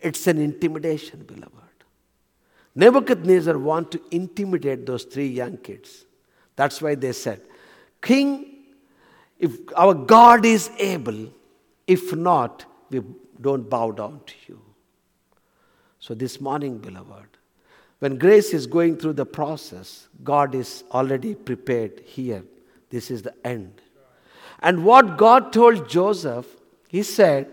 It's 0.01 0.27
an 0.27 0.39
intimidation, 0.39 1.23
beloved. 1.23 1.53
Nebuchadnezzar 2.75 3.57
want 3.57 3.93
to 3.93 4.03
intimidate 4.11 4.85
those 4.85 5.05
three 5.05 5.29
young 5.29 5.57
kids. 5.59 6.05
That's 6.57 6.81
why 6.81 6.95
they 6.95 7.13
said, 7.13 7.41
King, 8.01 8.55
if 9.39 9.53
our 9.77 9.95
God 9.95 10.45
is 10.45 10.71
able, 10.79 11.33
if 11.87 12.15
not, 12.15 12.65
we 12.91 13.03
don't 13.41 13.69
bow 13.69 13.91
down 13.91 14.21
to 14.27 14.35
you. 14.47 14.61
So, 15.99 16.15
this 16.15 16.41
morning, 16.41 16.79
beloved, 16.79 17.39
when 17.99 18.19
grace 18.19 18.53
is 18.53 18.67
going 18.67 18.99
through 18.99 19.15
the 19.15 19.27
process, 19.27 20.09
God 20.23 20.55
is 20.55 20.85
already 20.93 21.35
prepared 21.35 22.01
here. 22.05 22.45
This 22.91 23.11
is 23.11 23.23
the 23.23 23.35
end. 23.47 23.81
And 24.61 24.85
what 24.85 25.17
God 25.17 25.53
told 25.53 25.89
Joseph, 25.89 26.47
He 26.89 27.03
said, 27.03 27.49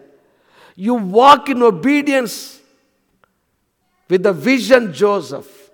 You 0.76 0.96
walk 0.96 1.50
in 1.50 1.64
obedience 1.64 2.60
with 4.10 4.24
the 4.24 4.34
vision, 4.34 4.94
Joseph. 4.94 5.72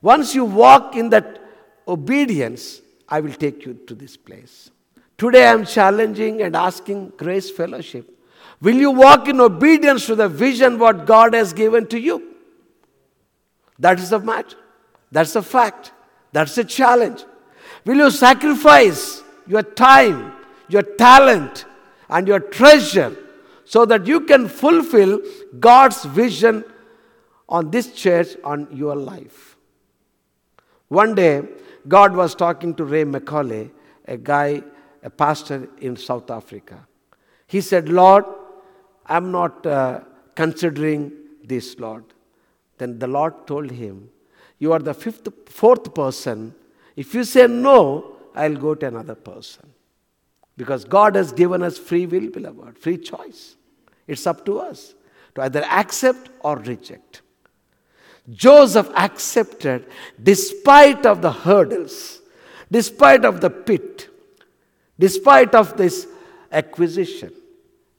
Once 0.00 0.34
you 0.34 0.44
walk 0.44 0.96
in 0.96 1.10
that 1.10 1.41
obedience, 1.92 2.80
I 3.08 3.20
will 3.20 3.34
take 3.34 3.66
you 3.66 3.74
to 3.86 3.94
this 3.94 4.16
place. 4.16 4.70
Today 5.18 5.46
I 5.46 5.52
am 5.52 5.64
challenging 5.64 6.42
and 6.42 6.56
asking 6.56 7.12
Grace 7.16 7.50
Fellowship 7.50 8.08
Will 8.60 8.76
you 8.76 8.92
walk 8.92 9.28
in 9.28 9.40
obedience 9.40 10.06
to 10.06 10.14
the 10.14 10.28
vision 10.28 10.78
what 10.78 11.04
God 11.04 11.34
has 11.34 11.52
given 11.52 11.86
to 11.88 11.98
you? 11.98 12.34
That 13.78 13.98
is 13.98 14.10
the 14.10 14.20
matter. 14.20 14.56
That's 15.10 15.32
the 15.32 15.42
fact. 15.42 15.92
That's 16.32 16.54
the 16.54 16.64
challenge. 16.64 17.24
Will 17.84 17.96
you 17.96 18.10
sacrifice 18.10 19.22
your 19.48 19.64
time, 19.64 20.32
your 20.68 20.82
talent, 20.82 21.64
and 22.08 22.28
your 22.28 22.38
treasure 22.38 23.16
so 23.64 23.84
that 23.84 24.06
you 24.06 24.20
can 24.20 24.48
fulfill 24.48 25.20
God's 25.58 26.04
vision 26.04 26.64
on 27.48 27.70
this 27.70 27.92
church, 27.92 28.36
on 28.44 28.68
your 28.70 28.94
life? 28.94 29.56
One 30.88 31.16
day, 31.16 31.42
God 31.88 32.14
was 32.14 32.34
talking 32.34 32.74
to 32.74 32.84
Ray 32.84 33.04
McCauley, 33.04 33.70
a 34.06 34.16
guy, 34.16 34.62
a 35.02 35.10
pastor 35.10 35.68
in 35.78 35.96
South 35.96 36.30
Africa. 36.30 36.86
He 37.46 37.60
said, 37.60 37.88
Lord, 37.88 38.24
I'm 39.06 39.32
not 39.32 39.66
uh, 39.66 40.00
considering 40.34 41.12
this, 41.44 41.78
Lord. 41.78 42.04
Then 42.78 42.98
the 42.98 43.06
Lord 43.06 43.46
told 43.46 43.70
him, 43.70 44.10
You 44.58 44.72
are 44.72 44.78
the 44.78 44.94
fifth, 44.94 45.28
fourth 45.46 45.94
person. 45.94 46.54
If 46.96 47.14
you 47.14 47.24
say 47.24 47.46
no, 47.46 48.16
I'll 48.34 48.56
go 48.56 48.74
to 48.74 48.86
another 48.86 49.14
person. 49.14 49.68
Because 50.56 50.84
God 50.84 51.16
has 51.16 51.32
given 51.32 51.62
us 51.62 51.78
free 51.78 52.06
will, 52.06 52.30
beloved, 52.30 52.78
free 52.78 52.98
choice. 52.98 53.56
It's 54.06 54.26
up 54.26 54.44
to 54.46 54.58
us 54.60 54.94
to 55.34 55.42
either 55.42 55.64
accept 55.64 56.28
or 56.40 56.58
reject. 56.58 57.21
Joseph 58.30 58.88
accepted 58.94 59.86
despite 60.22 61.06
of 61.06 61.22
the 61.22 61.32
hurdles, 61.32 62.20
despite 62.70 63.24
of 63.24 63.40
the 63.40 63.50
pit, 63.50 64.08
despite 64.98 65.54
of 65.54 65.76
this 65.76 66.06
acquisition. 66.50 67.32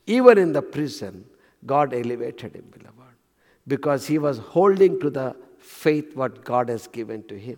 Even 0.07 0.37
in 0.37 0.53
the 0.53 0.61
prison, 0.61 1.25
God 1.65 1.93
elevated 1.93 2.55
him, 2.55 2.65
beloved, 2.71 3.15
because 3.67 4.07
he 4.07 4.17
was 4.17 4.37
holding 4.37 4.99
to 4.99 5.09
the 5.09 5.35
faith 5.59 6.15
what 6.15 6.43
God 6.43 6.69
has 6.69 6.87
given 6.87 7.23
to 7.27 7.37
him. 7.37 7.57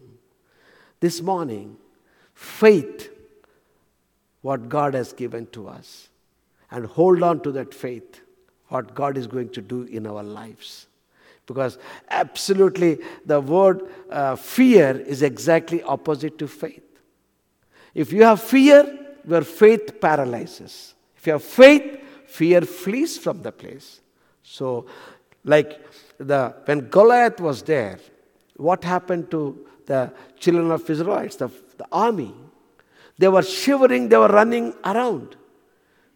This 0.99 1.21
morning, 1.21 1.77
faith, 2.33 3.11
what 4.41 4.69
God 4.69 4.93
has 4.93 5.13
given 5.13 5.47
to 5.47 5.67
us, 5.67 6.09
and 6.69 6.85
hold 6.85 7.23
on 7.23 7.41
to 7.41 7.51
that 7.53 7.73
faith, 7.73 8.21
what 8.67 8.93
God 8.95 9.17
is 9.17 9.27
going 9.27 9.49
to 9.49 9.61
do 9.61 9.83
in 9.83 10.05
our 10.05 10.23
lives. 10.23 10.87
Because 11.45 11.77
absolutely, 12.09 12.97
the 13.25 13.39
word 13.39 13.83
uh, 14.09 14.35
fear 14.35 14.97
is 14.97 15.21
exactly 15.21 15.83
opposite 15.83 16.37
to 16.39 16.47
faith. 16.47 16.81
If 17.93 18.11
you 18.11 18.23
have 18.23 18.41
fear, 18.41 18.97
your 19.27 19.41
faith 19.41 19.99
paralyzes. 20.01 20.93
If 21.17 21.27
you 21.27 21.33
have 21.33 21.43
faith, 21.43 21.99
fear 22.25 22.61
flees 22.61 23.17
from 23.17 23.41
the 23.41 23.51
place. 23.51 24.01
So, 24.43 24.85
like 25.43 25.79
the 26.17 26.55
when 26.65 26.89
Goliath 26.89 27.39
was 27.39 27.63
there, 27.63 27.99
what 28.57 28.83
happened 28.83 29.31
to 29.31 29.65
the 29.85 30.11
children 30.39 30.71
of 30.71 30.89
Israelites, 30.89 31.35
the, 31.37 31.49
the 31.77 31.87
army? 31.91 32.33
They 33.17 33.27
were 33.27 33.43
shivering, 33.43 34.09
they 34.09 34.17
were 34.17 34.27
running 34.27 34.73
around. 34.83 35.35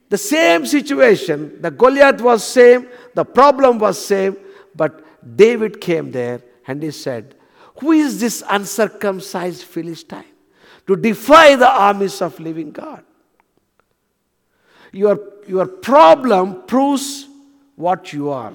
The 0.09 0.17
same 0.17 0.65
situation, 0.65 1.61
the 1.61 1.71
Goliath 1.71 2.19
was 2.19 2.43
same, 2.43 2.87
the 3.13 3.23
problem 3.23 3.79
was 3.79 4.03
same, 4.03 4.35
but 4.75 5.05
David 5.35 5.81
came 5.81 6.11
there 6.11 6.41
and 6.67 6.81
he 6.81 6.91
said, 6.91 7.35
Who 7.79 7.91
is 7.91 8.19
this 8.19 8.43
uncircumcised 8.49 9.63
Philistine 9.63 10.25
to 10.87 10.95
defy 10.95 11.55
the 11.55 11.69
armies 11.69 12.21
of 12.21 12.39
living 12.39 12.71
God? 12.71 13.03
Your, 14.91 15.19
your 15.47 15.67
problem 15.67 16.63
proves 16.63 17.27
what 17.75 18.11
you 18.11 18.29
are, 18.29 18.53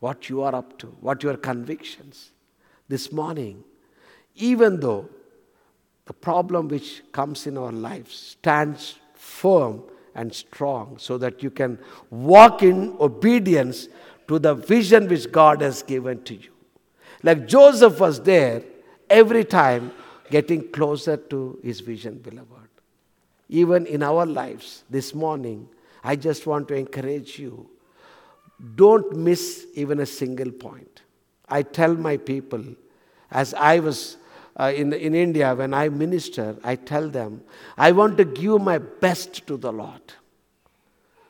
what 0.00 0.28
you 0.28 0.42
are 0.42 0.54
up 0.54 0.78
to, 0.78 0.86
what 1.00 1.22
your 1.22 1.36
convictions. 1.36 2.30
This 2.88 3.12
morning, 3.12 3.64
even 4.36 4.80
though 4.80 5.08
the 6.06 6.14
problem 6.14 6.68
which 6.68 7.02
comes 7.12 7.46
in 7.46 7.58
our 7.58 7.72
lives 7.72 8.16
stands 8.16 8.98
firm 9.14 9.82
and 10.14 10.34
strong 10.34 10.96
so 10.98 11.18
that 11.18 11.42
you 11.42 11.50
can 11.50 11.78
walk 12.10 12.62
in 12.62 12.96
obedience 12.98 13.88
to 14.28 14.38
the 14.38 14.54
vision 14.54 15.08
which 15.08 15.30
God 15.32 15.60
has 15.62 15.82
given 15.82 16.22
to 16.24 16.34
you. 16.34 16.50
Like 17.22 17.48
Joseph 17.48 17.98
was 17.98 18.20
there 18.20 18.62
every 19.10 19.44
time 19.44 19.92
getting 20.30 20.70
closer 20.70 21.16
to 21.16 21.58
his 21.62 21.80
vision, 21.80 22.18
beloved 22.18 22.58
even 23.48 23.86
in 23.86 24.02
our 24.02 24.26
lives 24.26 24.84
this 24.90 25.14
morning, 25.14 25.68
I 26.04 26.16
just 26.16 26.46
want 26.46 26.68
to 26.68 26.74
encourage 26.74 27.38
you 27.38 27.68
don't 28.74 29.16
miss 29.16 29.66
even 29.74 30.00
a 30.00 30.06
single 30.06 30.50
point. 30.50 31.02
I 31.48 31.62
tell 31.62 31.94
my 31.94 32.16
people, 32.16 32.64
as 33.30 33.54
I 33.54 33.78
was 33.78 34.16
uh, 34.58 34.72
in, 34.74 34.92
in 34.92 35.14
India, 35.14 35.54
when 35.54 35.72
I 35.72 35.88
minister, 35.88 36.56
I 36.64 36.74
tell 36.74 37.08
them, 37.08 37.42
I 37.76 37.92
want 37.92 38.18
to 38.18 38.24
give 38.24 38.60
my 38.60 38.78
best 38.78 39.46
to 39.46 39.56
the 39.56 39.72
Lord. 39.72 40.02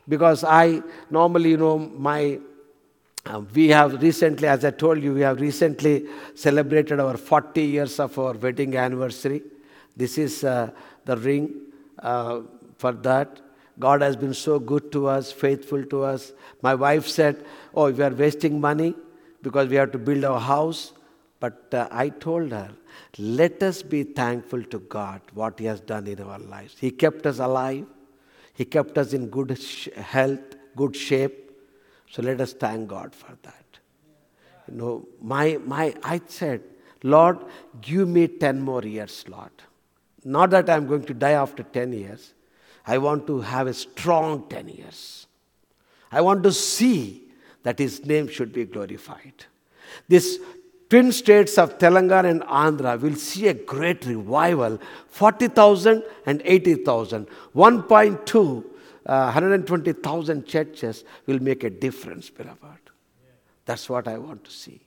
Because 0.07 0.43
I 0.43 0.81
normally, 1.11 1.51
you 1.51 1.57
know, 1.57 1.77
my 1.77 2.39
uh, 3.29 3.41
we 3.53 3.67
have 3.69 4.01
recently, 4.01 4.47
as 4.47 4.65
I 4.65 4.71
told 4.71 5.03
you, 5.03 5.13
we 5.13 5.21
have 5.21 5.39
recently 5.39 6.07
celebrated 6.33 6.99
our 6.99 7.15
40 7.15 7.61
years 7.61 7.99
of 7.99 8.17
our 8.17 8.33
wedding 8.33 8.75
anniversary. 8.75 9.43
This 9.95 10.17
is 10.17 10.43
uh, 10.43 10.71
the 11.05 11.15
ring 11.15 11.53
uh, 11.99 12.41
for 12.77 12.91
that. 12.91 13.39
God 13.77 14.01
has 14.01 14.15
been 14.15 14.33
so 14.33 14.57
good 14.57 14.91
to 14.93 15.07
us, 15.07 15.31
faithful 15.31 15.85
to 15.85 16.03
us. 16.03 16.33
My 16.63 16.73
wife 16.73 17.07
said, 17.07 17.45
Oh, 17.75 17.91
we 17.91 18.03
are 18.03 18.09
wasting 18.09 18.59
money 18.59 18.95
because 19.43 19.69
we 19.69 19.75
have 19.75 19.91
to 19.91 19.99
build 19.99 20.25
our 20.25 20.39
house. 20.39 20.93
But 21.39 21.71
uh, 21.71 21.87
I 21.91 22.09
told 22.09 22.51
her, 22.51 22.71
let 23.19 23.61
us 23.61 23.83
be 23.83 24.03
thankful 24.03 24.63
to 24.63 24.79
God 24.79 25.21
what 25.33 25.59
He 25.59 25.65
has 25.65 25.79
done 25.79 26.07
in 26.07 26.19
our 26.21 26.39
lives. 26.39 26.75
He 26.79 26.91
kept 26.91 27.25
us 27.27 27.37
alive, 27.39 27.85
He 28.53 28.65
kept 28.65 28.97
us 28.97 29.13
in 29.13 29.29
good 29.29 29.57
sh- 29.61 29.87
health, 29.95 30.55
good 30.75 30.95
shape. 30.95 31.48
So 32.09 32.21
let 32.21 32.41
us 32.41 32.53
thank 32.53 32.89
God 32.89 33.13
for 33.13 33.37
that. 33.43 33.65
You 34.67 34.75
know, 34.75 35.07
my, 35.21 35.57
my, 35.65 35.93
I 36.03 36.21
said, 36.27 36.61
Lord, 37.03 37.39
give 37.81 38.07
me 38.07 38.27
10 38.27 38.61
more 38.61 38.83
years, 38.83 39.25
Lord. 39.27 39.51
Not 40.23 40.49
that 40.51 40.69
I'm 40.69 40.87
going 40.87 41.03
to 41.05 41.13
die 41.13 41.31
after 41.31 41.63
10 41.63 41.93
years. 41.93 42.33
I 42.85 42.97
want 42.97 43.27
to 43.27 43.41
have 43.41 43.67
a 43.67 43.73
strong 43.73 44.47
10 44.49 44.67
years. 44.69 45.27
I 46.11 46.21
want 46.21 46.43
to 46.43 46.51
see 46.51 47.23
that 47.63 47.79
His 47.79 48.05
name 48.05 48.27
should 48.27 48.51
be 48.51 48.65
glorified. 48.65 49.45
This 50.07 50.39
twin 50.89 51.11
states 51.11 51.57
of 51.57 51.77
Telangana 51.77 52.29
and 52.29 52.41
Andhra 52.41 52.99
will 52.99 53.15
see 53.15 53.47
a 53.47 53.53
great 53.53 54.05
revival 54.05 54.79
40,000 55.07 56.03
and 56.25 56.41
80,000. 56.43 57.27
1.2, 57.55 58.65
uh, 59.09 59.23
120,000 59.23 60.45
churches 60.45 61.03
will 61.25 61.39
make 61.39 61.63
a 61.63 61.69
difference, 61.71 62.29
beloved. 62.29 62.91
That's 63.65 63.89
what 63.89 64.07
I 64.07 64.19
want 64.19 64.43
to 64.43 64.51
see. 64.51 64.81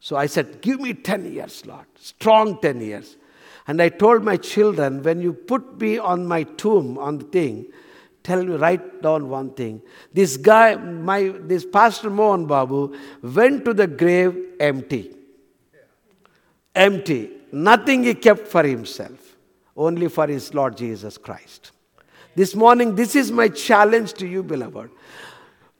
So 0.00 0.16
I 0.16 0.26
said, 0.26 0.62
Give 0.62 0.80
me 0.80 0.94
10 0.94 1.30
years, 1.30 1.66
Lord, 1.66 1.84
strong 1.96 2.58
10 2.62 2.80
years. 2.80 3.18
And 3.66 3.82
I 3.82 3.90
told 3.90 4.24
my 4.24 4.38
children, 4.38 5.02
when 5.02 5.20
you 5.20 5.34
put 5.34 5.78
me 5.78 5.98
on 5.98 6.26
my 6.26 6.44
tomb, 6.44 6.96
on 6.96 7.18
the 7.18 7.24
thing, 7.24 7.66
tell 8.22 8.42
me, 8.42 8.56
write 8.56 9.02
down 9.02 9.28
one 9.28 9.50
thing. 9.50 9.82
This 10.10 10.38
guy, 10.38 10.76
my 10.76 11.34
this 11.40 11.66
Pastor 11.66 12.08
Mohan 12.08 12.46
Babu, 12.46 12.96
went 13.22 13.66
to 13.66 13.74
the 13.74 13.86
grave 13.86 14.54
empty. 14.58 15.14
Empty. 16.74 17.30
Nothing 17.52 18.04
he 18.04 18.14
kept 18.14 18.48
for 18.48 18.62
himself, 18.62 19.36
only 19.76 20.08
for 20.08 20.26
his 20.26 20.54
Lord 20.54 20.78
Jesus 20.78 21.18
Christ. 21.18 21.72
This 22.34 22.54
morning, 22.54 22.94
this 22.94 23.14
is 23.14 23.30
my 23.30 23.48
challenge 23.48 24.14
to 24.14 24.26
you, 24.26 24.42
beloved. 24.42 24.90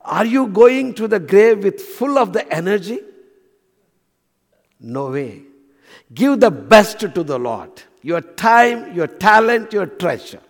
Are 0.01 0.25
you 0.27 0.47
going 0.47 0.95
to 0.95 1.09
the 1.09 1.19
grave 1.19 1.65
with 1.65 1.81
full 1.81 2.19
of 2.19 2.33
the 2.33 2.51
energy? 2.53 3.01
No 4.79 5.11
way. 5.11 5.43
Give 6.13 6.39
the 6.39 6.51
best 6.51 7.01
to 7.01 7.09
the 7.09 7.39
Lord 7.39 7.71
your 8.03 8.21
time, 8.21 8.95
your 8.95 9.07
talent, 9.07 9.73
your 9.73 9.87
treasure. 9.87 10.43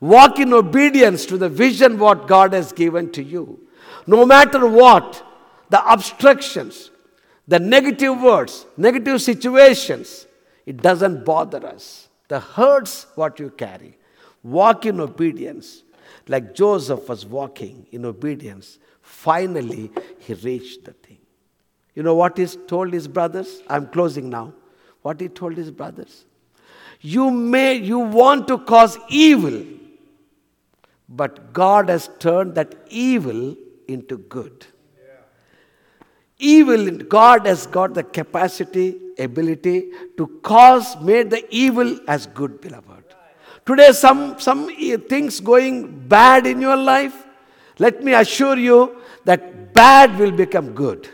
Walk 0.00 0.38
in 0.38 0.52
obedience 0.52 1.26
to 1.26 1.36
the 1.36 1.48
vision 1.48 1.98
what 1.98 2.28
God 2.28 2.52
has 2.52 2.72
given 2.72 3.10
to 3.10 3.24
you. 3.24 3.66
No 4.06 4.24
matter 4.24 4.64
what, 4.66 5.20
the 5.70 5.84
obstructions, 5.92 6.92
the 7.48 7.58
negative 7.58 8.20
words, 8.20 8.66
negative 8.76 9.20
situations, 9.20 10.26
it 10.64 10.76
doesn't 10.76 11.24
bother 11.24 11.66
us. 11.66 12.08
The 12.28 12.38
hurts 12.38 13.06
what 13.16 13.40
you 13.40 13.50
carry. 13.50 13.98
Walk 14.44 14.86
in 14.86 15.00
obedience. 15.00 15.82
Like 16.28 16.54
Joseph 16.54 17.08
was 17.08 17.26
walking 17.26 17.86
in 17.90 18.04
obedience. 18.04 18.78
Finally, 19.02 19.90
he 20.20 20.34
reached 20.34 20.84
the 20.84 20.92
thing. 20.92 21.18
You 21.94 22.02
know 22.02 22.14
what 22.14 22.38
he 22.38 22.46
told 22.46 22.92
his 22.92 23.08
brothers? 23.08 23.62
I'm 23.68 23.88
closing 23.88 24.30
now. 24.30 24.52
What 25.02 25.20
he 25.20 25.28
told 25.28 25.56
his 25.56 25.70
brothers? 25.70 26.24
You 27.00 27.30
may, 27.30 27.74
you 27.74 27.98
want 27.98 28.48
to 28.48 28.58
cause 28.58 28.98
evil, 29.08 29.64
but 31.08 31.52
God 31.52 31.88
has 31.88 32.08
turned 32.18 32.54
that 32.54 32.74
evil 32.88 33.56
into 33.86 34.18
good. 34.18 34.66
Evil, 36.38 36.90
God 36.96 37.46
has 37.46 37.66
got 37.66 37.94
the 37.94 38.02
capacity, 38.02 38.98
ability 39.18 39.90
to 40.16 40.26
cause, 40.42 40.96
made 41.00 41.30
the 41.30 41.44
evil 41.54 41.98
as 42.08 42.26
good, 42.26 42.60
beloved. 42.60 42.93
Today, 43.66 43.92
some, 43.92 44.38
some 44.38 44.68
things 45.08 45.40
going 45.40 46.06
bad 46.08 46.46
in 46.46 46.60
your 46.60 46.76
life, 46.76 47.26
let 47.78 48.04
me 48.04 48.12
assure 48.12 48.58
you 48.58 49.00
that 49.24 49.72
bad 49.72 50.18
will 50.18 50.32
become 50.32 50.74
good 50.74 51.08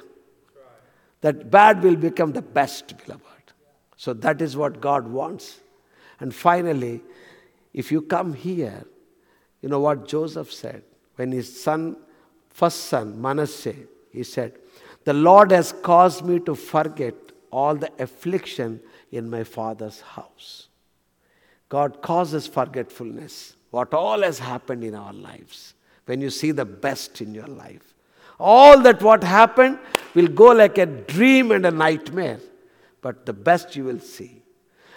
that 1.20 1.50
bad 1.50 1.82
will 1.82 1.96
become 1.96 2.32
the 2.32 2.42
best, 2.42 2.96
beloved. 2.98 3.24
So 3.96 4.14
that 4.14 4.40
is 4.40 4.56
what 4.56 4.80
God 4.80 5.06
wants. 5.06 5.60
And 6.18 6.34
finally, 6.34 7.02
if 7.74 7.92
you 7.92 8.02
come 8.02 8.32
here, 8.32 8.84
you 9.60 9.68
know 9.68 9.80
what 9.80 10.08
Joseph 10.08 10.52
said 10.52 10.82
when 11.16 11.32
his 11.32 11.62
son, 11.62 11.96
first 12.48 12.84
son, 12.86 13.20
Manasseh, 13.20 13.74
he 14.10 14.22
said, 14.22 14.54
The 15.04 15.12
Lord 15.12 15.50
has 15.50 15.72
caused 15.72 16.24
me 16.24 16.40
to 16.40 16.54
forget 16.54 17.14
all 17.50 17.74
the 17.74 17.92
affliction 17.98 18.80
in 19.12 19.28
my 19.28 19.44
father's 19.44 20.00
house. 20.00 20.68
God 21.70 22.02
causes 22.02 22.46
forgetfulness, 22.46 23.54
what 23.70 23.94
all 23.94 24.22
has 24.22 24.40
happened 24.40 24.84
in 24.84 24.94
our 24.94 25.12
lives, 25.12 25.74
when 26.04 26.20
you 26.20 26.28
see 26.28 26.50
the 26.50 26.64
best 26.64 27.20
in 27.20 27.32
your 27.32 27.46
life. 27.46 27.94
All 28.40 28.80
that 28.80 29.00
what 29.02 29.22
happened 29.22 29.78
will 30.14 30.26
go 30.26 30.46
like 30.46 30.78
a 30.78 30.86
dream 30.86 31.52
and 31.52 31.64
a 31.64 31.70
nightmare, 31.70 32.40
but 33.00 33.24
the 33.24 33.32
best 33.32 33.76
you 33.76 33.84
will 33.84 34.00
see. 34.00 34.42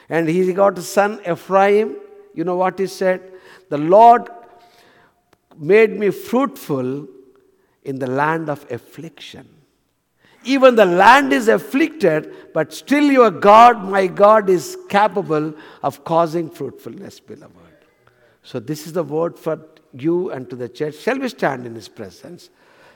And 0.10 0.28
he 0.28 0.52
got 0.52 0.78
a 0.78 0.82
son 0.82 1.20
Ephraim. 1.30 1.96
You 2.34 2.44
know 2.44 2.56
what 2.56 2.80
he 2.80 2.88
said? 2.88 3.22
The 3.70 3.78
Lord 3.78 4.28
made 5.56 5.92
me 5.92 6.10
fruitful 6.10 7.08
in 7.84 8.00
the 8.00 8.08
land 8.08 8.50
of 8.50 8.66
affliction. 8.72 9.48
Even 10.46 10.76
the 10.76 10.86
land 10.86 11.34
is 11.34 11.48
afflicted, 11.48 12.54
but 12.54 12.74
still 12.74 13.04
your 13.04 13.32
God, 13.32 13.84
my 13.84 14.08
God, 14.08 14.50
is 14.50 14.78
capable 14.90 15.54
of 15.82 16.04
causing 16.04 16.50
fruitfulness, 16.50 17.20
beloved. 17.20 17.54
So, 18.44 18.60
this 18.60 18.86
is 18.86 18.94
the 18.94 19.04
word 19.04 19.40
for 19.40 19.60
you 19.94 20.32
and 20.32 20.50
to 20.50 20.56
the 20.56 20.68
church. 20.68 20.96
Shall 20.96 21.18
we 21.18 21.30
stand 21.30 21.66
in 21.66 21.76
His 21.76 21.88
presence? 21.88 22.50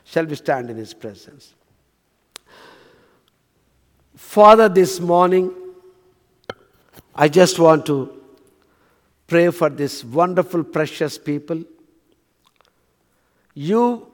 Shall 0.04 0.26
we 0.26 0.36
stand 0.36 0.70
in 0.70 0.78
His 0.78 0.94
presence? 0.94 1.54
Father, 4.16 4.68
this 4.68 5.00
morning, 5.00 5.54
I 7.16 7.30
just 7.30 7.60
want 7.60 7.86
to 7.86 8.22
pray 9.28 9.50
for 9.52 9.70
this 9.70 10.04
wonderful, 10.04 10.64
precious 10.64 11.18
people. 11.18 11.64
You 13.54 14.12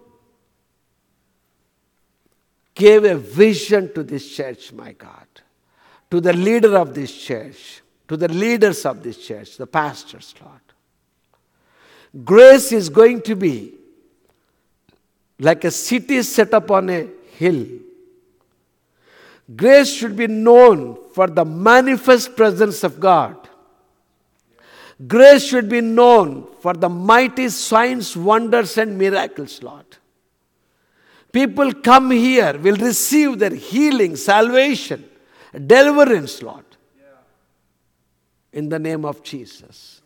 gave 2.76 3.04
a 3.04 3.16
vision 3.16 3.94
to 3.94 4.04
this 4.04 4.36
church, 4.36 4.72
my 4.74 4.94
God, 4.94 5.28
to 6.10 6.20
the 6.20 6.34
leader 6.34 6.78
of 6.78 6.94
this 6.94 7.16
church, 7.16 7.82
to 8.08 8.18
the 8.18 8.28
leaders 8.28 8.86
of 8.86 9.04
this 9.04 9.18
church, 9.18 9.58
the 9.58 9.68
pastors, 9.68 10.34
Lord. 10.42 10.60
Grace 12.26 12.72
is 12.72 12.90
going 12.90 13.22
to 13.22 13.36
be 13.36 13.74
like 15.40 15.64
a 15.64 15.72
city 15.72 16.22
set 16.22 16.54
up 16.54 16.70
on 16.72 16.90
a 16.90 17.08
hill. 17.38 17.66
Grace 19.56 19.94
should 19.94 20.16
be 20.16 20.28
known 20.28 20.98
for 21.14 21.28
the 21.28 21.44
manifest 21.44 22.36
presence 22.36 22.84
of 22.84 23.00
God. 23.00 23.36
Grace 25.08 25.44
should 25.44 25.68
be 25.68 25.82
known 25.82 26.48
for 26.62 26.74
the 26.74 26.88
mighty 26.88 27.50
signs, 27.50 28.16
wonders, 28.16 28.78
and 28.78 28.98
miracles, 28.98 29.62
Lord. 29.62 29.86
People 31.34 31.74
come 31.74 32.12
here 32.12 32.58
will 32.60 32.76
receive 32.78 33.40
their 33.40 33.56
healing, 33.56 34.16
salvation, 34.16 35.04
deliverance, 35.66 36.44
Lord. 36.44 36.64
In 38.54 38.70
the 38.70 38.78
name 38.78 39.04
of 39.04 39.24
Jesus. 39.24 40.02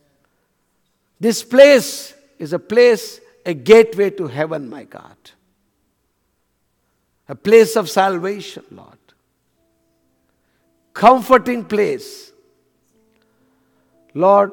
This 1.20 1.44
place 1.44 2.14
is 2.40 2.54
a 2.54 2.60
place 2.60 3.20
a 3.46 3.54
gateway 3.54 4.10
to 4.12 4.28
heaven, 4.28 4.70
my 4.70 4.84
God. 4.84 5.18
A 7.30 7.36
place 7.36 7.76
of 7.76 7.90
salvation, 7.90 8.64
Lord. 8.72 8.98
Comforting 10.94 11.66
place. 11.66 12.32
Lord, 14.14 14.52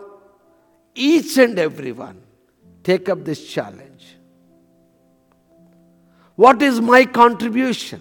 each 0.95 1.39
and 1.39 1.59
everyone 1.59 2.21
take 2.83 3.09
up 3.09 3.25
this 3.25 3.47
challenge. 3.49 4.14
What 6.37 6.63
is 6.63 6.81
my 6.81 7.05
contribution? 7.05 8.01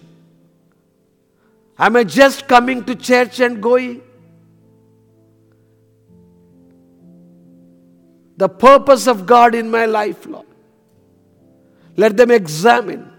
Am 1.78 1.96
I 1.96 2.04
just 2.04 2.48
coming 2.48 2.84
to 2.84 2.94
church 2.94 3.40
and 3.40 3.62
going? 3.62 4.02
The 8.36 8.48
purpose 8.48 9.06
of 9.06 9.26
God 9.26 9.54
in 9.54 9.70
my 9.70 9.86
life, 9.86 10.26
Lord. 10.26 10.46
Let 11.96 12.16
them 12.16 12.30
examine 12.30 13.14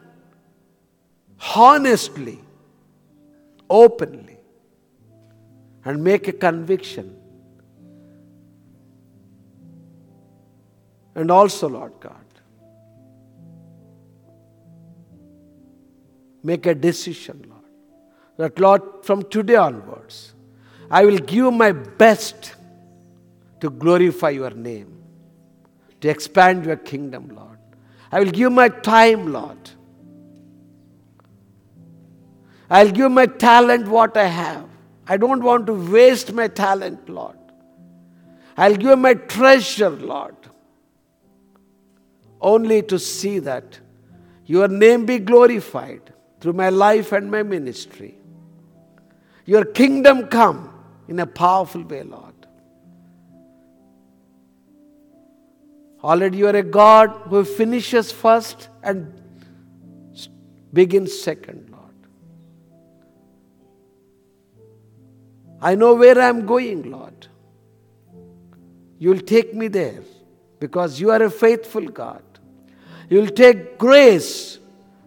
honestly, 1.56 2.40
openly, 3.70 4.38
and 5.84 6.04
make 6.04 6.28
a 6.28 6.32
conviction. 6.32 7.16
And 11.14 11.32
also, 11.32 11.70
Lord 11.70 11.94
God, 12.00 12.25
make 16.46 16.68
a 16.68 16.76
decision, 16.76 17.44
Lord, 17.50 17.64
that, 18.38 18.60
Lord, 18.60 18.84
from 19.04 19.24
today 19.24 19.56
onwards, 19.56 20.34
I 20.92 21.04
will 21.06 21.18
give 21.18 21.52
my 21.52 21.72
best 21.72 22.54
to 23.62 23.72
glorify 23.72 24.30
your 24.30 24.52
name, 24.52 25.02
to 26.02 26.08
expand 26.08 26.66
your 26.66 26.76
kingdom, 26.76 27.30
Lord. 27.36 27.58
I 28.12 28.20
will 28.20 28.30
give 28.32 28.52
my 28.52 28.70
time, 28.70 29.34
Lord. 29.34 29.58
I'll 32.70 32.92
give 32.92 33.12
my 33.12 33.26
talent 33.26 33.88
what 33.88 34.16
I 34.16 34.26
have. 34.26 34.70
I 35.08 35.18
don't 35.18 35.44
want 35.44 35.66
to 35.68 35.74
waste 35.74 36.32
my 36.32 36.48
talent, 36.48 37.10
Lord. 37.10 37.38
I'll 38.56 38.76
give 38.76 39.00
my 39.00 39.16
treasure, 39.16 39.90
Lord, 39.90 40.36
only 42.40 42.84
to 42.84 43.00
see 43.00 43.40
that 43.40 43.80
your 44.46 44.68
name 44.68 45.06
be 45.08 45.18
glorified 45.18 46.14
through 46.46 46.54
my 46.54 46.70
life 46.70 47.12
and 47.12 47.32
my 47.32 47.42
ministry. 47.42 48.14
Your 49.46 49.66
kingdom 49.66 50.28
come 50.28 50.72
in 51.08 51.20
a 51.20 51.26
powerful 51.26 51.82
way, 51.82 52.04
Lord. 52.04 52.36
Already 56.04 56.38
you 56.38 56.46
are 56.46 56.56
a 56.56 56.62
God 56.62 57.10
who 57.30 57.44
finishes 57.44 58.12
first 58.12 58.70
and 58.84 59.12
begins 60.72 61.20
second, 61.20 61.68
Lord. 61.72 61.96
I 65.60 65.74
know 65.74 65.96
where 65.96 66.20
I 66.20 66.28
am 66.28 66.46
going, 66.46 66.92
Lord. 66.92 67.28
You 69.00 69.10
will 69.10 69.26
take 69.34 69.56
me 69.56 69.68
there 69.68 70.04
because 70.60 71.02
you 71.02 71.10
are 71.10 71.24
a 71.24 71.32
faithful 71.32 71.88
God. 71.88 72.22
You 73.10 73.22
will 73.22 73.30
take 73.32 73.80
grace 73.80 74.60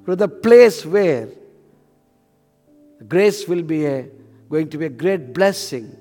to 0.09 0.17
the 0.17 0.27
place 0.27 0.87
where 0.87 1.29
grace 3.07 3.47
will 3.47 3.63
be 3.63 3.85
a, 3.85 4.09
going 4.49 4.71
to 4.71 4.79
be 4.79 4.87
a 4.87 4.89
great 4.89 5.35
blessing 5.35 5.95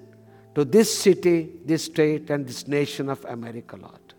to 0.55 0.63
this 0.63 0.97
city, 0.97 1.49
this 1.65 1.83
state, 1.83 2.29
and 2.29 2.47
this 2.47 2.69
nation 2.69 3.09
of 3.09 3.25
America, 3.25 3.75
Lord. 3.75 4.13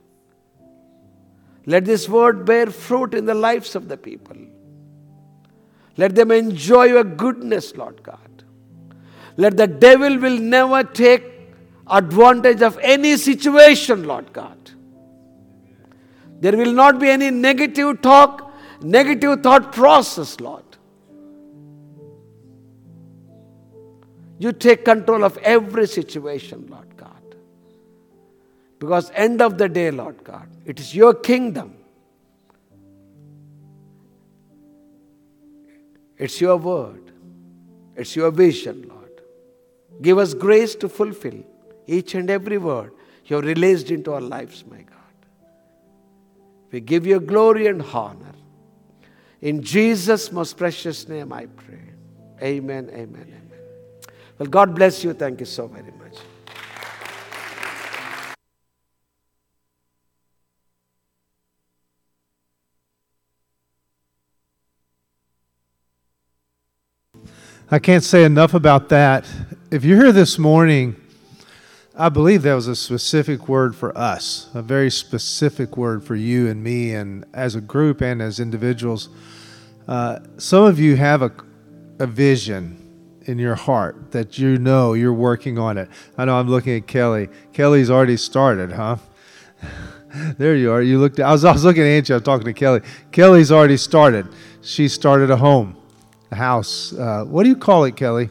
Let 1.64 1.86
this 1.86 2.06
word 2.06 2.44
bear 2.44 2.66
fruit 2.66 3.14
in 3.14 3.24
the 3.24 3.34
lives 3.34 3.74
of 3.74 3.88
the 3.88 3.96
people. 3.96 4.36
Let 5.96 6.14
them 6.14 6.32
enjoy 6.32 6.84
your 6.88 7.04
goodness, 7.04 7.74
Lord 7.74 8.02
God. 8.02 8.44
Let 9.38 9.56
the 9.56 9.66
devil 9.66 10.18
will 10.18 10.38
never 10.38 10.84
take 10.84 11.24
advantage 11.86 12.60
of 12.60 12.78
any 12.82 13.16
situation, 13.16 14.04
Lord 14.04 14.34
God. 14.34 14.70
There 16.40 16.58
will 16.58 16.74
not 16.74 17.00
be 17.00 17.08
any 17.08 17.30
negative 17.30 18.02
talk, 18.02 18.47
negative 18.82 19.42
thought 19.42 19.72
process, 19.72 20.40
Lord. 20.40 20.64
You 24.38 24.52
take 24.52 24.84
control 24.84 25.24
of 25.24 25.36
every 25.38 25.86
situation, 25.86 26.66
Lord 26.70 26.96
God. 26.96 27.36
Because 28.78 29.10
end 29.14 29.42
of 29.42 29.58
the 29.58 29.68
day, 29.68 29.90
Lord 29.90 30.22
God, 30.22 30.48
it 30.64 30.78
is 30.78 30.94
your 30.94 31.12
kingdom. 31.12 31.74
It's 36.16 36.40
your 36.40 36.56
word. 36.56 37.10
It's 37.96 38.14
your 38.14 38.30
vision, 38.30 38.86
Lord. 38.88 39.22
Give 40.00 40.18
us 40.18 40.34
grace 40.34 40.76
to 40.76 40.88
fulfill 40.88 41.42
each 41.86 42.14
and 42.14 42.30
every 42.30 42.58
word 42.58 42.92
you 43.24 43.36
have 43.36 43.44
released 43.44 43.90
into 43.90 44.12
our 44.12 44.20
lives, 44.20 44.64
my 44.70 44.78
God. 44.78 44.94
We 46.70 46.80
give 46.80 47.06
you 47.06 47.18
glory 47.20 47.66
and 47.66 47.82
honor. 47.82 48.34
In 49.40 49.62
Jesus' 49.62 50.32
most 50.32 50.56
precious 50.56 51.08
name 51.08 51.32
I 51.32 51.46
pray. 51.46 51.78
Amen, 52.42 52.88
amen, 52.90 53.26
amen. 53.28 53.60
Well, 54.38 54.48
God 54.48 54.74
bless 54.74 55.04
you. 55.04 55.12
Thank 55.12 55.40
you 55.40 55.46
so 55.46 55.66
very 55.68 55.92
much. 55.92 56.18
I 67.70 67.78
can't 67.78 68.02
say 68.02 68.24
enough 68.24 68.54
about 68.54 68.88
that. 68.88 69.26
If 69.70 69.84
you're 69.84 70.02
here 70.02 70.12
this 70.12 70.38
morning, 70.38 70.96
I 72.00 72.08
believe 72.08 72.42
that 72.42 72.54
was 72.54 72.68
a 72.68 72.76
specific 72.76 73.48
word 73.48 73.74
for 73.74 73.96
us, 73.98 74.48
a 74.54 74.62
very 74.62 74.88
specific 74.88 75.76
word 75.76 76.04
for 76.04 76.14
you 76.14 76.48
and 76.48 76.62
me, 76.62 76.94
and 76.94 77.24
as 77.34 77.56
a 77.56 77.60
group 77.60 78.00
and 78.00 78.22
as 78.22 78.38
individuals. 78.38 79.08
Uh, 79.88 80.20
some 80.36 80.62
of 80.62 80.78
you 80.78 80.94
have 80.94 81.22
a, 81.22 81.32
a 81.98 82.06
vision 82.06 82.76
in 83.24 83.38
your 83.38 83.56
heart 83.56 84.12
that 84.12 84.38
you 84.38 84.58
know 84.58 84.92
you're 84.92 85.12
working 85.12 85.58
on 85.58 85.76
it. 85.76 85.88
I 86.16 86.24
know 86.24 86.38
I'm 86.38 86.48
looking 86.48 86.76
at 86.76 86.86
Kelly. 86.86 87.28
Kelly's 87.52 87.90
already 87.90 88.16
started, 88.16 88.70
huh? 88.70 88.98
there 90.38 90.54
you 90.54 90.70
are. 90.70 90.80
You 90.80 91.00
looked. 91.00 91.18
I 91.18 91.32
was, 91.32 91.44
I 91.44 91.52
was 91.52 91.64
looking 91.64 91.82
at 91.82 91.88
Angie. 91.88 92.14
I'm 92.14 92.22
talking 92.22 92.44
to 92.44 92.52
Kelly. 92.52 92.80
Kelly's 93.10 93.50
already 93.50 93.76
started. 93.76 94.28
She 94.62 94.86
started 94.86 95.30
a 95.30 95.36
home 95.36 95.76
a 96.30 96.36
house. 96.36 96.92
Uh, 96.92 97.24
what 97.24 97.42
do 97.42 97.48
you 97.48 97.56
call 97.56 97.84
it, 97.84 97.96
Kelly? 97.96 98.30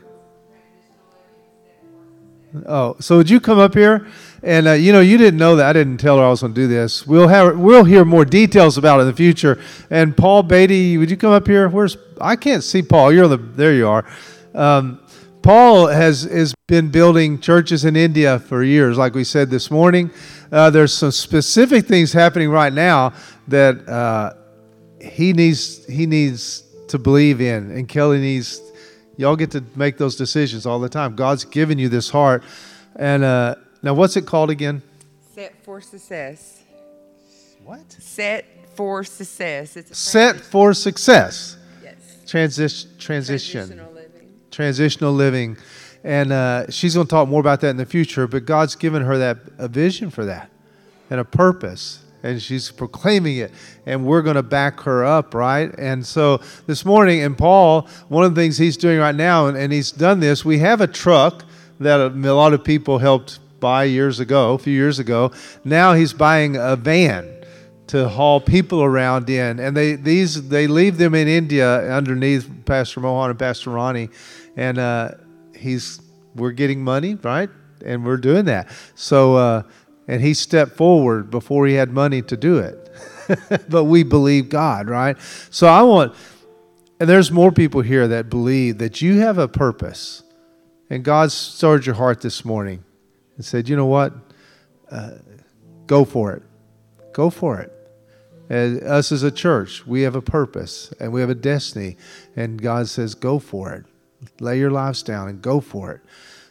Oh, 2.66 2.96
so 3.00 3.18
would 3.18 3.30
you 3.30 3.40
come 3.40 3.60
up 3.60 3.74
here? 3.74 4.08
And 4.42 4.68
uh, 4.68 4.72
you 4.74 4.94
know, 4.94 5.02
you 5.02 5.18
didn't 5.18 5.38
know 5.38 5.56
that. 5.58 5.66
I 5.66 5.74
didn't 5.74 5.98
tell 5.98 6.18
her 6.18 6.24
I 6.24 6.30
was 6.30 6.42
going 6.42 6.54
to 6.54 6.62
do 6.62 6.68
this. 6.68 7.06
We'll 7.06 7.28
have 7.28 7.58
we'll 7.58 7.84
hear 7.84 8.06
more 8.06 8.26
details 8.26 8.78
about 8.78 9.00
it 9.00 9.02
in 9.02 9.08
the 9.08 9.14
future. 9.14 9.62
And 9.90 10.16
Paul 10.16 10.44
Beatty, 10.44 10.98
would 10.98 11.10
you 11.10 11.18
come 11.18 11.32
up 11.32 11.48
here? 11.48 11.68
Where's 11.68 11.98
I 12.22 12.36
can't 12.36 12.64
see 12.64 12.82
Paul. 12.82 13.12
You're 13.12 13.28
the 13.28 13.38
there. 13.38 13.74
You 13.74 13.88
are. 13.90 14.06
Um, 14.54 15.02
Paul 15.42 15.88
has 15.88 16.24
has 16.24 16.54
been 16.68 16.90
building 16.90 17.40
churches 17.40 17.86
in 17.86 17.96
India 17.96 18.40
for 18.40 18.64
years, 18.64 18.98
like 18.98 19.14
we 19.14 19.24
said 19.24 19.50
this 19.50 19.70
morning. 19.70 20.12
Uh, 20.52 20.70
there's 20.70 20.94
some 20.94 21.12
specific 21.12 21.86
things 21.86 22.14
happening 22.14 22.50
right 22.50 22.72
now 22.72 23.14
that 23.48 23.88
uh, 23.88 24.34
he 25.02 25.34
needs 25.34 25.86
he 25.86 26.06
needs 26.06 26.64
to 26.88 26.98
believe 26.98 27.42
in. 27.42 27.72
And 27.72 27.88
Kelly 27.88 28.20
needs, 28.20 28.62
y'all 29.18 29.36
get 29.36 29.52
to 29.52 29.64
make 29.76 29.98
those 29.98 30.16
decisions 30.16 30.66
all 30.66 30.80
the 30.80 30.90
time. 30.90 31.16
God's 31.16 31.44
given 31.44 31.78
you 31.78 31.90
this 31.90 32.10
heart. 32.10 32.44
And 32.96 33.24
uh, 33.24 33.56
now, 33.82 33.94
what's 33.94 34.16
it 34.16 34.26
called 34.26 34.50
again? 34.50 34.82
Set 35.34 35.54
for 35.64 35.82
success. 35.82 36.64
What? 37.64 37.92
Set 37.92 38.46
for 38.76 39.04
success. 39.04 39.76
It's 39.76 39.92
a 39.92 39.96
Set 39.96 40.38
for 40.38 40.74
success. 40.74 41.58
Yes. 41.84 41.96
Transition. 42.26 42.92
Transition. 42.98 43.68
Transitional 43.68 43.94
living. 43.94 44.34
Transitional 44.52 45.14
living. 45.14 45.58
And 46.04 46.32
uh, 46.32 46.72
she's 46.72 46.96
going 46.96 47.08
to 47.08 47.12
talk 47.12 47.28
more 47.28 47.42
about 47.42 47.62
that 47.62 47.70
in 47.70 47.78
the 47.78 47.86
future, 47.86 48.28
but 48.28 48.46
God's 48.46 48.76
given 48.76 49.02
her 49.02 49.18
that 49.18 49.38
a 49.58 49.68
vision 49.68 50.10
for 50.10 50.24
that 50.26 50.50
and 51.10 51.20
a 51.20 51.26
purpose 51.26 52.04
and 52.24 52.42
she's 52.42 52.72
proclaiming 52.72 53.38
it 53.38 53.52
and 53.86 54.06
we're 54.06 54.22
going 54.22 54.36
to 54.36 54.44
back 54.44 54.82
her 54.82 55.06
up 55.06 55.34
right? 55.34 55.74
And 55.78 56.06
so 56.06 56.42
this 56.66 56.86
morning 56.86 57.22
and 57.22 57.38
paul 57.38 57.88
one 58.08 58.24
of 58.24 58.36
the 58.36 58.42
things 58.42 58.58
he's 58.58 58.78
doing 58.78 59.00
right 59.00 59.16
now 59.16 59.48
and, 59.48 59.58
and 59.58 59.72
he's 59.72 59.92
done 59.92 60.20
this 60.20 60.44
we 60.44 60.60
have 60.60 60.82
a 60.82 60.88
truck 60.88 61.44
that 61.80 62.00
a, 62.00 62.08
a 62.08 62.34
lot 62.34 62.54
of 62.54 62.64
people 62.64 62.98
helped 62.98 63.40
buy 63.60 63.84
years 63.84 64.20
ago 64.20 64.54
a 64.54 64.58
few 64.58 64.74
years 64.74 65.00
ago. 65.00 65.32
Now 65.64 65.94
he's 65.94 66.14
buying 66.14 66.56
a 66.56 66.76
van 66.76 67.34
to 67.88 68.08
haul 68.10 68.42
people 68.42 68.84
around 68.84 69.30
in 69.30 69.60
and 69.60 69.76
they 69.76 69.96
these 69.96 70.50
they 70.50 70.68
leave 70.68 70.98
them 70.98 71.16
in 71.16 71.26
india 71.26 71.90
underneath 71.90 72.50
pastor 72.66 73.00
mohan 73.00 73.30
and 73.30 73.40
pastor 73.40 73.70
ronnie 73.70 74.10
and 74.58 74.78
uh, 74.78 75.12
he's 75.56 76.02
we're 76.36 76.52
getting 76.52 76.84
money 76.84 77.16
right? 77.16 77.50
And 77.86 78.06
we're 78.06 78.18
doing 78.18 78.46
that. 78.46 78.70
So 78.96 79.36
uh, 79.36 79.64
and 80.08 80.22
he 80.22 80.34
stepped 80.34 80.74
forward 80.74 81.30
before 81.30 81.68
he 81.68 81.74
had 81.74 81.92
money 81.92 82.22
to 82.22 82.38
do 82.38 82.58
it. 82.58 82.90
but 83.70 83.86
we 83.86 84.04
believe 84.04 84.50
God, 84.50 84.90
right? 84.90 85.18
So 85.50 85.68
I 85.68 85.82
want, 85.82 86.16
and 87.00 87.10
there's 87.10 87.32
more 87.32 87.52
people 87.52 87.82
here 87.82 88.08
that 88.08 88.30
believe 88.30 88.78
that 88.78 89.02
you 89.02 89.20
have 89.20 89.38
a 89.38 89.48
purpose. 89.48 90.24
And 90.90 91.04
God 91.04 91.32
stirred 91.32 91.86
your 91.86 91.96
heart 91.96 92.22
this 92.22 92.46
morning 92.46 92.84
and 93.36 93.44
said, 93.44 93.68
you 93.68 93.76
know 93.76 93.86
what? 93.86 94.14
Uh, 94.90 95.12
go 95.86 96.06
for 96.06 96.34
it. 96.34 96.44
Go 97.14 97.30
for 97.30 97.60
it. 97.60 97.74
And 98.50 98.82
us 98.84 99.12
as 99.12 99.24
a 99.24 99.32
church, 99.32 99.86
we 99.86 100.04
have 100.04 100.16
a 100.16 100.22
purpose 100.22 100.94
and 101.00 101.12
we 101.12 101.20
have 101.20 101.30
a 101.30 101.36
destiny. 101.36 101.98
And 102.36 102.62
God 102.62 102.88
says, 102.88 103.14
go 103.14 103.40
for 103.40 103.74
it. 103.74 103.86
Lay 104.40 104.58
your 104.58 104.72
lives 104.72 105.04
down 105.04 105.28
and 105.28 105.42
go 105.42 105.60
for 105.60 105.92
it. 105.92 106.02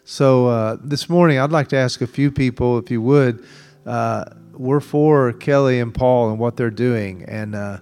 So 0.09 0.46
uh, 0.46 0.76
this 0.80 1.09
morning, 1.09 1.40
I'd 1.40 1.50
like 1.50 1.66
to 1.70 1.76
ask 1.76 2.00
a 2.00 2.07
few 2.07 2.30
people, 2.30 2.78
if 2.78 2.92
you 2.92 3.02
would. 3.02 3.44
Uh, 3.84 4.24
we're 4.52 4.78
for 4.78 5.32
Kelly 5.32 5.80
and 5.80 5.92
Paul 5.92 6.30
and 6.30 6.38
what 6.38 6.57
they're 6.57 6.70
doing, 6.70 7.24
and 7.24 7.57
uh, 7.57 7.78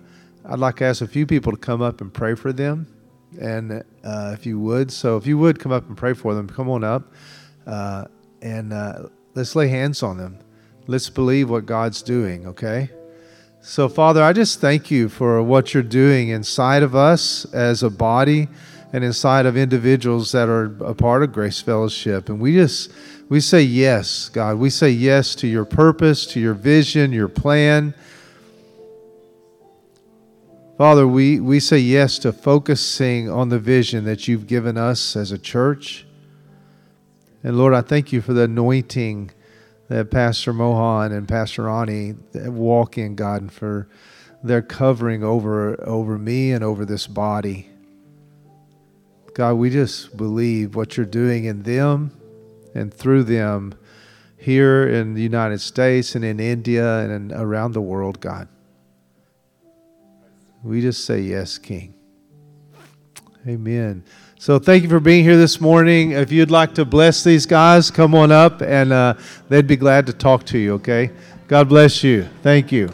I'd 0.47 0.59
like 0.59 0.77
to 0.77 0.87
ask 0.87 1.03
a 1.03 1.07
few 1.07 1.27
people 1.27 1.53
to 1.53 1.59
come 1.59 1.83
up 1.83 2.01
and 2.01 2.11
pray 2.11 2.35
for 2.35 2.51
them, 2.51 2.87
and 3.39 3.85
uh, 4.03 4.31
if 4.33 4.47
you 4.47 4.59
would. 4.59 4.91
So 4.91 5.18
if 5.18 5.27
you 5.27 5.37
would 5.37 5.61
come 5.61 5.70
up 5.70 5.87
and 5.87 5.99
pray 5.99 6.14
for 6.14 6.35
them, 6.35 6.49
come 6.49 6.70
on 6.70 6.83
up, 6.83 7.12
uh, 7.66 8.07
and 8.41 8.72
uh, 8.72 9.11
let's 9.35 9.55
lay 9.55 9.68
hands 9.68 10.03
on 10.03 10.16
them. 10.16 10.39
Let's 10.87 11.11
believe 11.11 11.51
what 11.51 11.66
God's 11.66 12.01
doing. 12.01 12.47
Okay. 12.47 12.89
So, 13.61 13.87
Father, 13.87 14.22
I 14.22 14.33
just 14.33 14.62
thank 14.62 14.91
you 14.91 15.11
for 15.11 15.43
what 15.43 15.75
you're 15.75 15.83
doing 15.83 16.31
inside 16.31 16.83
of 16.83 16.95
us 16.95 17.45
as 17.53 17.83
a 17.83 17.91
body 17.91 18.49
and 18.95 19.03
inside 19.03 19.45
of 19.45 19.57
individuals 19.57 20.30
that 20.30 20.49
are 20.49 20.66
a 20.84 20.95
part 20.95 21.24
of 21.24 21.32
Grace 21.32 21.61
Fellowship. 21.61 22.28
And 22.28 22.38
we 22.38 22.55
just 22.55 22.92
we 23.28 23.40
say 23.40 23.61
yes, 23.61 24.28
God. 24.28 24.59
We 24.59 24.70
say 24.70 24.90
yes 24.90 25.34
to 25.36 25.49
your 25.49 25.64
purpose, 25.64 26.26
to 26.26 26.38
your 26.38 26.55
vision, 26.55 27.11
your 27.11 27.26
plan. 27.26 27.92
Father, 30.78 31.09
we, 31.09 31.40
we 31.40 31.59
say 31.59 31.78
yes 31.78 32.20
to 32.20 32.32
focusing 32.32 33.28
on 33.28 33.49
the 33.49 33.59
vision 33.59 34.05
that 34.05 34.28
you've 34.28 34.47
given 34.47 34.76
us 34.76 35.16
as 35.16 35.32
a 35.32 35.38
church. 35.38 36.07
And 37.42 37.59
Lord, 37.59 37.74
I 37.74 37.80
thank 37.80 38.12
you 38.12 38.20
for 38.20 38.32
the 38.32 38.42
anointing 38.42 39.32
that 39.88 40.12
Pastor 40.12 40.53
Mohan 40.53 41.11
and 41.11 41.26
Pastor 41.26 41.68
Ani 41.68 42.14
walk 42.32 42.97
in, 42.97 43.16
God, 43.16 43.40
and 43.40 43.53
for 43.53 43.88
their 44.45 44.62
covering 44.62 45.24
over 45.24 45.82
over 45.84 46.16
me 46.16 46.53
and 46.53 46.62
over 46.62 46.84
this 46.84 47.09
body. 47.09 47.70
God, 49.35 49.55
we 49.55 49.68
just 49.68 50.16
believe 50.16 50.76
what 50.76 50.97
you're 50.97 51.05
doing 51.05 51.45
in 51.45 51.64
them 51.64 52.12
and 52.74 52.95
through 52.95 53.24
them 53.24 53.74
here 54.37 54.89
in 54.89 55.14
the 55.14 55.22
United 55.22 55.61
States 55.61 56.14
and 56.14 56.24
in 56.24 56.39
India 56.39 57.01
and 57.01 57.32
in, 57.32 57.37
around 57.37 57.72
the 57.72 57.80
world, 57.80 58.20
God. 58.20 58.47
We 60.62 60.80
just 60.80 61.05
say 61.05 61.20
yes, 61.20 61.59
King. 61.59 61.95
Amen. 63.47 64.05
So 64.39 64.59
thank 64.59 64.82
you 64.82 64.89
for 64.89 65.01
being 65.01 65.24
here 65.24 65.37
this 65.37 65.61
morning. 65.61 66.12
If 66.12 66.30
you'd 66.30 66.51
like 66.51 66.74
to 66.74 66.85
bless 66.85 67.24
these 67.24 67.45
guys, 67.45 67.91
come 67.91 68.14
on 68.14 68.30
up 68.30 68.62
and 68.62 68.93
uh, 68.93 69.14
they'd 69.49 69.66
be 69.66 69.76
glad 69.76 70.07
to 70.07 70.12
talk 70.12 70.45
to 70.47 70.59
you, 70.59 70.74
okay? 70.74 71.11
God 71.49 71.68
bless 71.68 72.05
you. 72.05 72.28
Thank 72.43 72.70
you. 72.70 72.91